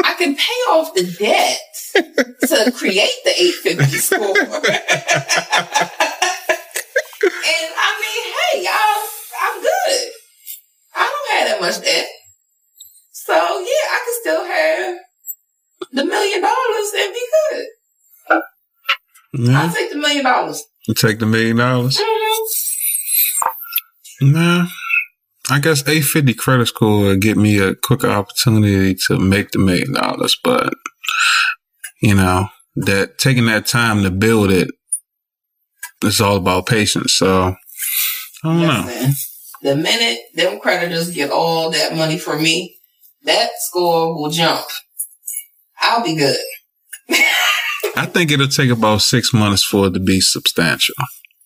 I 0.04 0.14
can 0.18 0.34
pay 0.34 0.60
off 0.70 0.94
the 0.94 1.04
debt 1.04 1.58
to 1.94 2.72
create 2.74 3.18
the 3.24 3.32
850 3.36 3.96
score. 3.98 4.18
and 4.22 4.56
I 7.22 7.88
mean, 8.00 8.24
hey, 8.32 8.64
y'all, 8.64 9.02
I'm 9.42 9.56
good. 9.62 10.10
I 10.94 11.04
don't 11.10 11.30
have 11.38 11.48
that 11.48 11.60
much 11.60 11.84
debt. 11.84 12.06
So 13.12 13.34
yeah, 13.34 13.86
I 13.90 14.00
can 14.04 14.14
still 14.20 14.44
have 14.44 14.96
the 15.92 16.04
million 16.04 16.40
dollars 16.42 16.92
and 16.98 17.12
be 17.14 17.26
good. 17.50 17.66
Yeah. 19.34 19.62
I'll 19.62 19.72
take 19.72 19.90
the 19.90 19.98
million 19.98 20.24
dollars. 20.24 20.62
You 20.86 20.94
take 20.94 21.18
the 21.18 21.26
million 21.26 21.56
dollars? 21.56 21.98
Mhm. 24.20 24.32
Nah. 24.32 24.66
I 25.50 25.58
guess 25.58 25.80
850 25.82 26.34
credit 26.34 26.66
score 26.66 27.00
would 27.00 27.20
get 27.20 27.36
me 27.36 27.58
a 27.58 27.74
quicker 27.74 28.08
opportunity 28.08 28.94
to 29.06 29.18
make 29.18 29.50
the 29.50 29.58
million 29.58 29.92
dollars, 29.92 30.38
but 30.42 30.72
you 32.02 32.14
know, 32.14 32.48
that 32.76 33.18
taking 33.18 33.46
that 33.46 33.66
time 33.66 34.02
to 34.02 34.10
build 34.10 34.50
it, 34.50 34.68
it's 36.02 36.20
all 36.20 36.36
about 36.36 36.66
patience. 36.66 37.14
So 37.14 37.54
I 38.44 38.48
don't 38.48 38.60
know. 38.60 39.12
The 39.62 39.76
minute 39.76 40.18
them 40.34 40.58
creditors 40.58 41.10
get 41.12 41.30
all 41.30 41.70
that 41.70 41.94
money 41.94 42.18
from 42.18 42.42
me, 42.42 42.76
that 43.24 43.50
score 43.58 44.14
will 44.14 44.30
jump. 44.30 44.66
I'll 45.80 46.02
be 46.04 46.16
good. 46.16 46.38
I 47.96 48.06
think 48.06 48.30
it'll 48.30 48.48
take 48.48 48.70
about 48.70 49.02
six 49.02 49.32
months 49.32 49.64
for 49.64 49.86
it 49.86 49.94
to 49.94 50.00
be 50.00 50.20
substantial. 50.20 50.94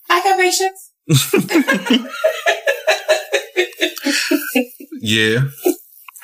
I 0.09 0.23
got 0.23 0.39
patience. 0.39 0.93
Yeah. 5.07 5.39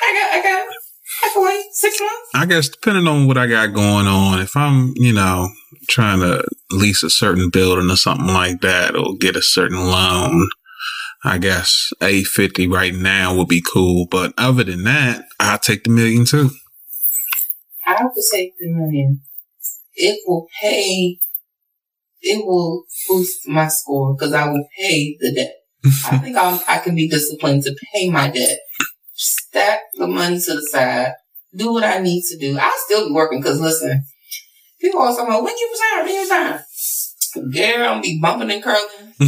I 0.00 0.12
got, 0.12 0.32
I 0.32 0.42
got, 0.42 0.61
I 1.36 1.64
six 1.72 2.00
months. 2.00 2.30
I 2.34 2.46
guess 2.46 2.68
depending 2.68 3.06
on 3.06 3.26
what 3.26 3.38
I 3.38 3.46
got 3.46 3.72
going 3.72 4.06
on, 4.06 4.40
if 4.40 4.56
I'm, 4.56 4.92
you 4.96 5.12
know, 5.12 5.48
trying 5.88 6.20
to 6.20 6.44
lease 6.70 7.02
a 7.02 7.10
certain 7.10 7.50
building 7.50 7.90
or 7.90 7.96
something 7.96 8.28
like 8.28 8.60
that 8.60 8.96
or 8.96 9.16
get 9.16 9.36
a 9.36 9.42
certain 9.42 9.78
loan, 9.78 10.48
I 11.24 11.38
guess 11.38 11.92
850 12.00 12.66
right 12.68 12.94
now 12.94 13.36
would 13.36 13.48
be 13.48 13.62
cool. 13.62 14.06
But 14.10 14.32
other 14.36 14.64
than 14.64 14.84
that, 14.84 15.24
I'll 15.38 15.58
take 15.58 15.84
the 15.84 15.90
million 15.90 16.24
too. 16.24 16.50
I 17.86 17.92
have 17.92 18.14
to 18.14 18.22
take 18.32 18.52
the 18.58 18.68
million. 18.68 19.22
It 19.94 20.20
will 20.26 20.48
pay, 20.60 21.18
it 22.20 22.44
will 22.44 22.84
boost 23.08 23.48
my 23.48 23.68
score 23.68 24.14
because 24.14 24.32
I 24.32 24.48
will 24.48 24.66
pay 24.78 25.16
the 25.20 25.34
debt. 25.34 25.54
I 26.10 26.18
think 26.18 26.36
I'm, 26.36 26.60
I 26.68 26.78
can 26.78 26.94
be 26.94 27.08
disciplined 27.08 27.64
to 27.64 27.76
pay 27.92 28.08
my 28.08 28.28
debt. 28.30 28.58
Stack 29.14 29.80
the 29.94 30.06
money 30.06 30.40
to 30.40 30.54
the 30.54 30.68
side. 30.70 31.12
Do 31.54 31.72
what 31.72 31.84
I 31.84 31.98
need 31.98 32.22
to 32.30 32.38
do. 32.38 32.58
I'll 32.58 32.72
still 32.86 33.08
be 33.08 33.14
working 33.14 33.40
because 33.40 33.60
listen, 33.60 34.04
people 34.80 35.00
always 35.00 35.16
talking 35.16 35.30
about 35.32 35.44
when 35.44 35.56
you 35.56 35.68
resign, 35.70 36.04
when 36.06 36.14
you 36.14 36.20
resign. 36.22 36.60
Girl, 37.52 37.88
I'm 37.88 38.00
be 38.02 38.20
bumping 38.20 38.50
and 38.50 38.62
curling 38.62 38.86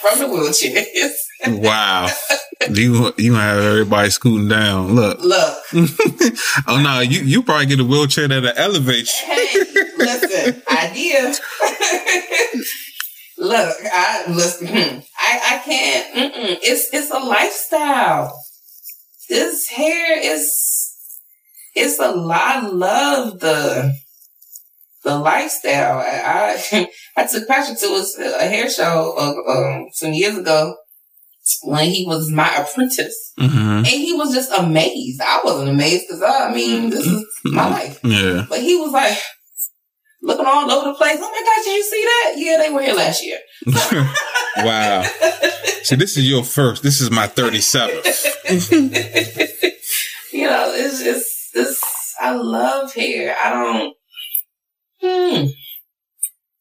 from 0.00 0.18
the 0.18 0.26
wheelchairs. 0.26 1.60
wow. 1.62 2.08
You 2.70 3.12
you 3.18 3.34
have 3.34 3.58
everybody 3.58 4.08
scooting 4.10 4.48
down. 4.48 4.94
Look. 4.94 5.20
Look, 5.22 5.58
oh 6.66 6.80
no, 6.82 7.00
you 7.00 7.20
you 7.20 7.42
probably 7.42 7.66
get 7.66 7.80
a 7.80 7.84
wheelchair 7.84 8.28
that'll 8.28 8.52
elevate 8.56 9.08
you. 9.08 9.26
hey, 9.26 9.48
listen, 9.98 10.62
idea. 10.70 11.34
Look, 13.36 13.76
I 13.92 14.24
listen. 14.28 14.68
hmm, 14.68 14.98
I 15.18 15.40
I 15.54 15.62
can't. 15.64 16.14
Mm-mm, 16.14 16.58
it's 16.62 16.88
it's 16.92 17.10
a 17.10 17.18
lifestyle. 17.18 18.32
This 19.34 19.68
hair 19.68 20.16
is 20.16 20.94
it's 21.74 21.98
a 21.98 22.12
lot. 22.12 22.40
I 22.40 22.68
love 22.68 23.40
the 23.40 23.92
the 25.02 25.18
lifestyle. 25.18 25.98
I 25.98 26.56
I, 26.72 26.88
I 27.16 27.26
took 27.26 27.48
Patrick 27.48 27.80
to 27.80 27.86
a, 27.86 28.44
a 28.44 28.46
hair 28.46 28.70
show 28.70 29.14
uh, 29.18 29.52
um, 29.52 29.88
some 29.92 30.12
years 30.12 30.38
ago 30.38 30.76
when 31.64 31.90
he 31.90 32.06
was 32.06 32.30
my 32.30 32.48
apprentice, 32.54 33.32
hmm 33.36 33.78
and 33.78 33.86
he 33.88 34.12
was 34.12 34.32
just 34.32 34.52
amazed. 34.56 35.20
I 35.20 35.40
wasn't 35.42 35.70
amazed 35.70 36.04
because 36.06 36.22
I 36.22 36.54
mean 36.54 36.90
this 36.90 37.04
is 37.04 37.26
my 37.44 37.68
life. 37.68 37.98
Yeah. 38.04 38.46
But 38.48 38.60
he 38.60 38.76
was 38.76 38.92
like 38.92 39.18
looking 40.22 40.46
all 40.46 40.70
over 40.70 40.90
the 40.90 40.94
place. 40.94 41.18
Oh 41.20 41.28
my 41.28 41.42
gosh, 41.44 41.64
did 41.64 41.76
you 41.76 41.82
see 41.82 42.04
that? 42.04 42.34
Yeah, 42.36 42.56
they 42.58 42.70
were 42.70 42.82
here 42.82 42.94
last 42.94 43.26
year. 43.26 43.40
wow. 44.58 45.02
So 45.82 45.96
this 45.96 46.16
is 46.16 46.28
your 46.28 46.44
first. 46.44 46.82
This 46.82 47.00
is 47.00 47.10
my 47.10 47.26
37th. 47.26 48.72
you 50.32 50.46
know, 50.46 50.72
it's 50.74 51.02
just 51.02 51.52
this. 51.52 51.80
I 52.20 52.32
love 52.32 52.94
hair. 52.94 53.36
I 53.42 53.50
don't. 53.50 53.94
Hmm. 55.02 55.46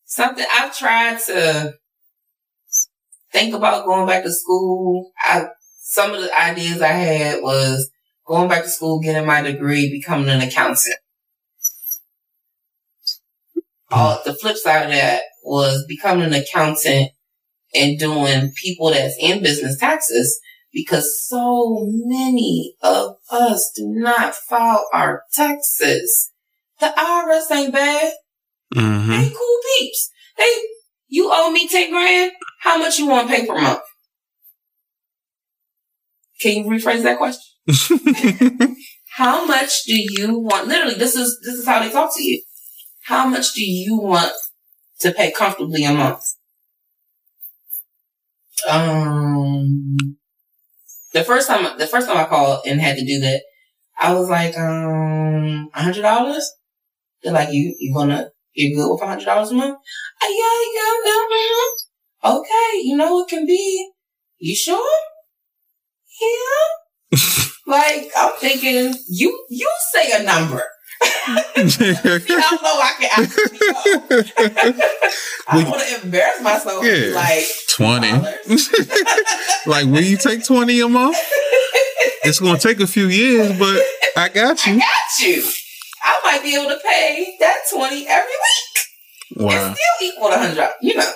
Something 0.05 0.45
I've 0.53 0.77
tried 0.77 1.19
to 1.27 1.73
think 3.31 3.53
about 3.53 3.85
going 3.85 4.07
back 4.07 4.23
to 4.23 4.31
school. 4.31 5.11
I 5.19 5.45
some 5.79 6.13
of 6.13 6.21
the 6.21 6.37
ideas 6.37 6.81
I 6.81 6.87
had 6.87 7.41
was 7.41 7.89
going 8.25 8.49
back 8.49 8.63
to 8.63 8.69
school, 8.69 8.99
getting 8.99 9.25
my 9.27 9.41
degree, 9.41 9.91
becoming 9.91 10.29
an 10.29 10.41
accountant. 10.41 10.97
All 13.89 14.19
the 14.25 14.33
flip 14.33 14.57
side 14.57 14.83
of 14.83 14.91
that 14.91 15.21
was 15.43 15.85
becoming 15.87 16.25
an 16.25 16.33
accountant 16.33 17.11
and 17.75 17.99
doing 17.99 18.51
people 18.61 18.91
that's 18.91 19.15
in 19.19 19.41
business 19.43 19.77
taxes 19.77 20.39
because 20.71 21.27
so 21.27 21.87
many 21.87 22.75
of 22.81 23.15
us 23.31 23.71
do 23.75 23.87
not 23.87 24.35
file 24.35 24.87
our 24.93 25.23
taxes. 25.33 26.31
The 26.79 26.87
IRS 26.97 27.55
ain't 27.55 27.73
bad. 27.73 28.13
Mm-hmm. 28.75 29.11
They 29.11 29.29
cool 29.29 29.59
peeps. 29.77 30.11
They, 30.37 30.51
you 31.07 31.29
owe 31.31 31.51
me 31.51 31.67
10 31.67 31.91
grand. 31.91 32.31
How 32.61 32.77
much 32.79 32.97
you 32.97 33.07
want 33.07 33.29
to 33.29 33.35
pay 33.35 33.45
per 33.45 33.59
month? 33.59 33.81
Can 36.41 36.57
you 36.57 36.69
rephrase 36.69 37.03
that 37.03 37.17
question? 37.17 38.75
How 39.15 39.45
much 39.45 39.83
do 39.83 39.93
you 39.95 40.39
want? 40.39 40.67
Literally, 40.67 40.95
this 40.95 41.15
is, 41.15 41.39
this 41.45 41.53
is 41.53 41.67
how 41.67 41.79
they 41.79 41.91
talk 41.91 42.15
to 42.15 42.23
you. 42.23 42.41
How 43.03 43.27
much 43.27 43.53
do 43.53 43.63
you 43.63 43.95
want 43.95 44.31
to 45.01 45.11
pay 45.11 45.31
comfortably 45.31 45.83
a 45.85 45.93
month? 45.93 46.21
Um, 48.69 49.97
the 51.13 51.23
first 51.23 51.47
time, 51.47 51.77
the 51.77 51.87
first 51.87 52.07
time 52.07 52.17
I 52.17 52.25
called 52.25 52.65
and 52.65 52.81
had 52.81 52.97
to 52.97 53.05
do 53.05 53.19
that, 53.21 53.41
I 53.99 54.13
was 54.13 54.29
like, 54.29 54.57
um, 54.57 55.69
a 55.73 55.81
hundred 55.81 56.01
dollars. 56.01 56.49
They're 57.23 57.33
like, 57.33 57.53
you, 57.53 57.75
you 57.79 57.93
gonna, 57.93 58.29
you 58.53 58.75
good 58.75 58.91
with 58.91 59.01
a 59.01 59.07
hundred 59.07 59.25
dollars 59.25 59.51
a 59.51 59.55
month? 59.55 59.77
Uh, 60.21 60.27
yeah, 60.29 60.59
yeah, 60.75 61.27
yeah. 61.31 62.31
Okay, 62.31 62.81
you 62.83 62.95
know 62.97 63.21
it 63.21 63.29
can 63.29 63.45
be. 63.45 63.91
You 64.39 64.55
sure? 64.55 64.91
Yeah. 66.21 67.19
like 67.67 68.11
I'm 68.17 68.33
thinking, 68.39 68.95
you 69.09 69.45
you 69.49 69.69
say 69.93 70.11
a 70.13 70.23
number. 70.23 70.63
See 71.69 71.93
how 71.93 72.57
low 72.61 72.79
I 72.79 72.93
can 72.99 73.09
actually 73.23 73.57
go. 73.59 74.79
I 75.47 75.61
don't 75.61 75.69
want 75.69 75.81
to 75.87 76.01
embarrass 76.03 76.41
myself. 76.41 76.85
Yeah. 76.85 77.13
Like 77.15 77.45
20. 77.69 78.11
like, 79.67 79.85
will 79.85 80.01
you 80.03 80.17
take 80.17 80.45
20 80.45 80.79
a 80.81 80.87
month? 80.89 81.17
It's 82.23 82.39
going 82.39 82.57
to 82.57 82.67
take 82.67 82.79
a 82.79 82.87
few 82.87 83.07
years, 83.07 83.57
but 83.59 83.81
I 84.17 84.29
got 84.29 84.65
you. 84.65 84.77
got 84.79 85.19
you. 85.19 85.43
I 86.01 86.19
might 86.25 86.43
be 86.43 86.55
able 86.55 86.69
to 86.69 86.79
pay 86.83 87.35
that 87.39 87.57
twenty 87.71 88.05
every 88.07 88.27
week 88.29 88.83
Wow. 89.37 89.51
and 89.67 89.75
still 89.75 90.07
equal 90.07 90.29
to 90.29 90.37
hundred. 90.37 90.69
You 90.81 90.95
know. 90.95 91.11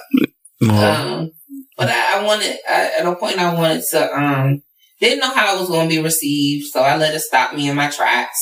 Well, 0.62 1.18
Um, 1.20 1.32
but 1.78 1.90
I, 1.90 2.20
I 2.20 2.24
wanted, 2.24 2.56
I, 2.68 2.92
at 3.00 3.06
a 3.06 3.16
point 3.16 3.38
I 3.38 3.54
wanted 3.54 3.84
to, 3.92 4.14
um, 4.18 4.64
didn't 5.02 5.20
know 5.20 5.34
how 5.34 5.56
it 5.56 5.60
was 5.60 5.70
going 5.70 5.90
to 5.90 5.96
be 5.96 6.02
received. 6.02 6.68
So 6.72 6.82
I 6.82 6.96
let 6.98 7.14
it 7.14 7.20
stop 7.20 7.54
me 7.54 7.70
in 7.70 7.76
my 7.76 7.90
tracks. 7.90 8.40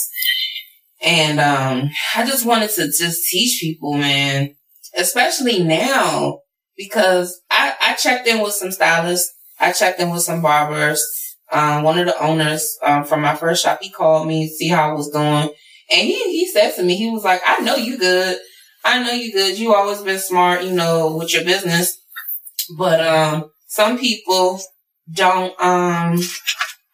And, 1.04 1.39
um, 1.39 1.89
I 2.16 2.26
just 2.26 2.46
wanted 2.46 2.72
to 2.72 2.88
just 2.88 3.30
teach 3.30 3.60
people, 3.62 3.93
man, 3.93 4.56
especially 4.98 5.64
now, 5.64 6.39
because 6.78 7.39
I, 7.52 7.74
I 7.82 7.93
checked 7.96 8.28
in 8.28 8.41
with 8.41 8.54
some 8.54 8.72
stylists. 8.72 9.32
I 9.60 9.72
checked 9.72 10.00
in 10.00 10.10
with 10.10 10.22
some 10.22 10.41
barbers. 10.41 11.04
Um, 11.52 11.84
one 11.84 12.00
of 12.00 12.06
the 12.08 12.20
owners, 12.22 12.68
um, 12.84 13.04
from 13.04 13.22
my 13.22 13.36
first 13.36 13.64
shop, 13.64 13.80
he 13.82 13.89
called 13.91 14.28
me, 14.28 14.50
see 14.50 14.68
how 14.70 14.89
I 14.89 14.93
was 14.93 15.10
doing. 15.10 15.50
And 15.91 16.02
he, 16.08 16.16
he 16.32 16.48
said 16.52 16.72
to 16.76 16.84
me, 16.84 16.96
he 16.96 17.10
was 17.10 17.24
like, 17.24 17.41
I 17.46 17.62
know 17.62 17.76
you 17.76 17.98
good. 18.00 18.38
I 18.84 19.04
know 19.04 19.12
you 19.12 19.32
good. 19.32 19.60
You 19.60 19.74
always 19.76 20.02
been 20.02 20.20
smart, 20.20 20.64
you 20.64 20.72
know, 20.72 21.16
with 21.18 21.34
your 21.34 21.43
business 21.43 21.98
but 22.78 23.06
um 23.06 23.50
some 23.68 23.98
people 23.98 24.60
don't 25.14 25.60
um 25.62 26.20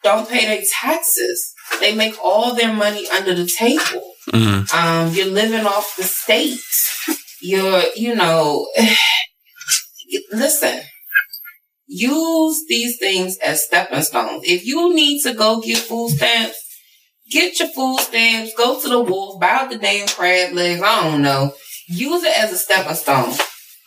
don't 0.03 0.29
pay 0.29 0.45
their 0.45 0.63
taxes 0.81 1.53
they 1.79 1.95
make 1.95 2.15
all 2.23 2.55
their 2.55 2.73
money 2.73 3.07
under 3.09 3.33
the 3.33 3.45
table. 3.45 4.13
Mm, 4.29 4.73
um 4.73 5.13
you're 5.13 5.27
living 5.27 5.65
off 5.65 5.95
the 5.97 6.03
state. 6.03 6.59
You're 7.41 7.83
you 7.95 8.15
know 8.15 8.67
listen 10.31 10.81
use 11.93 12.63
these 12.69 12.97
things 12.99 13.37
as 13.39 13.65
stepping 13.65 14.01
stones. 14.01 14.43
If 14.45 14.65
you 14.65 14.93
need 14.93 15.21
to 15.23 15.33
go 15.33 15.59
get 15.59 15.77
food 15.79 16.11
stamps 16.11 16.57
get 17.31 17.59
your 17.59 17.69
food 17.69 17.99
stamps. 17.99 18.53
Go 18.55 18.79
to 18.79 18.89
the 18.89 19.01
wolf 19.01 19.39
buy 19.39 19.67
the 19.69 19.77
damn 19.77 20.07
crab 20.07 20.53
legs. 20.53 20.81
I 20.83 21.03
don't 21.03 21.21
know. 21.21 21.53
Use 21.87 22.23
it 22.23 22.37
as 22.37 22.51
a 22.51 22.57
stepping 22.57 22.95
stone. 22.95 23.33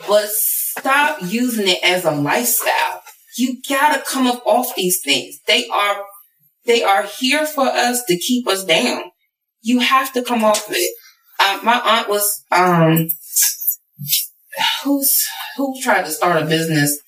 But 0.08 0.28
stop 0.28 1.18
using 1.22 1.68
it 1.68 1.78
as 1.84 2.04
a 2.04 2.10
lifestyle. 2.10 3.02
You 3.36 3.58
gotta 3.68 4.02
come 4.02 4.26
up 4.26 4.42
off 4.46 4.74
these 4.74 5.00
things. 5.04 5.38
They 5.46 5.68
are, 5.68 6.04
they 6.66 6.82
are 6.82 7.02
here 7.04 7.46
for 7.46 7.66
us 7.66 8.04
to 8.04 8.18
keep 8.18 8.46
us 8.48 8.64
down. 8.64 9.02
You 9.62 9.80
have 9.80 10.12
to 10.14 10.22
come 10.22 10.44
off 10.44 10.68
of 10.68 10.74
it. 10.76 10.94
Uh, 11.40 11.58
my 11.62 11.80
aunt 11.80 12.08
was, 12.08 12.42
um, 12.50 13.08
who's, 14.84 15.26
who 15.56 15.74
tried 15.82 16.04
to 16.04 16.10
start 16.10 16.42
a 16.42 16.46
business 16.46 16.98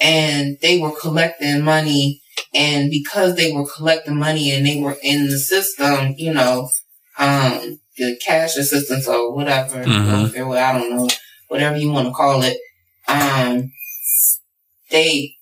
and 0.00 0.58
they 0.60 0.78
were 0.78 0.92
collecting 0.92 1.62
money 1.62 2.20
and 2.54 2.90
because 2.90 3.34
they 3.36 3.52
were 3.52 3.66
collecting 3.66 4.16
money 4.16 4.50
and 4.52 4.66
they 4.66 4.80
were 4.80 4.96
in 5.02 5.26
the 5.28 5.38
system, 5.38 6.14
you 6.18 6.32
know, 6.32 6.68
um, 7.18 7.80
the 7.96 8.16
cash 8.24 8.56
assistance 8.56 9.08
or 9.08 9.32
whatever, 9.34 9.82
Mhm. 9.84 10.06
welfare, 10.06 10.48
I 10.50 10.78
don't 10.78 10.90
know, 10.94 11.08
whatever 11.48 11.76
you 11.78 11.90
want 11.90 12.08
to 12.08 12.12
call 12.12 12.42
it, 12.42 12.58
um, 13.08 13.72
they 14.90 15.34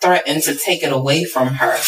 threatened 0.00 0.42
to 0.44 0.54
take 0.54 0.82
it 0.82 0.92
away 0.92 1.24
from 1.24 1.48
her, 1.54 1.78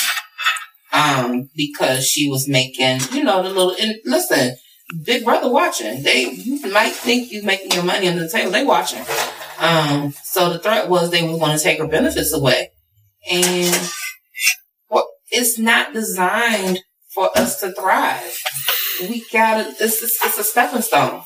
um, 0.93 1.49
because 1.55 2.07
she 2.07 2.29
was 2.29 2.49
making, 2.49 3.01
you 3.13 3.25
know, 3.25 3.43
the 3.43 3.49
little, 3.49 3.75
and 3.81 3.97
listen, 4.05 4.57
big 5.05 5.25
brother 5.25 5.51
watching, 5.51 6.03
they, 6.03 6.31
you 6.31 6.61
might 6.73 6.93
think 6.93 7.31
you 7.31 7.43
making 7.43 7.73
your 7.73 7.85
money 7.85 8.09
under 8.09 8.23
the 8.23 8.29
table, 8.29 8.51
they 8.51 8.65
watching. 8.65 9.05
Um, 9.59 10.13
so 10.23 10.53
the 10.53 10.59
threat 10.59 10.89
was 10.89 11.11
they 11.11 11.23
were 11.23 11.39
going 11.39 11.57
to 11.57 11.63
take 11.63 11.79
her 11.79 11.87
benefits 11.87 12.33
away. 12.33 12.71
And 13.31 13.93
well, 14.89 15.09
it's 15.31 15.59
not 15.59 15.93
designed 15.93 16.81
for 17.15 17.31
us 17.37 17.61
to 17.61 17.73
thrive. 17.73 18.39
We 19.01 19.25
gotta, 19.33 19.71
it's, 19.81 20.03
it's, 20.03 20.25
it's 20.25 20.39
a 20.39 20.45
stepping 20.45 20.83
stone. 20.83 21.23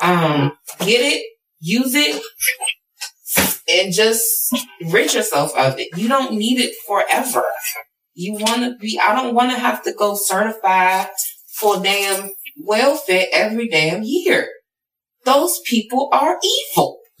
Um, 0.00 0.52
get 0.80 1.00
it, 1.00 1.24
use 1.60 1.94
it, 1.94 2.22
and 3.72 3.92
just 3.92 4.54
rid 4.90 5.14
yourself 5.14 5.56
of 5.56 5.78
it. 5.78 5.88
You 5.96 6.08
don't 6.08 6.34
need 6.34 6.60
it 6.60 6.74
forever. 6.86 7.44
You 8.14 8.34
want 8.34 8.62
to 8.62 8.76
be, 8.78 9.00
I 9.02 9.14
don't 9.14 9.34
want 9.34 9.52
to 9.52 9.58
have 9.58 9.82
to 9.84 9.92
go 9.92 10.14
certified 10.14 11.08
for 11.54 11.82
damn 11.82 12.30
welfare 12.58 13.26
every 13.32 13.68
damn 13.68 14.02
year. 14.02 14.48
Those 15.24 15.60
people 15.64 16.10
are 16.12 16.38
evil. 16.42 16.98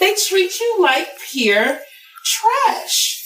they 0.00 0.14
treat 0.26 0.58
you 0.60 0.76
like 0.80 1.08
pure 1.30 1.78
trash. 2.24 3.22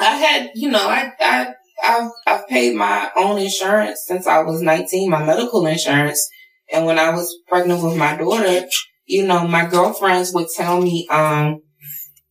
I 0.00 0.16
had, 0.16 0.50
you 0.54 0.70
know, 0.70 0.88
I, 0.88 1.12
I, 1.20 1.54
I've, 1.82 2.10
I've 2.26 2.48
paid 2.48 2.76
my 2.76 3.10
own 3.16 3.38
insurance 3.38 4.04
since 4.06 4.26
I 4.26 4.42
was 4.42 4.62
19, 4.62 5.10
my 5.10 5.24
medical 5.24 5.66
insurance. 5.66 6.28
And 6.72 6.86
when 6.86 6.98
I 6.98 7.10
was 7.10 7.36
pregnant 7.48 7.82
with 7.82 7.96
my 7.96 8.16
daughter, 8.16 8.66
you 9.06 9.26
know, 9.26 9.46
my 9.46 9.66
girlfriends 9.66 10.32
would 10.32 10.48
tell 10.54 10.80
me, 10.80 11.08
um, 11.08 11.62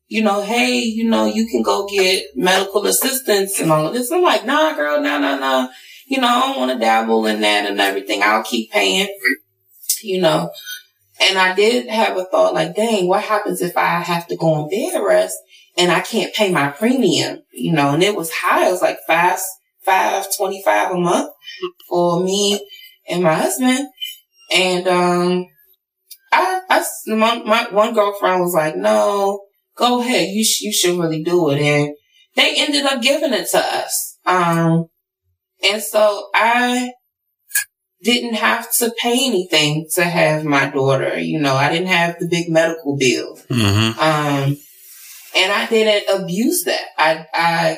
you 0.08 0.24
know, 0.24 0.42
hey, 0.42 0.80
you 0.80 1.10
know, 1.10 1.26
you 1.26 1.48
can 1.48 1.62
go 1.62 1.88
get 1.88 2.26
medical 2.36 2.86
assistance 2.86 3.60
and 3.60 3.72
all 3.72 3.88
of 3.88 3.94
this. 3.94 4.12
I'm 4.12 4.22
like, 4.22 4.46
nah, 4.46 4.74
girl, 4.74 5.02
nah, 5.02 5.18
nah, 5.20 5.36
nah. 5.36 5.68
You 6.08 6.22
know, 6.22 6.28
I 6.28 6.40
don't 6.42 6.58
want 6.60 6.72
to 6.72 6.80
dabble 6.80 7.26
in 7.26 7.42
that 7.42 7.70
and 7.70 7.82
everything. 7.82 8.22
I'll 8.24 8.44
keep 8.44 8.72
paying, 8.72 9.10
you 10.02 10.22
know. 10.22 10.52
And 11.20 11.38
I 11.38 11.54
did 11.54 11.88
have 11.90 12.16
a 12.16 12.26
thought 12.26 12.54
like, 12.54 12.76
dang, 12.76 13.08
what 13.08 13.24
happens 13.24 13.62
if 13.62 13.76
I 13.76 14.02
have 14.02 14.28
to 14.28 14.38
go 14.38 14.54
on 14.54 14.70
bed 14.70 15.02
rest 15.06 15.36
and 15.78 15.92
I 15.92 16.00
can't 16.00 16.34
pay 16.34 16.52
my 16.52 16.70
premium, 16.70 17.44
you 17.52 17.74
know, 17.74 17.90
and 17.90 18.04
it 18.04 18.16
was 18.16 18.32
high. 18.32 18.68
It 18.68 18.72
was 18.72 18.82
like 18.82 19.00
five, 19.08 19.40
five, 19.82 20.28
twenty-five 20.38 20.92
a 20.92 20.98
month 20.98 21.32
for 21.90 22.24
me 22.24 22.66
and 23.10 23.24
my 23.24 23.34
husband. 23.34 23.90
And, 24.56 24.88
um, 24.88 25.48
I, 26.32 26.62
I, 26.70 26.86
my, 27.08 27.44
my 27.44 27.68
one 27.72 27.94
girlfriend 27.94 28.42
was 28.42 28.54
like, 28.54 28.76
no, 28.76 29.42
go 29.78 30.02
ahead. 30.02 30.30
You, 30.30 30.44
sh- 30.44 30.62
you 30.62 30.74
should 30.74 31.00
really 31.00 31.24
do 31.24 31.50
it. 31.50 31.62
And 31.62 31.96
they 32.36 32.56
ended 32.58 32.86
up 32.86 33.02
giving 33.02 33.34
it 33.34 33.50
to 33.52 33.60
us. 33.60 34.18
Um, 34.26 34.88
and 35.64 35.82
so 35.82 36.30
I 36.34 36.92
didn't 38.02 38.36
have 38.36 38.72
to 38.76 38.94
pay 39.00 39.26
anything 39.26 39.88
to 39.96 40.04
have 40.04 40.44
my 40.44 40.70
daughter. 40.70 41.18
You 41.18 41.40
know, 41.40 41.56
I 41.56 41.72
didn't 41.72 41.88
have 41.88 42.20
the 42.20 42.28
big 42.28 42.50
medical 42.50 42.96
bill. 42.98 43.38
mm-hmm. 43.50 44.00
Um, 44.00 44.58
and 45.36 45.52
I 45.52 45.68
didn't 45.68 46.22
abuse 46.22 46.64
that. 46.66 46.86
I, 46.98 47.26
I, 47.34 47.78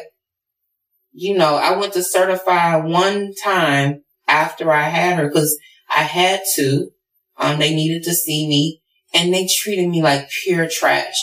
you 1.12 1.38
know, 1.38 1.56
I 1.56 1.78
went 1.78 1.94
to 1.94 2.04
certify 2.04 2.78
one 2.78 3.34
time 3.44 4.04
after 4.28 4.72
I 4.72 4.84
had 4.84 5.18
her 5.18 5.28
because 5.28 5.58
I 5.90 6.04
had 6.04 6.42
to. 6.56 6.90
Um, 7.38 7.60
they 7.60 7.74
needed 7.74 8.04
to 8.04 8.14
see 8.14 8.48
me 8.48 8.82
and 9.14 9.34
they 9.34 9.48
treated 9.48 9.90
me 9.90 10.02
like 10.02 10.30
pure 10.44 10.68
trash. 10.70 11.16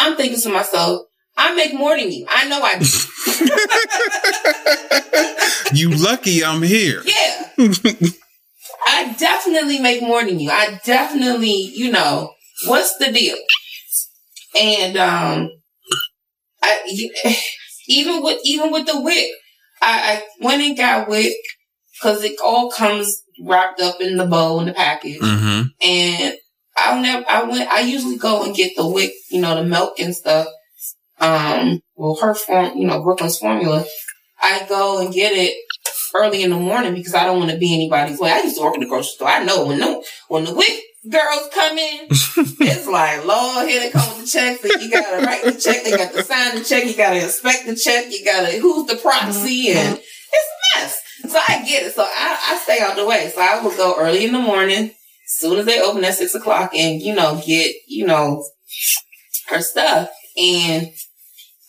I'm 0.00 0.16
thinking 0.16 0.40
to 0.40 0.48
myself, 0.48 1.02
I 1.36 1.54
make 1.54 1.74
more 1.74 1.96
than 1.96 2.10
you. 2.10 2.26
I 2.28 2.48
know 2.48 2.60
I 2.62 2.78
do. 2.78 2.86
You 5.72 5.90
lucky 5.90 6.44
I'm 6.44 6.62
here. 6.62 7.02
Yeah. 7.04 7.48
I 8.86 9.14
definitely 9.18 9.78
make 9.78 10.02
more 10.02 10.24
than 10.24 10.40
you. 10.40 10.50
I 10.50 10.80
definitely, 10.84 11.52
you 11.52 11.92
know, 11.92 12.32
what's 12.66 12.96
the 12.98 13.12
deal? 13.12 13.36
And 14.58 14.96
um 14.96 15.50
I 16.62 16.80
even 17.88 18.22
with 18.22 18.40
even 18.44 18.72
with 18.72 18.86
the 18.86 19.00
WIC, 19.00 19.28
I, 19.80 20.18
I 20.18 20.44
went 20.44 20.62
and 20.62 20.76
got 20.76 21.08
WIC 21.08 21.32
because 21.94 22.24
it 22.24 22.38
all 22.44 22.70
comes 22.70 23.22
wrapped 23.42 23.80
up 23.80 24.00
in 24.00 24.16
the 24.16 24.26
bow 24.26 24.60
in 24.60 24.66
the 24.66 24.74
package. 24.74 25.20
Mm-hmm. 25.20 25.62
And 25.82 26.34
I'll 26.76 27.00
never 27.00 27.24
I 27.28 27.42
went 27.44 27.70
I 27.70 27.80
usually 27.80 28.18
go 28.18 28.44
and 28.44 28.54
get 28.54 28.76
the 28.76 28.86
WIC, 28.88 29.12
you 29.30 29.40
know, 29.40 29.54
the 29.54 29.64
milk 29.64 29.98
and 29.98 30.14
stuff. 30.14 30.48
Um 31.18 31.82
well 31.96 32.16
her 32.20 32.34
form 32.34 32.76
you 32.76 32.86
know, 32.86 33.02
Brooklyn's 33.02 33.38
formula. 33.38 33.84
I 34.42 34.64
go 34.68 35.00
and 35.00 35.12
get 35.12 35.32
it 35.32 35.54
early 36.14 36.42
in 36.42 36.50
the 36.50 36.56
morning 36.56 36.94
because 36.94 37.14
I 37.14 37.24
don't 37.24 37.38
want 37.38 37.50
to 37.50 37.58
be 37.58 37.74
anybody's 37.74 38.18
way. 38.18 38.32
I 38.32 38.42
used 38.42 38.56
to 38.56 38.62
work 38.62 38.74
in 38.74 38.80
the 38.80 38.86
grocery 38.86 39.12
store. 39.12 39.28
I 39.28 39.44
know 39.44 39.66
when 39.66 39.78
no 39.78 40.02
when 40.28 40.44
the 40.44 40.54
WIC 40.54 40.80
girls 41.10 41.48
come 41.52 41.78
in, 41.78 42.06
it's 42.10 42.86
like, 42.86 43.24
Lord, 43.24 43.68
here 43.68 43.80
they 43.80 43.90
come 43.90 44.08
with 44.16 44.24
the 44.24 44.30
checks, 44.30 44.64
and 44.64 44.82
you 44.82 44.90
gotta 44.90 45.24
write 45.24 45.44
the 45.44 45.52
check, 45.52 45.84
they 45.84 45.96
got 45.96 46.12
to 46.12 46.22
sign 46.22 46.56
the 46.56 46.64
check, 46.64 46.84
you 46.84 46.96
gotta 46.96 47.22
inspect 47.22 47.66
the 47.66 47.76
check, 47.76 48.06
you 48.10 48.24
gotta 48.24 48.58
who's 48.58 48.86
the 48.86 48.96
proxy, 48.96 49.70
and 49.70 49.98
it's 49.98 50.48
a 50.76 50.78
mess. 50.78 51.02
So 51.28 51.38
I 51.38 51.64
get 51.66 51.84
it. 51.84 51.94
So 51.94 52.02
I, 52.02 52.38
I 52.50 52.56
stay 52.62 52.80
out 52.80 52.96
the 52.96 53.06
way. 53.06 53.30
So 53.34 53.40
I 53.40 53.62
will 53.62 53.76
go 53.76 53.96
early 53.98 54.24
in 54.24 54.32
the 54.32 54.38
morning, 54.38 54.92
soon 55.38 55.58
as 55.58 55.66
they 55.66 55.80
open 55.80 56.04
at 56.04 56.14
six 56.14 56.34
o'clock, 56.34 56.74
and 56.74 57.00
you 57.00 57.14
know, 57.14 57.40
get, 57.44 57.74
you 57.86 58.06
know, 58.06 58.44
her 59.48 59.60
stuff. 59.60 60.10
And 60.36 60.88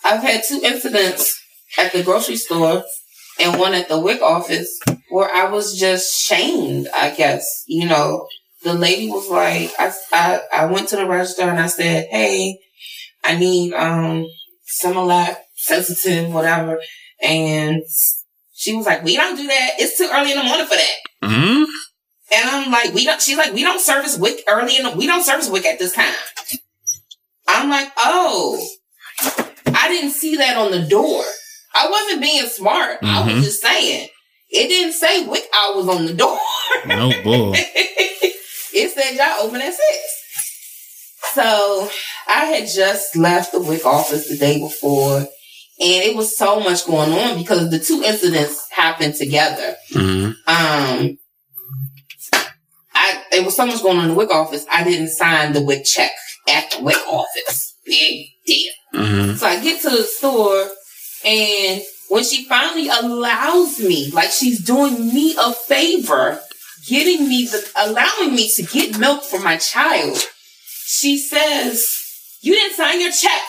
I've 0.04 0.22
had 0.22 0.44
two 0.48 0.62
incidents 0.64 1.40
at 1.78 1.92
the 1.92 2.04
grocery 2.04 2.36
store 2.36 2.84
and 3.40 3.60
one 3.60 3.74
at 3.74 3.88
the 3.90 4.00
WIC 4.00 4.22
office 4.22 4.80
where 5.10 5.34
I 5.34 5.50
was 5.50 5.78
just 5.78 6.22
shamed, 6.22 6.88
I 6.96 7.12
guess. 7.12 7.64
You 7.68 7.88
know, 7.88 8.28
the 8.64 8.74
lady 8.74 9.10
was 9.10 9.30
like, 9.30 9.72
I, 9.80 9.92
I, 10.14 10.42
I 10.54 10.66
went 10.66 10.90
to 10.90 10.96
the 10.96 11.08
register 11.08 11.44
and 11.44 11.60
I 11.60 11.68
said, 11.68 12.08
Hey, 12.10 12.60
I 13.24 13.38
need, 13.38 13.74
um, 13.74 14.26
some 14.66 14.94
Similac, 14.94 15.36
sensitive, 15.56 16.32
whatever. 16.32 16.80
And 17.22 17.84
she 18.54 18.76
was 18.76 18.86
like, 18.86 19.04
we 19.04 19.16
don't 19.16 19.36
do 19.36 19.48
that. 19.48 19.72
It's 19.80 19.98
too 19.98 20.10
early 20.12 20.32
in 20.32 20.38
the 20.38 20.44
morning 20.44 20.66
for 20.66 20.76
that. 20.76 20.96
Mm-hmm. 21.24 21.51
And 22.34 22.50
I'm 22.50 22.72
like, 22.72 22.94
we 22.94 23.06
don't, 23.06 23.22
she's 23.22 23.38
like, 23.38 23.54
we 23.54 23.64
don't 23.64 23.82
service 23.82 24.18
WIC 24.18 24.44
early 24.48 24.78
in 24.78 24.84
the, 24.84 24.92
we 24.92 25.06
don't 25.08 25.24
service 25.24 25.50
WIC 25.50 25.66
at 25.66 25.80
this 25.80 25.94
time. 25.94 26.14
I'm 27.48 27.70
like, 27.70 27.92
oh, 27.98 28.66
I 29.74 29.88
didn't 29.90 30.12
see 30.12 30.38
that 30.38 30.56
on 30.58 30.72
the 30.72 30.88
door. 30.88 31.24
I 31.74 31.90
wasn't 31.90 32.22
being 32.22 32.46
smart. 32.48 33.00
I 33.02 33.22
Mhm. 33.24 33.36
was 33.36 33.46
just 33.46 33.62
saying. 33.62 34.08
It 34.50 34.68
didn't 34.68 34.94
say 34.94 35.26
WIC 35.26 35.44
hours 35.54 35.88
on 35.88 36.06
the 36.06 36.14
door. 36.14 36.38
No 36.86 37.12
bull. 37.24 37.54
it 37.56 38.92
said 38.92 39.16
y'all 39.16 39.46
open 39.46 39.62
at 39.62 39.74
six. 39.74 39.98
So 41.34 41.90
I 42.28 42.46
had 42.46 42.68
just 42.68 43.16
left 43.16 43.52
the 43.54 43.60
WIC 43.60 43.86
office 43.86 44.28
the 44.28 44.38
day 44.38 44.60
before 44.60 45.18
and 45.18 45.28
it 45.80 46.16
was 46.16 46.38
so 46.38 46.60
much 46.60 46.86
going 46.86 47.12
on 47.12 47.38
because 47.38 47.70
the 47.70 47.80
two 47.80 48.04
incidents 48.06 48.70
happened 48.72 49.16
together. 49.16 49.76
Mm-hmm. 49.94 50.32
Um, 50.48 51.18
I 53.02 53.24
there 53.32 53.44
was 53.44 53.56
so 53.56 53.66
much 53.66 53.82
going 53.82 53.98
on 53.98 54.04
in 54.06 54.10
the 54.12 54.16
WIC 54.16 54.30
office. 54.32 54.66
I 54.72 54.84
didn't 54.84 55.10
sign 55.10 55.54
the 55.54 55.62
WIC 55.62 55.84
check 55.86 56.12
at 56.48 56.72
the 56.72 56.84
WIC 56.84 57.08
office. 57.08 57.76
Big 57.84 58.28
deal. 58.46 58.74
Mm-hmm. 58.94 59.36
So 59.38 59.48
I 59.48 59.62
get 59.62 59.82
to 59.82 59.90
the 59.90 60.04
store, 60.04 60.70
and 61.26 61.82
when 62.10 62.24
she 62.24 62.46
finally 62.46 62.90
allows 62.90 63.80
me, 63.80 64.12
like 64.12 64.30
she's 64.30 64.64
doing 64.64 65.08
me 65.08 65.36
a 65.40 65.52
favor, 65.52 66.40
getting 66.88 67.28
me 67.28 67.48
the 67.48 67.68
allowing 67.76 68.36
me 68.36 68.50
to 68.52 68.64
get 68.64 69.00
milk 69.00 69.24
for 69.24 69.40
my 69.40 69.58
child, 69.58 70.20
she 70.86 71.18
says, 71.18 71.96
"You 72.42 72.54
didn't 72.54 72.76
sign 72.76 73.02
your 73.02 73.12
check." 73.12 73.42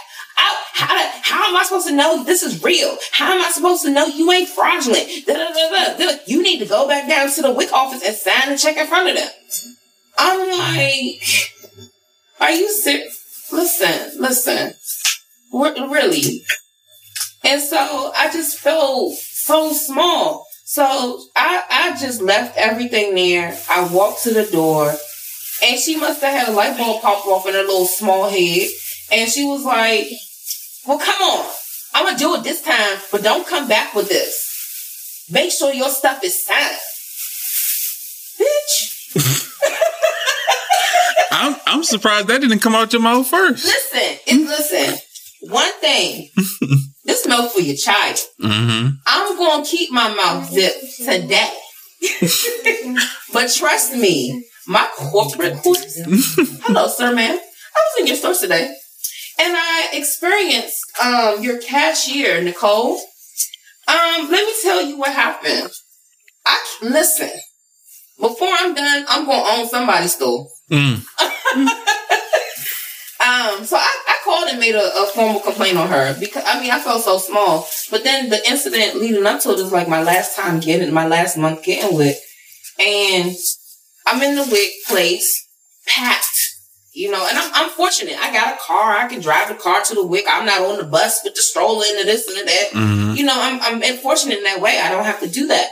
How, 0.75 1.11
how 1.23 1.49
am 1.49 1.57
I 1.57 1.64
supposed 1.64 1.89
to 1.89 1.95
know 1.95 2.25
this 2.25 2.43
is 2.43 2.62
real? 2.62 2.97
How 3.12 3.33
am 3.33 3.43
I 3.43 3.51
supposed 3.51 3.83
to 3.85 3.91
know 3.91 4.07
you 4.07 4.31
ain't 4.33 4.49
fraudulent? 4.49 5.09
Da, 5.27 5.35
da, 5.35 5.97
da. 5.99 6.12
You 6.27 6.43
need 6.43 6.59
to 6.61 6.66
go 6.66 6.89
back 6.89 7.09
down 7.09 7.31
to 7.31 7.43
the 7.43 7.53
WIC 7.53 7.73
office 7.73 8.03
and 8.05 8.16
sign 8.16 8.51
the 8.51 8.59
check 8.59 8.77
in 8.77 8.87
front 8.87 9.11
of 9.11 9.16
them. 9.16 9.31
I'm 10.18 10.51
like, 10.51 11.23
are 12.41 12.51
you 12.51 12.73
serious? 12.73 13.49
Listen, 13.53 14.20
listen. 14.20 14.75
Re- 15.53 15.89
really. 15.89 16.43
And 17.45 17.61
so 17.61 18.12
I 18.16 18.31
just 18.33 18.59
felt 18.59 19.14
so 19.14 19.73
small. 19.73 20.47
So 20.64 21.20
I, 21.37 21.62
I 21.68 22.01
just 22.01 22.23
left 22.23 22.57
everything 22.57 23.14
there. 23.14 23.59
I 23.68 23.87
walked 23.93 24.23
to 24.23 24.33
the 24.33 24.47
door 24.51 24.95
and 25.62 25.79
she 25.79 25.97
must 25.97 26.23
have 26.23 26.33
had 26.33 26.49
a 26.49 26.53
light 26.53 26.77
bulb 26.77 27.03
pop 27.03 27.27
off 27.27 27.47
in 27.47 27.55
her 27.55 27.61
little 27.61 27.87
small 27.87 28.29
head. 28.29 28.68
And 29.11 29.31
she 29.31 29.45
was 29.45 29.64
like, 29.64 30.07
well, 30.87 30.99
come 30.99 31.22
on. 31.22 31.51
I'm 31.95 32.05
going 32.05 32.16
to 32.16 32.22
do 32.22 32.35
it 32.37 32.45
this 32.45 32.62
time, 32.62 32.99
but 33.11 33.22
don't 33.22 33.47
come 33.47 33.68
back 33.68 33.95
with 33.95 34.09
this. 34.09 35.26
Make 35.30 35.53
sure 35.53 35.72
your 35.72 35.91
stuff 35.91 36.22
is 36.24 36.45
signed. 36.45 36.78
Bitch. 38.39 38.99
I'm 41.33 41.57
I'm 41.66 41.83
surprised 41.83 42.28
that 42.28 42.41
didn't 42.41 42.61
come 42.61 42.74
out 42.74 42.93
your 42.93 43.03
mouth 43.03 43.26
first. 43.26 43.64
Listen, 43.64 44.18
it, 44.26 44.47
listen. 44.47 44.99
One 45.41 45.72
thing. 45.80 46.28
this 47.05 47.26
milk 47.26 47.53
for 47.53 47.61
your 47.61 47.76
child. 47.76 48.18
Mm-hmm. 48.41 48.89
I'm 49.07 49.37
gonna 49.39 49.64
keep 49.64 49.91
my 49.91 50.14
mouth 50.14 50.51
zipped 50.51 50.99
today. 50.99 51.53
but 53.33 53.53
trust 53.53 53.95
me, 53.97 54.45
my 54.66 54.89
corporate 54.97 55.59
Hello, 55.64 56.89
sir, 56.89 57.14
ma'am. 57.14 57.39
I 57.39 57.80
was 57.80 58.01
in 58.01 58.07
your 58.07 58.16
store 58.16 58.35
today. 58.35 58.74
And 59.43 59.57
I 59.57 59.88
experienced 59.93 60.80
um 61.03 61.43
your 61.43 61.59
cashier, 61.59 62.43
Nicole. 62.43 62.99
Um, 63.88 64.30
let 64.30 64.47
me 64.47 64.55
tell 64.62 64.82
you 64.82 64.99
what 64.99 65.12
happened. 65.12 65.72
I 66.47 66.59
listen. 66.82 67.30
Before 68.20 68.49
I'm 68.51 68.74
done, 68.74 69.05
I'm 69.09 69.26
gonna 69.26 69.61
own 69.61 69.68
somebody's 69.68 70.14
store. 70.14 70.49
Mm. 70.70 71.05
Um, 73.22 73.64
so 73.64 73.76
I, 73.76 74.03
I 74.09 74.16
called 74.24 74.49
and 74.49 74.59
made 74.59 74.74
a, 74.74 74.84
a 75.01 75.07
formal 75.07 75.40
complaint 75.40 75.78
on 75.78 75.88
her 75.88 76.18
because 76.18 76.43
I 76.45 76.61
mean 76.61 76.72
I 76.72 76.80
felt 76.80 77.05
so 77.05 77.18
small. 77.18 77.68
But 77.88 78.03
then 78.03 78.30
the 78.30 78.51
incident 78.51 78.97
leading 78.97 79.24
up 79.26 79.40
to 79.43 79.51
it 79.51 79.61
is 79.61 79.70
like 79.70 79.88
my 79.88 80.03
last 80.03 80.34
time 80.34 80.59
getting 80.59 80.93
my 80.93 81.07
last 81.07 81.36
month 81.36 81.62
getting 81.62 81.97
WIC. 81.97 82.16
And 82.84 83.36
I'm 84.07 84.21
in 84.22 84.34
the 84.34 84.42
WIC 84.50 84.71
place, 84.88 85.46
packed. 85.87 86.51
You 86.95 87.11
know, 87.11 87.27
and 87.27 87.39
I'm 87.39 87.51
I'm 87.55 87.71
fortunate. 87.71 88.17
I 88.21 88.33
got 88.33 88.55
a 88.55 88.59
car. 88.59 88.97
I 88.97 89.09
can 89.09 89.21
drive 89.21 89.49
the 89.49 89.55
car 89.55 89.83
to 89.83 89.95
the 89.95 90.07
WIC. 90.07 90.27
I'm 90.29 90.45
not 90.45 90.61
on 90.61 90.77
the 90.77 90.85
bus 90.85 91.23
with 91.25 91.35
the 91.35 91.41
stroller 91.41 91.85
and 91.89 92.07
this 92.07 92.29
and 92.29 92.37
the 92.37 92.45
that. 92.45 92.69
Mm-hmm. 92.73 93.17
You 93.17 93.25
know, 93.25 93.35
I'm 93.35 93.83
I'm 93.83 93.97
fortunate 93.97 94.39
in 94.39 94.45
that 94.45 94.61
way. 94.61 94.79
I 94.79 94.91
don't 94.91 95.05
have 95.05 95.21
to 95.21 95.29
do 95.29 95.47
that. 95.47 95.71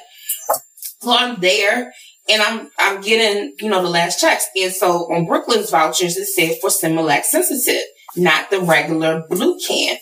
So 1.01 1.11
I'm 1.11 1.41
there 1.41 1.93
and 2.29 2.43
I'm 2.43 2.71
I'm 2.79 3.01
getting, 3.01 3.55
you 3.61 3.69
know, 3.69 3.83
the 3.83 3.89
last 3.89 4.21
checks. 4.21 4.47
And 4.57 4.73
so 4.73 5.13
on 5.13 5.27
Brooklyn's 5.27 5.71
vouchers 5.71 6.17
it 6.17 6.27
said 6.27 6.59
for 6.61 6.71
Similac 6.71 7.25
sensitive, 7.25 7.83
not 8.17 8.51
the 8.51 8.61
regular 8.61 9.25
blue 9.29 9.59
can. 9.59 9.97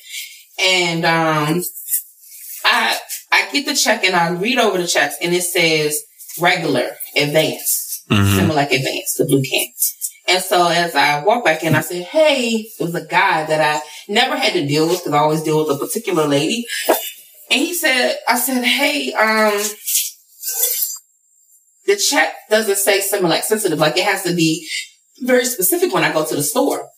And 0.60 1.04
um 1.04 1.62
I 2.64 2.98
I 3.32 3.48
get 3.52 3.66
the 3.66 3.74
check 3.74 4.04
and 4.04 4.16
I 4.16 4.30
read 4.30 4.58
over 4.58 4.78
the 4.78 4.86
checks 4.86 5.16
and 5.22 5.34
it 5.34 5.42
says 5.42 6.02
regular 6.40 6.90
advance. 7.16 8.04
Mm-hmm. 8.10 8.38
Similac 8.38 8.70
advance, 8.72 9.14
the 9.14 9.24
blue 9.24 9.42
can. 9.42 9.66
And 10.28 10.42
so 10.42 10.68
as 10.68 10.94
I 10.94 11.24
walk 11.24 11.44
back 11.44 11.64
in, 11.64 11.74
I 11.74 11.80
said, 11.80 12.04
Hey, 12.04 12.68
it 12.78 12.82
was 12.82 12.94
a 12.94 13.06
guy 13.06 13.44
that 13.44 13.60
I 13.60 14.12
never 14.12 14.36
had 14.36 14.52
to 14.52 14.66
deal 14.66 14.86
with 14.86 14.98
because 14.98 15.14
I 15.14 15.18
always 15.18 15.42
deal 15.42 15.64
with 15.64 15.74
a 15.74 15.78
particular 15.78 16.26
lady. 16.26 16.66
And 17.50 17.60
he 17.60 17.72
said, 17.72 18.16
I 18.28 18.36
said, 18.38 18.62
Hey, 18.62 19.12
um, 19.14 19.58
the 21.86 21.96
check 21.96 22.34
doesn't 22.50 22.76
say 22.76 23.00
Similac 23.00 23.42
sensitive. 23.42 23.78
Like 23.78 23.96
it 23.96 24.04
has 24.04 24.22
to 24.24 24.34
be 24.34 24.68
very 25.20 25.46
specific 25.46 25.92
when 25.94 26.04
I 26.04 26.12
go 26.12 26.26
to 26.26 26.36
the 26.36 26.42
store 26.42 26.90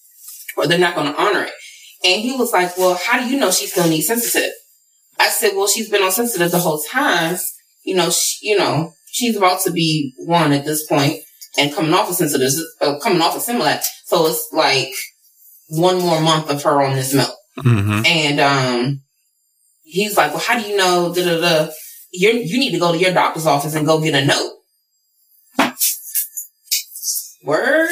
or 0.57 0.66
they're 0.66 0.78
not 0.78 0.97
going 0.97 1.12
to 1.12 1.20
honor 1.20 1.44
it. 1.44 1.52
And 2.05 2.20
he 2.20 2.36
was 2.36 2.52
like, 2.52 2.77
well, 2.77 2.98
how 3.07 3.20
do 3.20 3.28
you 3.28 3.39
know 3.39 3.52
she 3.52 3.69
still 3.69 3.89
needs 3.89 4.09
sensitive? 4.09 4.51
I 5.19 5.28
said, 5.28 5.52
well, 5.55 5.69
she's 5.69 5.89
been 5.89 6.02
on 6.02 6.11
sensitive 6.11 6.51
the 6.51 6.59
whole 6.59 6.81
time. 6.90 7.36
You 7.85 7.94
know, 7.94 8.11
she, 8.11 8.48
you 8.48 8.59
know, 8.59 8.94
she's 9.07 9.36
about 9.36 9.61
to 9.62 9.70
be 9.70 10.15
one 10.19 10.52
at 10.52 10.65
this 10.65 10.86
point 10.86 11.20
and 11.59 11.74
coming 11.74 11.93
off 11.93 12.09
of 12.09 12.16
sensitive, 12.16 12.52
uh, 12.81 12.98
coming 13.01 13.20
off 13.20 13.36
of 13.36 13.43
Similac. 13.43 13.82
So 14.05 14.27
it's 14.27 14.48
like 14.52 14.93
one 15.68 16.01
more 16.01 16.20
month 16.20 16.51
of 16.51 16.62
her 16.62 16.82
on 16.82 16.94
this 16.94 17.14
milk. 17.14 17.35
Mm-hmm. 17.59 18.06
And 18.06 18.40
um, 18.40 19.02
he's 19.82 20.16
like, 20.16 20.32
"Well, 20.32 20.43
how 20.44 20.59
do 20.59 20.68
you 20.68 20.77
know?" 20.77 21.12
Da 21.14 21.24
da 21.24 21.40
da. 21.40 21.72
You 22.12 22.31
you 22.31 22.59
need 22.59 22.72
to 22.72 22.78
go 22.78 22.93
to 22.93 22.98
your 22.98 23.12
doctor's 23.12 23.47
office 23.47 23.74
and 23.74 23.86
go 23.86 24.01
get 24.01 24.14
a 24.14 24.24
note. 24.24 24.56
Word. 27.44 27.89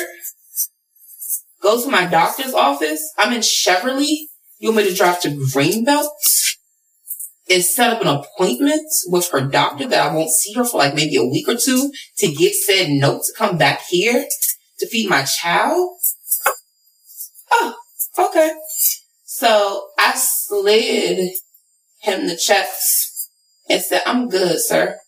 Go 1.63 1.83
to 1.83 1.91
my 1.91 2.07
doctor's 2.07 2.55
office. 2.55 3.03
I'm 3.17 3.33
in 3.33 3.41
Cheverly, 3.41 4.29
You 4.59 4.71
want 4.71 4.77
me 4.79 4.91
to 4.91 4.95
drive 4.95 5.21
to 5.23 5.29
Greenbelt 5.31 6.09
and 7.51 7.65
set 7.65 7.91
up 7.91 8.03
an 8.03 8.09
appointment 8.09 8.87
with 9.07 9.31
her 9.31 9.41
doctor 9.41 9.87
that 9.89 10.11
I 10.11 10.15
won't 10.15 10.31
see 10.31 10.53
her 10.55 10.65
for 10.65 10.79
like 10.79 10.95
maybe 10.95 11.17
a 11.17 11.25
week 11.25 11.49
or 11.49 11.57
two 11.57 11.91
to 12.19 12.33
get 12.33 12.55
said 12.55 12.91
note 12.91 13.23
to 13.25 13.33
come 13.37 13.57
back 13.57 13.83
here 13.89 14.27
to 14.79 14.87
feed 14.87 15.09
my 15.09 15.23
child? 15.23 15.99
Oh, 17.51 17.75
okay. 18.19 18.53
So 19.25 19.89
I 19.99 20.15
slid 20.17 21.31
him 22.01 22.27
the 22.27 22.37
checks 22.37 23.31
and 23.69 23.83
said, 23.83 24.03
I'm 24.07 24.29
good, 24.29 24.61
sir. 24.61 24.99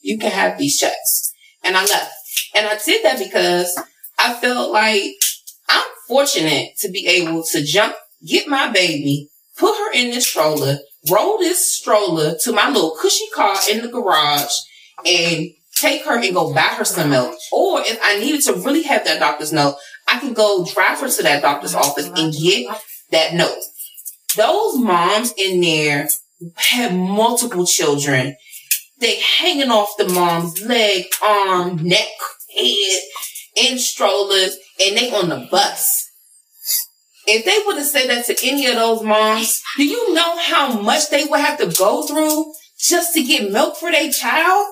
You 0.00 0.18
can 0.18 0.30
have 0.30 0.58
these 0.58 0.78
checks. 0.78 1.32
And 1.62 1.76
I 1.76 1.82
left. 1.82 2.12
And 2.54 2.66
I 2.66 2.78
did 2.84 3.04
that 3.04 3.18
because 3.18 3.80
I 4.18 4.34
felt 4.34 4.72
like 4.72 5.12
I'm 5.68 5.86
fortunate 6.06 6.72
to 6.80 6.90
be 6.90 7.06
able 7.06 7.42
to 7.52 7.64
jump, 7.64 7.94
get 8.26 8.48
my 8.48 8.70
baby, 8.70 9.30
put 9.56 9.76
her 9.76 9.92
in 9.92 10.10
this 10.10 10.28
stroller, 10.28 10.78
roll 11.10 11.38
this 11.38 11.74
stroller 11.74 12.36
to 12.42 12.52
my 12.52 12.68
little 12.70 12.96
cushy 13.00 13.26
car 13.34 13.56
in 13.70 13.82
the 13.82 13.88
garage 13.88 14.52
and 15.04 15.50
take 15.76 16.04
her 16.04 16.18
and 16.18 16.34
go 16.34 16.54
buy 16.54 16.60
her 16.60 16.84
some 16.84 17.10
milk. 17.10 17.36
Or 17.52 17.80
if 17.80 17.98
I 18.02 18.18
needed 18.18 18.42
to 18.42 18.54
really 18.54 18.82
have 18.82 19.04
that 19.04 19.18
doctor's 19.18 19.52
note, 19.52 19.76
I 20.08 20.18
can 20.18 20.32
go 20.32 20.64
drive 20.64 21.00
her 21.00 21.08
to 21.08 21.22
that 21.22 21.42
doctor's 21.42 21.74
office 21.74 22.10
and 22.14 22.32
get 22.32 22.76
that 23.10 23.34
note. 23.34 23.62
Those 24.36 24.78
moms 24.78 25.32
in 25.36 25.60
there 25.60 26.08
had 26.56 26.94
multiple 26.94 27.66
children. 27.66 28.36
They 28.98 29.20
hanging 29.20 29.70
off 29.70 29.96
the 29.98 30.08
mom's 30.08 30.64
leg, 30.64 31.06
arm, 31.22 31.82
neck, 31.82 32.08
head, 32.56 33.02
in 33.56 33.78
strollers, 33.78 34.56
and 34.84 34.96
they 34.96 35.12
on 35.12 35.28
the 35.28 35.48
bus. 35.50 36.03
If 37.26 37.44
they 37.44 37.58
would 37.64 37.76
have 37.76 37.86
said 37.86 38.08
that 38.10 38.26
to 38.26 38.36
any 38.46 38.66
of 38.66 38.74
those 38.74 39.02
moms, 39.02 39.62
do 39.76 39.84
you 39.84 40.12
know 40.14 40.38
how 40.38 40.80
much 40.80 41.10
they 41.10 41.24
would 41.24 41.40
have 41.40 41.58
to 41.58 41.66
go 41.78 42.02
through 42.06 42.52
just 42.78 43.14
to 43.14 43.22
get 43.22 43.50
milk 43.50 43.76
for 43.76 43.90
their 43.90 44.10
child? 44.10 44.66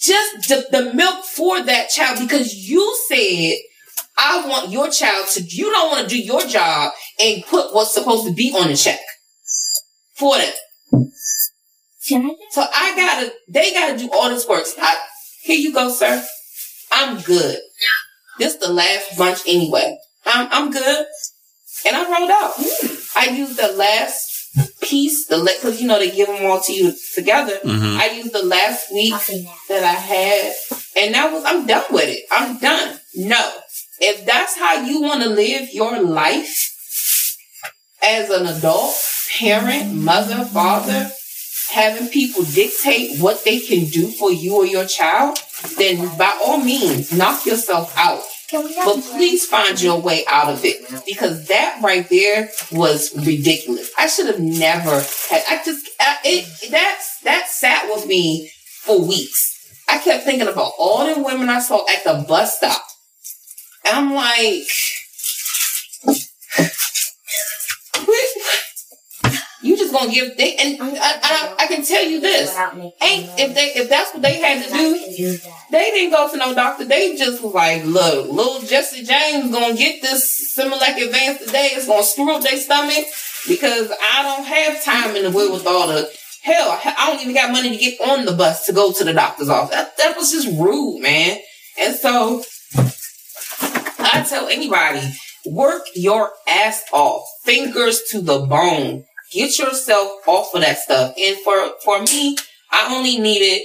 Just 0.00 0.48
the, 0.48 0.66
the 0.70 0.94
milk 0.94 1.24
for 1.24 1.62
that 1.62 1.88
child 1.90 2.18
because 2.20 2.54
you 2.54 2.96
said, 3.08 3.54
I 4.16 4.46
want 4.46 4.70
your 4.70 4.90
child 4.90 5.28
to, 5.32 5.42
you 5.42 5.70
don't 5.70 5.90
want 5.90 6.08
to 6.08 6.14
do 6.14 6.20
your 6.20 6.42
job 6.42 6.92
and 7.18 7.42
put 7.44 7.74
what's 7.74 7.94
supposed 7.94 8.26
to 8.26 8.32
be 8.32 8.52
on 8.52 8.68
the 8.68 8.76
check 8.76 9.00
for 10.14 10.36
them. 10.36 10.52
So 12.50 12.62
I 12.62 12.94
gotta, 12.96 13.32
they 13.48 13.72
gotta 13.72 13.96
do 13.98 14.10
all 14.12 14.28
this 14.28 14.46
work. 14.46 14.64
I, 14.78 14.96
here 15.42 15.58
you 15.58 15.72
go, 15.72 15.90
sir. 15.90 16.22
I'm 16.92 17.20
good. 17.20 17.58
This 18.38 18.56
the 18.56 18.68
last 18.72 19.16
bunch 19.16 19.40
anyway. 19.46 19.96
I'm, 20.26 20.48
I'm 20.50 20.70
good. 20.70 21.06
And 21.86 21.96
I 21.96 22.02
rolled 22.10 22.30
out. 22.30 22.54
I 23.16 23.30
used 23.30 23.56
the 23.56 23.72
last 23.72 24.30
piece, 24.82 25.26
the 25.26 25.38
because 25.38 25.80
you 25.80 25.86
know 25.86 25.98
they 25.98 26.10
give 26.10 26.26
them 26.26 26.44
all 26.44 26.60
to 26.60 26.72
you 26.72 26.94
together. 27.14 27.58
Mhm. 27.64 27.98
I 27.98 28.10
used 28.10 28.32
the 28.32 28.44
last 28.44 28.92
week 28.92 29.14
that 29.68 29.84
I 29.84 29.92
had, 29.92 30.54
and 30.96 31.14
that 31.14 31.32
was 31.32 31.44
I'm 31.44 31.66
done 31.66 31.84
with 31.90 32.08
it. 32.08 32.24
I'm 32.30 32.58
done. 32.58 33.00
No, 33.14 33.52
if 34.00 34.24
that's 34.26 34.56
how 34.56 34.82
you 34.84 35.00
want 35.02 35.22
to 35.22 35.28
live 35.28 35.72
your 35.72 36.00
life 36.02 36.70
as 38.02 38.30
an 38.30 38.46
adult, 38.46 38.94
parent, 39.38 39.92
mother, 39.94 40.44
father, 40.44 41.10
having 41.70 42.08
people 42.08 42.42
dictate 42.44 43.20
what 43.20 43.44
they 43.44 43.60
can 43.60 43.84
do 43.86 44.10
for 44.10 44.32
you 44.32 44.56
or 44.56 44.66
your 44.66 44.86
child, 44.86 45.38
then 45.76 46.16
by 46.16 46.36
all 46.44 46.58
means, 46.58 47.12
knock 47.12 47.46
yourself 47.46 47.92
out. 47.96 48.22
But 48.52 49.00
please 49.02 49.46
find 49.46 49.80
your 49.80 50.00
way 50.00 50.24
out 50.26 50.52
of 50.52 50.64
it 50.64 51.04
because 51.06 51.46
that 51.48 51.80
right 51.82 52.08
there 52.08 52.50
was 52.72 53.14
ridiculous. 53.16 53.90
I 53.96 54.06
should 54.08 54.26
have 54.26 54.40
never 54.40 54.90
had. 54.90 55.42
I 55.48 55.60
just 55.64 55.88
I, 56.00 56.16
it 56.24 56.70
that's 56.70 57.20
that 57.20 57.48
sat 57.48 57.88
with 57.88 58.06
me 58.06 58.50
for 58.82 59.00
weeks. 59.00 59.84
I 59.88 59.98
kept 59.98 60.24
thinking 60.24 60.48
about 60.48 60.72
all 60.78 61.12
the 61.12 61.22
women 61.22 61.48
I 61.48 61.60
saw 61.60 61.84
at 61.88 62.04
the 62.04 62.24
bus 62.26 62.56
stop, 62.56 62.82
and 63.84 63.96
I'm 63.96 64.14
like, 64.14 64.68
you 68.08 68.29
just 69.90 70.00
gonna 70.00 70.12
give 70.12 70.36
they 70.36 70.56
and 70.56 70.80
I, 70.80 71.18
I, 71.22 71.54
I 71.60 71.66
can 71.66 71.84
tell 71.84 72.04
you 72.04 72.20
this 72.20 72.56
ain't 72.56 73.30
if 73.38 73.54
they 73.54 73.72
if 73.80 73.88
that's 73.88 74.12
what 74.12 74.22
they 74.22 74.40
had 74.40 74.64
to 74.64 74.70
do 74.70 75.38
they 75.70 75.90
didn't 75.92 76.10
go 76.10 76.28
to 76.30 76.36
no 76.36 76.54
doctor. 76.54 76.84
They 76.84 77.16
just 77.16 77.42
was 77.42 77.54
like, 77.54 77.84
look, 77.84 78.28
little 78.28 78.60
Jesse 78.60 79.04
James 79.04 79.52
gonna 79.52 79.76
get 79.76 80.02
this 80.02 80.56
Similac 80.56 81.00
Advance 81.00 81.38
today. 81.38 81.70
It's 81.72 81.86
gonna 81.86 82.02
screw 82.02 82.34
up 82.34 82.42
their 82.42 82.58
stomach 82.58 83.06
because 83.46 83.90
I 84.12 84.22
don't 84.22 84.44
have 84.46 84.84
time 84.84 85.16
in 85.16 85.22
the 85.22 85.30
will 85.30 85.52
with 85.52 85.66
all 85.66 85.86
the 85.86 86.10
hell. 86.42 86.80
I 86.84 87.06
don't 87.06 87.20
even 87.20 87.34
got 87.34 87.52
money 87.52 87.70
to 87.70 87.76
get 87.76 88.00
on 88.00 88.24
the 88.24 88.32
bus 88.32 88.66
to 88.66 88.72
go 88.72 88.92
to 88.92 89.04
the 89.04 89.12
doctor's 89.12 89.48
office. 89.48 89.74
That, 89.74 89.96
that 89.98 90.16
was 90.16 90.32
just 90.32 90.48
rude, 90.58 91.00
man. 91.02 91.38
And 91.80 91.94
so 91.94 92.42
I 94.00 94.26
tell 94.28 94.48
anybody, 94.48 95.02
work 95.46 95.82
your 95.94 96.32
ass 96.48 96.82
off, 96.92 97.24
fingers 97.44 98.02
to 98.10 98.20
the 98.20 98.40
bone. 98.40 99.04
Get 99.32 99.58
yourself 99.58 100.26
off 100.26 100.54
of 100.54 100.62
that 100.62 100.78
stuff. 100.78 101.14
And 101.18 101.38
for 101.38 101.72
for 101.84 102.02
me, 102.02 102.36
I 102.70 102.94
only 102.96 103.18
needed 103.18 103.62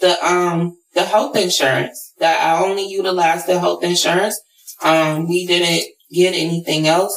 the 0.00 0.24
um 0.24 0.76
the 0.94 1.04
health 1.04 1.36
insurance. 1.36 2.12
That 2.18 2.40
I 2.40 2.64
only 2.64 2.88
utilized 2.88 3.46
the 3.46 3.58
health 3.58 3.82
insurance. 3.82 4.40
Um, 4.82 5.28
we 5.28 5.46
didn't 5.46 5.88
get 6.12 6.34
anything 6.34 6.86
else, 6.86 7.16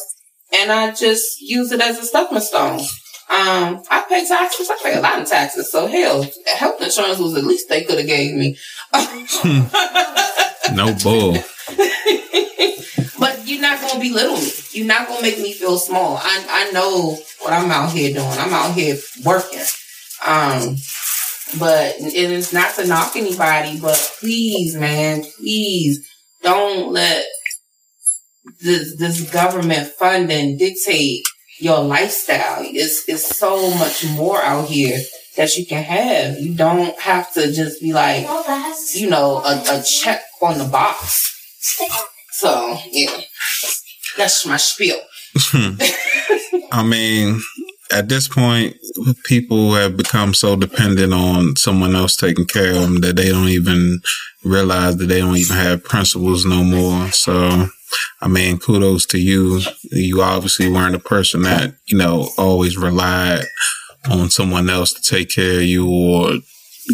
and 0.53 0.71
I 0.71 0.93
just 0.93 1.41
use 1.41 1.71
it 1.71 1.81
as 1.81 1.99
a 1.99 2.05
stepping 2.05 2.39
stone. 2.39 2.79
Um, 3.29 3.83
I 3.89 4.05
pay 4.07 4.25
taxes. 4.25 4.69
I 4.69 4.77
pay 4.81 4.97
a 4.97 5.01
lot 5.01 5.21
of 5.21 5.27
taxes. 5.27 5.71
So 5.71 5.87
hell, 5.87 6.25
health 6.45 6.81
insurance 6.81 7.19
was 7.19 7.33
the 7.33 7.41
least 7.41 7.67
they 7.67 7.83
could 7.83 7.97
have 7.97 8.07
gave 8.07 8.35
me. 8.35 8.57
No 10.73 10.93
bull. 11.01 11.33
you're 13.57 13.67
not 13.67 13.81
gonna 13.81 13.99
belittle 13.99 14.37
me. 14.37 14.51
You're 14.71 14.87
not 14.87 15.07
gonna 15.07 15.21
make 15.21 15.39
me 15.39 15.53
feel 15.53 15.77
small. 15.77 16.17
I 16.17 16.45
I 16.49 16.71
know 16.71 17.17
what 17.41 17.53
I'm 17.53 17.71
out 17.71 17.91
here 17.91 18.13
doing. 18.13 18.25
I'm 18.25 18.53
out 18.53 18.73
here 18.75 18.97
working. 19.25 19.65
Um, 20.25 20.77
but 21.59 21.95
it 21.99 22.13
is 22.13 22.53
not 22.53 22.75
to 22.75 22.85
knock 22.85 23.15
anybody, 23.15 23.79
but 23.79 24.15
please, 24.19 24.75
man, 24.75 25.23
please 25.37 26.07
don't 26.43 26.91
let 26.91 27.25
this 28.61 28.95
this 28.97 29.29
government 29.31 29.87
funding 29.87 30.57
dictate 30.57 31.25
your 31.59 31.79
lifestyle. 31.79 32.61
It's 32.61 33.09
it's 33.09 33.37
so 33.37 33.71
much 33.75 34.05
more 34.11 34.41
out 34.43 34.67
here 34.67 34.99
that 35.35 35.55
you 35.55 35.65
can 35.65 35.83
have. 35.83 36.39
You 36.39 36.53
don't 36.53 36.99
have 36.99 37.33
to 37.33 37.51
just 37.51 37.81
be 37.81 37.91
like, 37.93 38.27
you 38.93 39.09
know, 39.09 39.37
a, 39.37 39.79
a 39.79 39.83
check 39.83 40.21
on 40.41 40.59
the 40.59 40.65
box. 40.65 41.33
So 42.37 42.77
yeah, 42.91 43.19
that's 44.15 44.45
my 44.45 44.57
spiel. 44.57 44.99
Hmm. 45.37 45.73
I 46.71 46.83
mean, 46.83 47.41
at 47.91 48.09
this 48.09 48.27
point, 48.27 48.75
people 49.25 49.73
have 49.73 49.97
become 49.97 50.35
so 50.35 50.55
dependent 50.55 51.13
on 51.13 51.55
someone 51.55 51.95
else 51.95 52.15
taking 52.15 52.45
care 52.45 52.75
of 52.75 52.81
them 52.81 53.01
that 53.01 53.15
they 53.15 53.29
don't 53.29 53.47
even 53.47 54.01
realize 54.43 54.97
that 54.97 55.07
they 55.07 55.19
don't 55.19 55.35
even 55.35 55.55
have 55.55 55.83
principles 55.83 56.45
no 56.45 56.63
more. 56.63 57.11
So, 57.11 57.69
I 58.21 58.27
mean, 58.27 58.59
kudos 58.59 59.07
to 59.07 59.17
you. 59.19 59.61
You 59.91 60.21
obviously 60.21 60.69
weren't 60.69 60.93
a 60.93 60.99
person 60.99 61.41
that, 61.41 61.73
you 61.87 61.97
know, 61.97 62.29
always 62.37 62.77
relied 62.77 63.45
on 64.11 64.29
someone 64.29 64.69
else 64.69 64.93
to 64.93 65.01
take 65.01 65.31
care 65.31 65.57
of 65.57 65.63
you 65.63 65.89
or 65.89 66.33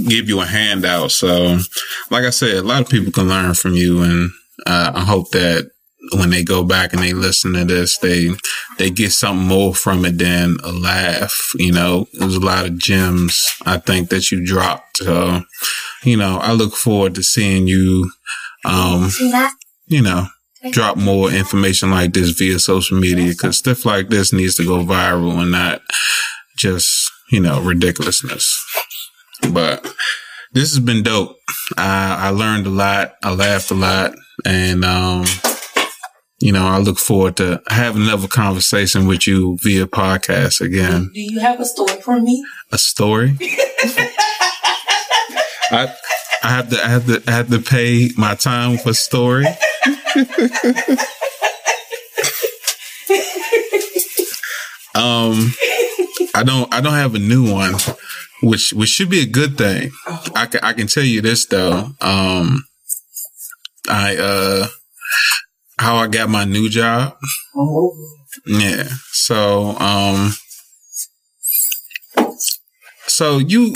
give 0.08 0.30
you 0.30 0.40
a 0.40 0.46
handout. 0.46 1.12
So, 1.12 1.60
like 2.10 2.24
I 2.24 2.30
said, 2.30 2.56
a 2.56 2.62
lot 2.62 2.82
of 2.82 2.90
people 2.90 3.12
can 3.12 3.28
learn 3.28 3.54
from 3.56 3.74
you. 3.74 4.04
And 4.04 4.32
uh, 4.66 4.92
I 4.96 5.02
hope 5.02 5.32
that 5.32 5.70
when 6.12 6.30
they 6.30 6.44
go 6.44 6.64
back 6.64 6.94
and 6.94 7.02
they 7.02 7.14
listen 7.14 7.54
to 7.54 7.66
this, 7.66 7.98
they 7.98 8.30
they 8.78 8.90
get 8.90 9.12
something 9.12 9.48
more 9.48 9.74
from 9.74 10.06
it 10.06 10.18
than 10.18 10.58
a 10.64 10.72
laugh. 10.72 11.34
You 11.56 11.72
know, 11.72 12.08
there's 12.14 12.36
a 12.36 12.40
lot 12.40 12.66
of 12.66 12.78
gems 12.78 13.46
I 13.66 13.78
think 13.78 14.10
that 14.10 14.32
you 14.32 14.46
dropped. 14.46 14.98
So, 14.98 15.42
you 16.04 16.18
know, 16.18 16.40
I 16.40 16.52
look 16.52 16.76
forward 16.76 17.16
to 17.16 17.24
seeing 17.24 17.68
you, 17.68 18.12
um, 18.66 19.10
you 19.88 20.02
know, 20.02 20.28
drop 20.72 20.98
more 20.98 21.32
information 21.32 21.92
like 21.92 22.14
this 22.14 22.32
via 22.32 22.60
social 22.60 23.00
media 23.00 23.30
because 23.30 23.58
stuff 23.58 23.86
like 23.86 24.10
this 24.10 24.34
needs 24.34 24.56
to 24.56 24.66
go 24.66 24.84
viral 24.84 25.40
and 25.42 25.52
not 25.52 25.82
just, 26.58 27.12
you 27.32 27.40
know, 27.40 27.62
ridiculousness. 27.62 28.62
But 29.52 29.84
this 30.54 30.74
has 30.74 30.80
been 30.80 31.04
dope. 31.04 31.36
I, 31.78 32.28
I 32.28 32.30
learned 32.30 32.68
a 32.68 32.70
lot. 32.70 33.16
I 33.24 33.34
laughed 33.34 33.72
a 33.72 33.76
lot. 33.76 34.14
And, 34.46 34.84
um, 34.84 35.26
you 36.40 36.52
know, 36.52 36.66
I 36.66 36.78
look 36.80 36.98
forward 36.98 37.38
to 37.38 37.62
having 37.70 38.04
another 38.04 38.28
conversation 38.28 39.08
with 39.08 39.28
you 39.28 39.58
via 39.62 39.86
podcast 39.88 40.62
again. 40.62 41.12
Do 41.14 41.22
you 41.22 41.40
have 41.40 41.60
a 41.60 41.66
story 41.66 42.02
for 42.02 42.20
me? 42.20 42.46
A 42.72 42.78
story. 42.78 43.38
I 45.72 45.94
I 46.44 46.50
have 46.50 46.70
to 46.70 46.84
I 46.84 46.88
have 46.88 47.06
to 47.08 47.24
I 47.28 47.32
have 47.32 47.50
to 47.50 47.60
pay 47.60 48.10
my 48.18 48.36
time 48.36 48.78
for 48.78 48.94
story. 48.94 49.46
Um, 54.96 55.54
I 56.36 56.44
don't. 56.46 56.72
I 56.74 56.80
don't 56.80 56.94
have 56.94 57.16
a 57.16 57.20
new 57.20 57.52
one, 57.52 57.74
which 58.44 58.74
which 58.74 58.90
should 58.90 59.10
be 59.10 59.22
a 59.22 59.26
good 59.26 59.58
thing. 59.58 59.92
Oh. 60.08 60.24
I 60.36 60.46
can, 60.46 60.60
I 60.64 60.74
can 60.74 60.88
tell 60.88 61.04
you 61.04 61.22
this 61.22 61.48
though. 61.48 61.90
Um, 62.00 62.66
I 63.90 64.16
uh, 64.18 64.68
how 65.78 65.96
I 65.98 66.08
got 66.08 66.30
my 66.30 66.46
new 66.46 66.70
job. 66.70 67.16
Oh. 67.56 67.96
Yeah. 68.46 68.88
So, 69.12 69.78
um, 69.78 70.34
so 73.08 73.38
you, 73.38 73.74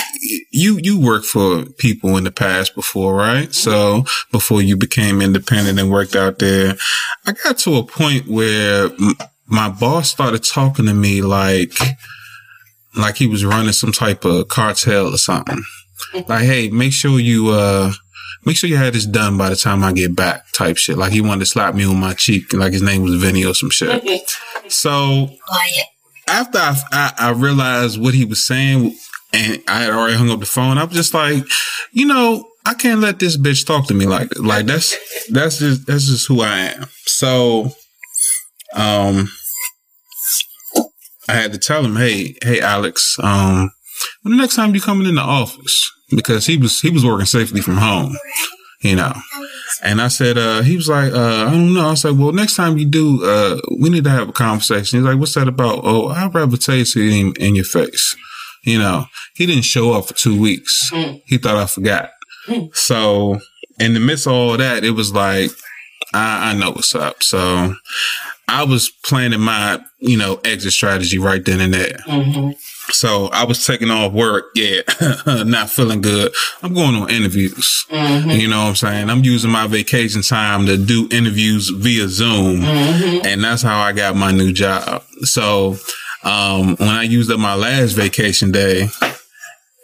you, 0.51 0.79
you 0.81 0.99
worked 0.99 1.25
for 1.25 1.65
people 1.77 2.17
in 2.17 2.23
the 2.23 2.31
past 2.31 2.75
before, 2.75 3.13
right? 3.13 3.53
So 3.53 4.03
before 4.31 4.61
you 4.61 4.77
became 4.77 5.21
independent 5.21 5.79
and 5.79 5.91
worked 5.91 6.15
out 6.15 6.39
there, 6.39 6.75
I 7.25 7.33
got 7.33 7.57
to 7.59 7.75
a 7.75 7.83
point 7.83 8.27
where 8.27 8.85
m- 8.85 9.15
my 9.45 9.69
boss 9.69 10.09
started 10.09 10.43
talking 10.43 10.85
to 10.85 10.93
me 10.93 11.21
like, 11.21 11.73
like 12.97 13.17
he 13.17 13.27
was 13.27 13.45
running 13.45 13.73
some 13.73 13.91
type 13.91 14.25
of 14.25 14.47
cartel 14.47 15.13
or 15.13 15.17
something. 15.17 15.61
Like, 16.27 16.45
hey, 16.45 16.69
make 16.69 16.93
sure 16.93 17.19
you, 17.19 17.49
uh, 17.49 17.91
make 18.47 18.55
sure 18.55 18.69
you 18.69 18.77
had 18.77 18.93
this 18.93 19.05
done 19.05 19.37
by 19.37 19.49
the 19.49 19.57
time 19.57 19.83
I 19.83 19.91
get 19.91 20.15
back 20.15 20.49
type 20.53 20.77
shit. 20.77 20.97
Like 20.97 21.11
he 21.11 21.19
wanted 21.19 21.41
to 21.41 21.45
slap 21.47 21.75
me 21.75 21.85
on 21.85 21.99
my 21.99 22.13
cheek, 22.13 22.53
like 22.53 22.71
his 22.71 22.81
name 22.81 23.03
was 23.03 23.15
Vinny 23.15 23.45
or 23.45 23.53
some 23.53 23.69
shit. 23.69 24.03
So 24.69 25.29
after 26.27 26.57
I, 26.57 26.75
I, 26.91 27.13
I 27.17 27.31
realized 27.31 28.01
what 28.01 28.13
he 28.13 28.25
was 28.25 28.45
saying 28.45 28.97
and 29.31 29.63
I 29.65 29.83
had 29.83 29.91
already 29.91 30.17
hung 30.17 30.29
up 30.29 30.41
the 30.41 30.45
phone, 30.45 30.77
I 30.77 30.83
was 30.83 30.93
just 30.93 31.13
like, 31.13 31.41
you 31.93 32.05
know, 32.05 32.45
I 32.65 32.73
can't 32.73 32.99
let 32.99 33.19
this 33.19 33.37
bitch 33.37 33.65
talk 33.65 33.87
to 33.87 33.93
me 33.93 34.05
like 34.07 34.27
that. 34.29 34.43
Like 34.43 34.65
that's, 34.65 34.93
that's 35.29 35.59
just, 35.59 35.87
that's 35.87 36.07
just 36.07 36.27
who 36.27 36.41
I 36.41 36.73
am. 36.73 36.87
So, 37.05 37.71
um, 38.73 39.29
I 41.29 41.33
had 41.33 41.53
to 41.53 41.57
tell 41.57 41.85
him, 41.85 41.95
hey, 41.95 42.35
hey, 42.43 42.59
Alex, 42.59 43.17
um, 43.23 43.71
when 44.21 44.35
the 44.35 44.41
next 44.41 44.55
time 44.55 44.75
you 44.75 44.81
coming 44.81 45.07
in 45.07 45.15
the 45.15 45.21
office? 45.21 45.91
Because 46.09 46.45
he 46.45 46.57
was, 46.57 46.79
he 46.81 46.89
was 46.89 47.03
working 47.05 47.25
safely 47.25 47.61
from 47.61 47.77
home, 47.77 48.15
you 48.81 48.95
know. 48.95 49.13
And 49.83 50.01
I 50.01 50.07
said, 50.07 50.37
uh, 50.37 50.61
he 50.61 50.75
was 50.75 50.87
like, 50.89 51.11
uh, 51.13 51.45
I 51.47 51.51
don't 51.51 51.73
know. 51.73 51.89
I 51.89 51.93
said, 51.95 52.17
well, 52.17 52.31
next 52.31 52.55
time 52.55 52.77
you 52.77 52.85
do, 52.85 53.23
uh, 53.25 53.59
we 53.79 53.89
need 53.89 54.05
to 54.05 54.09
have 54.09 54.29
a 54.29 54.33
conversation. 54.33 54.99
He's 54.99 55.05
like, 55.05 55.19
what's 55.19 55.33
that 55.35 55.47
about? 55.47 55.81
Oh, 55.83 56.07
I'd 56.07 56.33
rather 56.33 56.57
taste 56.57 56.95
it 56.95 57.09
in, 57.13 57.33
in 57.33 57.55
your 57.55 57.65
face. 57.65 58.15
You 58.63 58.79
know, 58.79 59.05
he 59.35 59.45
didn't 59.45 59.63
show 59.65 59.93
up 59.93 60.07
for 60.07 60.13
two 60.13 60.39
weeks. 60.39 60.89
He 61.25 61.37
thought 61.37 61.57
I 61.57 61.65
forgot. 61.67 62.11
So 62.73 63.39
in 63.79 63.93
the 63.93 63.99
midst 63.99 64.27
of 64.27 64.33
all 64.33 64.57
that, 64.57 64.83
it 64.83 64.91
was 64.91 65.13
like, 65.13 65.51
I, 66.13 66.51
I 66.51 66.57
know 66.57 66.71
what's 66.71 66.95
up. 66.95 67.21
So 67.21 67.75
I 68.47 68.63
was 68.63 68.89
planning 69.03 69.41
my, 69.41 69.79
you 69.99 70.17
know, 70.17 70.39
exit 70.45 70.71
strategy 70.71 71.17
right 71.19 71.43
then 71.43 71.59
and 71.59 71.73
there. 71.73 71.97
hmm 72.05 72.51
So 72.91 73.27
I 73.27 73.43
was 73.45 73.65
taking 73.65 73.91
off 73.91 74.13
work. 74.13 74.45
Yeah. 74.55 74.81
not 75.43 75.69
feeling 75.69 76.01
good. 76.01 76.33
I'm 76.63 76.73
going 76.73 76.95
on 76.95 77.09
interviews. 77.09 77.85
hmm 77.89 78.29
You 78.29 78.47
know 78.47 78.63
what 78.63 78.69
I'm 78.69 78.75
saying? 78.75 79.09
I'm 79.09 79.23
using 79.23 79.51
my 79.51 79.67
vacation 79.67 80.21
time 80.21 80.65
to 80.67 80.77
do 80.77 81.07
interviews 81.11 81.69
via 81.69 82.07
Zoom. 82.07 82.61
hmm 82.61 83.25
And 83.25 83.43
that's 83.43 83.61
how 83.61 83.79
I 83.79 83.91
got 83.93 84.15
my 84.15 84.31
new 84.31 84.53
job. 84.53 85.03
So, 85.23 85.75
um, 86.23 86.75
when 86.77 86.89
I 86.89 87.03
used 87.03 87.31
up 87.31 87.39
my 87.39 87.55
last 87.55 87.93
vacation 87.93 88.51
day, 88.51 88.89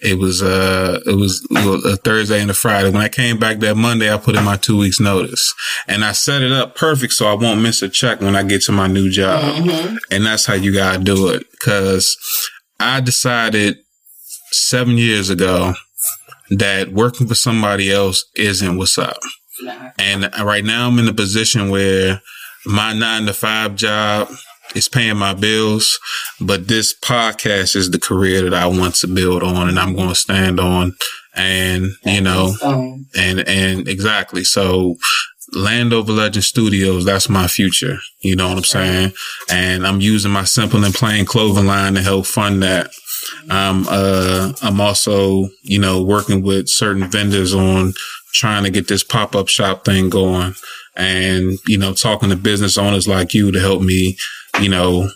it 0.01 0.17
was, 0.17 0.41
uh, 0.43 0.99
it 1.05 1.15
was 1.15 1.45
a 1.85 1.95
Thursday 1.97 2.41
and 2.41 2.51
a 2.51 2.53
Friday. 2.53 2.89
When 2.89 3.01
I 3.01 3.07
came 3.07 3.39
back 3.39 3.59
that 3.59 3.75
Monday, 3.75 4.13
I 4.13 4.17
put 4.17 4.35
in 4.35 4.43
my 4.43 4.57
two 4.57 4.77
weeks 4.77 4.99
notice 4.99 5.53
and 5.87 6.03
I 6.03 6.11
set 6.11 6.41
it 6.41 6.51
up 6.51 6.75
perfect. 6.75 7.13
So 7.13 7.27
I 7.27 7.33
won't 7.35 7.61
miss 7.61 7.81
a 7.81 7.87
check 7.89 8.19
when 8.19 8.35
I 8.35 8.43
get 8.43 8.63
to 8.63 8.71
my 8.73 8.87
new 8.87 9.09
job. 9.09 9.43
hmm 9.63 9.95
And 10.11 10.25
that's 10.25 10.45
how 10.45 10.55
you 10.55 10.73
gotta 10.73 10.99
do 10.99 11.29
it. 11.29 11.45
Cause 11.59 12.17
I 12.83 12.99
decided 12.99 13.77
seven 14.51 14.97
years 14.97 15.29
ago 15.29 15.73
that 16.49 16.89
working 16.91 17.27
for 17.27 17.35
somebody 17.35 17.91
else 17.91 18.25
isn't 18.35 18.77
what's 18.77 18.97
up. 18.97 19.17
And 19.97 20.29
right 20.43 20.63
now 20.63 20.87
I'm 20.87 20.99
in 20.99 21.07
a 21.07 21.13
position 21.13 21.69
where 21.69 22.21
my 22.65 22.93
nine 22.93 23.25
to 23.25 23.33
five 23.33 23.75
job 23.75 24.29
is 24.75 24.89
paying 24.89 25.17
my 25.17 25.33
bills, 25.33 25.97
but 26.41 26.67
this 26.67 26.93
podcast 26.99 27.75
is 27.75 27.91
the 27.91 27.99
career 27.99 28.41
that 28.41 28.53
I 28.53 28.67
want 28.67 28.95
to 28.95 29.07
build 29.07 29.43
on 29.43 29.69
and 29.69 29.79
I'm 29.79 29.95
going 29.95 30.09
to 30.09 30.15
stand 30.15 30.59
on. 30.59 30.93
And, 31.35 31.87
you 32.03 32.21
know, 32.21 32.53
and, 33.15 33.39
and 33.47 33.87
exactly. 33.87 34.43
So 34.43 34.97
Landover 35.55 36.11
Legend 36.11 36.43
Studios, 36.43 37.05
that's 37.05 37.29
my 37.29 37.47
future. 37.47 37.97
You 38.21 38.35
know 38.35 38.49
what 38.49 38.57
I'm 38.57 38.63
saying? 38.63 39.13
And 39.49 39.85
I'm 39.85 40.01
using 40.01 40.31
my 40.31 40.43
simple 40.43 40.83
and 40.83 40.93
plain 40.93 41.25
clothing 41.25 41.65
line 41.65 41.95
to 41.95 42.01
help 42.01 42.25
fund 42.25 42.63
that. 42.63 42.91
Um, 43.49 43.85
uh, 43.89 44.53
I'm 44.61 44.81
also, 44.81 45.49
you 45.61 45.79
know, 45.79 46.03
working 46.03 46.43
with 46.43 46.67
certain 46.67 47.09
vendors 47.09 47.53
on 47.53 47.93
trying 48.33 48.63
to 48.63 48.69
get 48.69 48.87
this 48.87 49.03
pop 49.03 49.35
up 49.35 49.47
shop 49.47 49.85
thing 49.85 50.09
going 50.09 50.53
and, 50.95 51.57
you 51.67 51.77
know, 51.77 51.93
talking 51.93 52.29
to 52.29 52.35
business 52.35 52.77
owners 52.77 53.07
like 53.07 53.33
you 53.33 53.51
to 53.51 53.59
help 53.59 53.81
me, 53.81 54.17
you 54.59 54.69
know, 54.69 55.09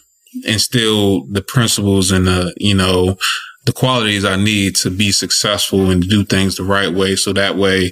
instill 0.45 1.25
the 1.25 1.41
principles 1.41 2.11
and 2.11 2.27
the, 2.27 2.53
you 2.57 2.75
know, 2.75 3.17
the 3.65 3.73
qualities 3.73 4.23
I 4.23 4.37
need 4.37 4.75
to 4.77 4.89
be 4.89 5.11
successful 5.11 5.89
and 5.89 6.01
to 6.01 6.07
do 6.07 6.23
things 6.23 6.55
the 6.55 6.63
right 6.63 6.91
way. 6.91 7.15
So 7.17 7.33
that 7.33 7.57
way, 7.57 7.91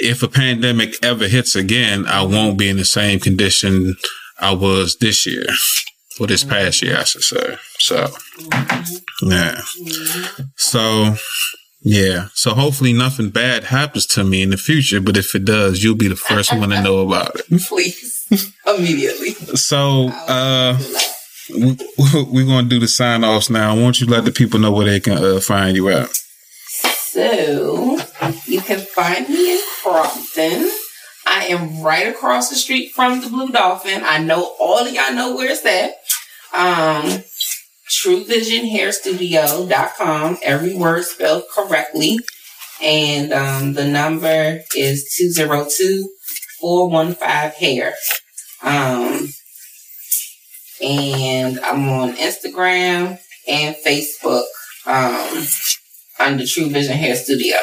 if 0.00 0.22
a 0.22 0.28
pandemic 0.28 0.94
ever 1.02 1.28
hits 1.28 1.54
again, 1.54 2.06
I 2.06 2.22
won't 2.22 2.58
be 2.58 2.68
in 2.68 2.76
the 2.76 2.84
same 2.84 3.20
condition 3.20 3.96
I 4.38 4.54
was 4.54 4.96
this 4.96 5.26
year 5.26 5.46
or 6.18 6.26
this 6.26 6.44
past 6.44 6.82
year, 6.82 6.98
I 6.98 7.04
should 7.04 7.22
say. 7.22 7.56
So, 7.78 8.08
yeah. 9.22 9.60
So, 10.56 11.14
yeah. 11.82 12.28
So 12.34 12.54
hopefully 12.54 12.92
nothing 12.92 13.30
bad 13.30 13.64
happens 13.64 14.06
to 14.06 14.24
me 14.24 14.42
in 14.42 14.50
the 14.50 14.56
future, 14.56 15.00
but 15.00 15.16
if 15.16 15.34
it 15.34 15.44
does, 15.44 15.82
you'll 15.82 15.96
be 15.96 16.08
the 16.08 16.16
first 16.16 16.52
one 16.52 16.70
to 16.70 16.82
know 16.82 16.98
about 16.98 17.36
it. 17.36 17.62
please, 17.68 18.26
immediately. 18.66 19.30
So, 19.56 20.08
uh, 20.28 20.78
we, 21.50 21.76
we're 21.98 22.46
going 22.46 22.64
to 22.64 22.68
do 22.68 22.78
the 22.78 22.88
sign 22.88 23.24
offs 23.24 23.50
now. 23.50 23.74
I 23.74 23.78
want 23.80 24.00
you 24.00 24.06
to 24.06 24.12
let 24.12 24.24
the 24.24 24.32
people 24.32 24.60
know 24.60 24.72
where 24.72 24.86
they 24.86 25.00
can 25.00 25.18
uh, 25.18 25.40
find 25.40 25.76
you 25.76 25.88
at? 25.88 26.08
So 27.12 27.98
you 28.46 28.60
can 28.60 28.80
find 28.80 29.28
me 29.28 29.54
in 29.54 29.60
Crompton. 29.82 30.70
I 31.26 31.46
am 31.46 31.82
right 31.82 32.06
across 32.08 32.50
the 32.50 32.56
street 32.56 32.92
from 32.92 33.20
the 33.20 33.28
Blue 33.28 33.50
Dolphin. 33.50 34.02
I 34.04 34.18
know 34.18 34.56
all 34.58 34.78
of 34.78 34.92
y'all 34.92 35.12
know 35.12 35.36
where 35.36 35.50
it's 35.50 35.64
at. 35.64 35.94
Um, 36.52 37.22
TrueVisionHairStudio.com. 37.90 40.38
Every 40.42 40.74
word 40.74 41.04
spelled 41.04 41.44
correctly. 41.54 42.18
And 42.82 43.32
um, 43.32 43.74
the 43.74 43.86
number 43.86 44.62
is 44.74 45.14
202-415-HAIR. 46.62 47.92
Um, 48.62 49.28
and 50.82 51.60
I'm 51.60 51.88
on 51.88 52.16
Instagram 52.16 53.18
and 53.46 53.76
Facebook. 53.76 54.46
Um, 54.86 55.46
under 56.20 56.46
True 56.46 56.68
Vision 56.68 56.96
Hair 56.96 57.16
Studio. 57.16 57.56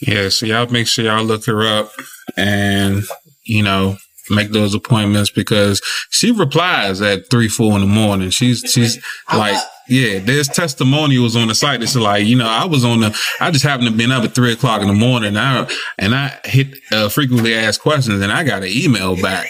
Yeah, 0.00 0.28
so 0.28 0.46
y'all 0.46 0.66
make 0.66 0.86
sure 0.86 1.04
y'all 1.04 1.24
look 1.24 1.46
her 1.46 1.66
up 1.66 1.90
and, 2.36 3.02
you 3.44 3.62
know, 3.62 3.96
make 4.28 4.50
those 4.50 4.74
appointments 4.74 5.30
because 5.30 5.80
she 6.10 6.32
replies 6.32 7.00
at 7.00 7.30
three, 7.30 7.48
four 7.48 7.74
in 7.74 7.80
the 7.80 7.86
morning. 7.86 8.30
She's, 8.30 8.60
she's 8.60 9.02
like, 9.32 9.56
yeah, 9.88 10.18
there's 10.18 10.48
testimonials 10.48 11.36
on 11.36 11.48
the 11.48 11.54
site 11.54 11.80
that's 11.80 11.96
like, 11.96 12.26
you 12.26 12.36
know, 12.36 12.48
I 12.48 12.66
was 12.66 12.84
on 12.84 13.00
the, 13.00 13.18
I 13.40 13.50
just 13.50 13.64
happened 13.64 13.88
to 13.88 13.94
be 13.94 14.10
up 14.12 14.24
at 14.24 14.34
three 14.34 14.52
o'clock 14.52 14.82
in 14.82 14.88
the 14.88 14.94
morning 14.94 15.28
and 15.28 15.38
I, 15.38 15.70
and 15.98 16.14
I 16.14 16.38
hit 16.44 16.76
uh, 16.92 17.08
frequently 17.08 17.54
asked 17.54 17.80
questions 17.80 18.20
and 18.20 18.32
I 18.32 18.44
got 18.44 18.62
an 18.62 18.68
email 18.70 19.20
back 19.20 19.48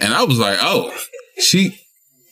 and 0.00 0.14
I 0.14 0.22
was 0.24 0.38
like, 0.38 0.58
oh, 0.60 0.96
she, 1.38 1.80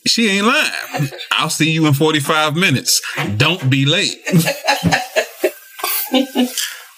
she 0.06 0.28
ain't 0.30 0.46
lying. 0.46 1.10
I'll 1.32 1.50
see 1.50 1.70
you 1.70 1.86
in 1.86 1.94
45 1.94 2.54
minutes. 2.54 3.02
Don't 3.36 3.68
be 3.68 3.84
late. 3.84 4.16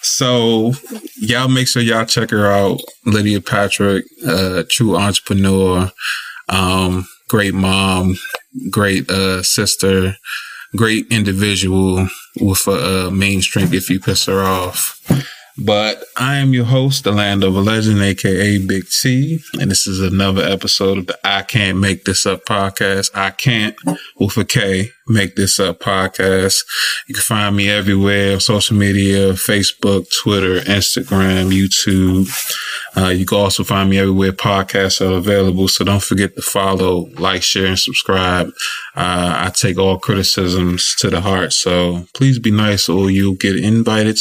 So 0.03 0.73
y'all 1.17 1.49
make 1.49 1.69
sure 1.69 1.83
y'all 1.83 2.07
check 2.07 2.31
her 2.31 2.51
out. 2.51 2.81
Lydia 3.05 3.41
Patrick, 3.41 4.05
uh, 4.27 4.63
true 4.69 4.97
entrepreneur, 4.97 5.91
um, 6.49 7.07
great 7.29 7.55
mom, 7.55 8.17
great, 8.71 9.11
uh, 9.11 9.43
sister, 9.43 10.17
great 10.77 11.07
individual 11.11 12.09
with 12.41 12.67
a, 12.67 13.07
uh, 13.07 13.11
main 13.11 13.43
strength 13.43 13.73
if 13.75 13.91
you 13.91 14.01
piss 14.01 14.27
her 14.27 14.43
off. 14.43 15.01
But 15.63 16.05
I 16.17 16.37
am 16.37 16.55
your 16.55 16.65
host, 16.65 17.05
the 17.05 17.13
Landover 17.13 17.61
Legend, 17.61 18.01
aka 18.01 18.59
Big 18.59 18.85
T, 18.89 19.41
and 19.61 19.71
this 19.71 19.87
is 19.87 20.01
another 20.01 20.43
episode 20.43 20.97
of 20.97 21.07
the 21.09 21.19
I 21.23 21.43
Can't 21.43 21.79
Make 21.79 22.05
This 22.05 22.25
Up 22.25 22.47
podcast. 22.47 23.11
I 23.15 23.31
can't, 23.31 23.77
with 24.19 24.39
a 24.39 24.45
K, 24.47 24.91
make 25.11 25.37
this 25.37 25.59
up 25.61 25.81
podcast. 25.81 26.65
You 27.07 27.15
can 27.15 27.23
find 27.23 27.57
me 27.57 27.69
everywhere 27.69 28.35
on 28.35 28.41
social 28.41 28.77
media, 28.77 29.33
Facebook, 29.33 30.07
Twitter, 30.23 30.61
Instagram, 30.61 31.51
YouTube. 31.51 32.31
Uh, 32.97 33.09
you 33.09 33.27
can 33.27 33.39
also 33.39 33.65
find 33.65 33.91
me 33.91 33.99
everywhere 33.99 34.33
podcasts 34.33 35.01
are 35.01 35.17
available. 35.17 35.69
So 35.69 35.85
don't 35.85 36.03
forget 36.03 36.35
to 36.37 36.43
follow, 36.43 37.09
like, 37.19 37.43
share, 37.43 37.67
and 37.67 37.79
subscribe. 37.79 38.49
Uh, 38.97 39.47
I 39.47 39.51
take 39.55 39.79
all 39.79 39.99
criticisms 39.99 40.95
to 40.99 41.11
the 41.11 41.21
heart. 41.21 41.53
So 41.53 42.07
please 42.15 42.39
be 42.39 42.51
nice 42.51 42.89
or 42.89 43.11
you'll 43.11 43.35
get 43.35 43.57
invited 43.57 44.17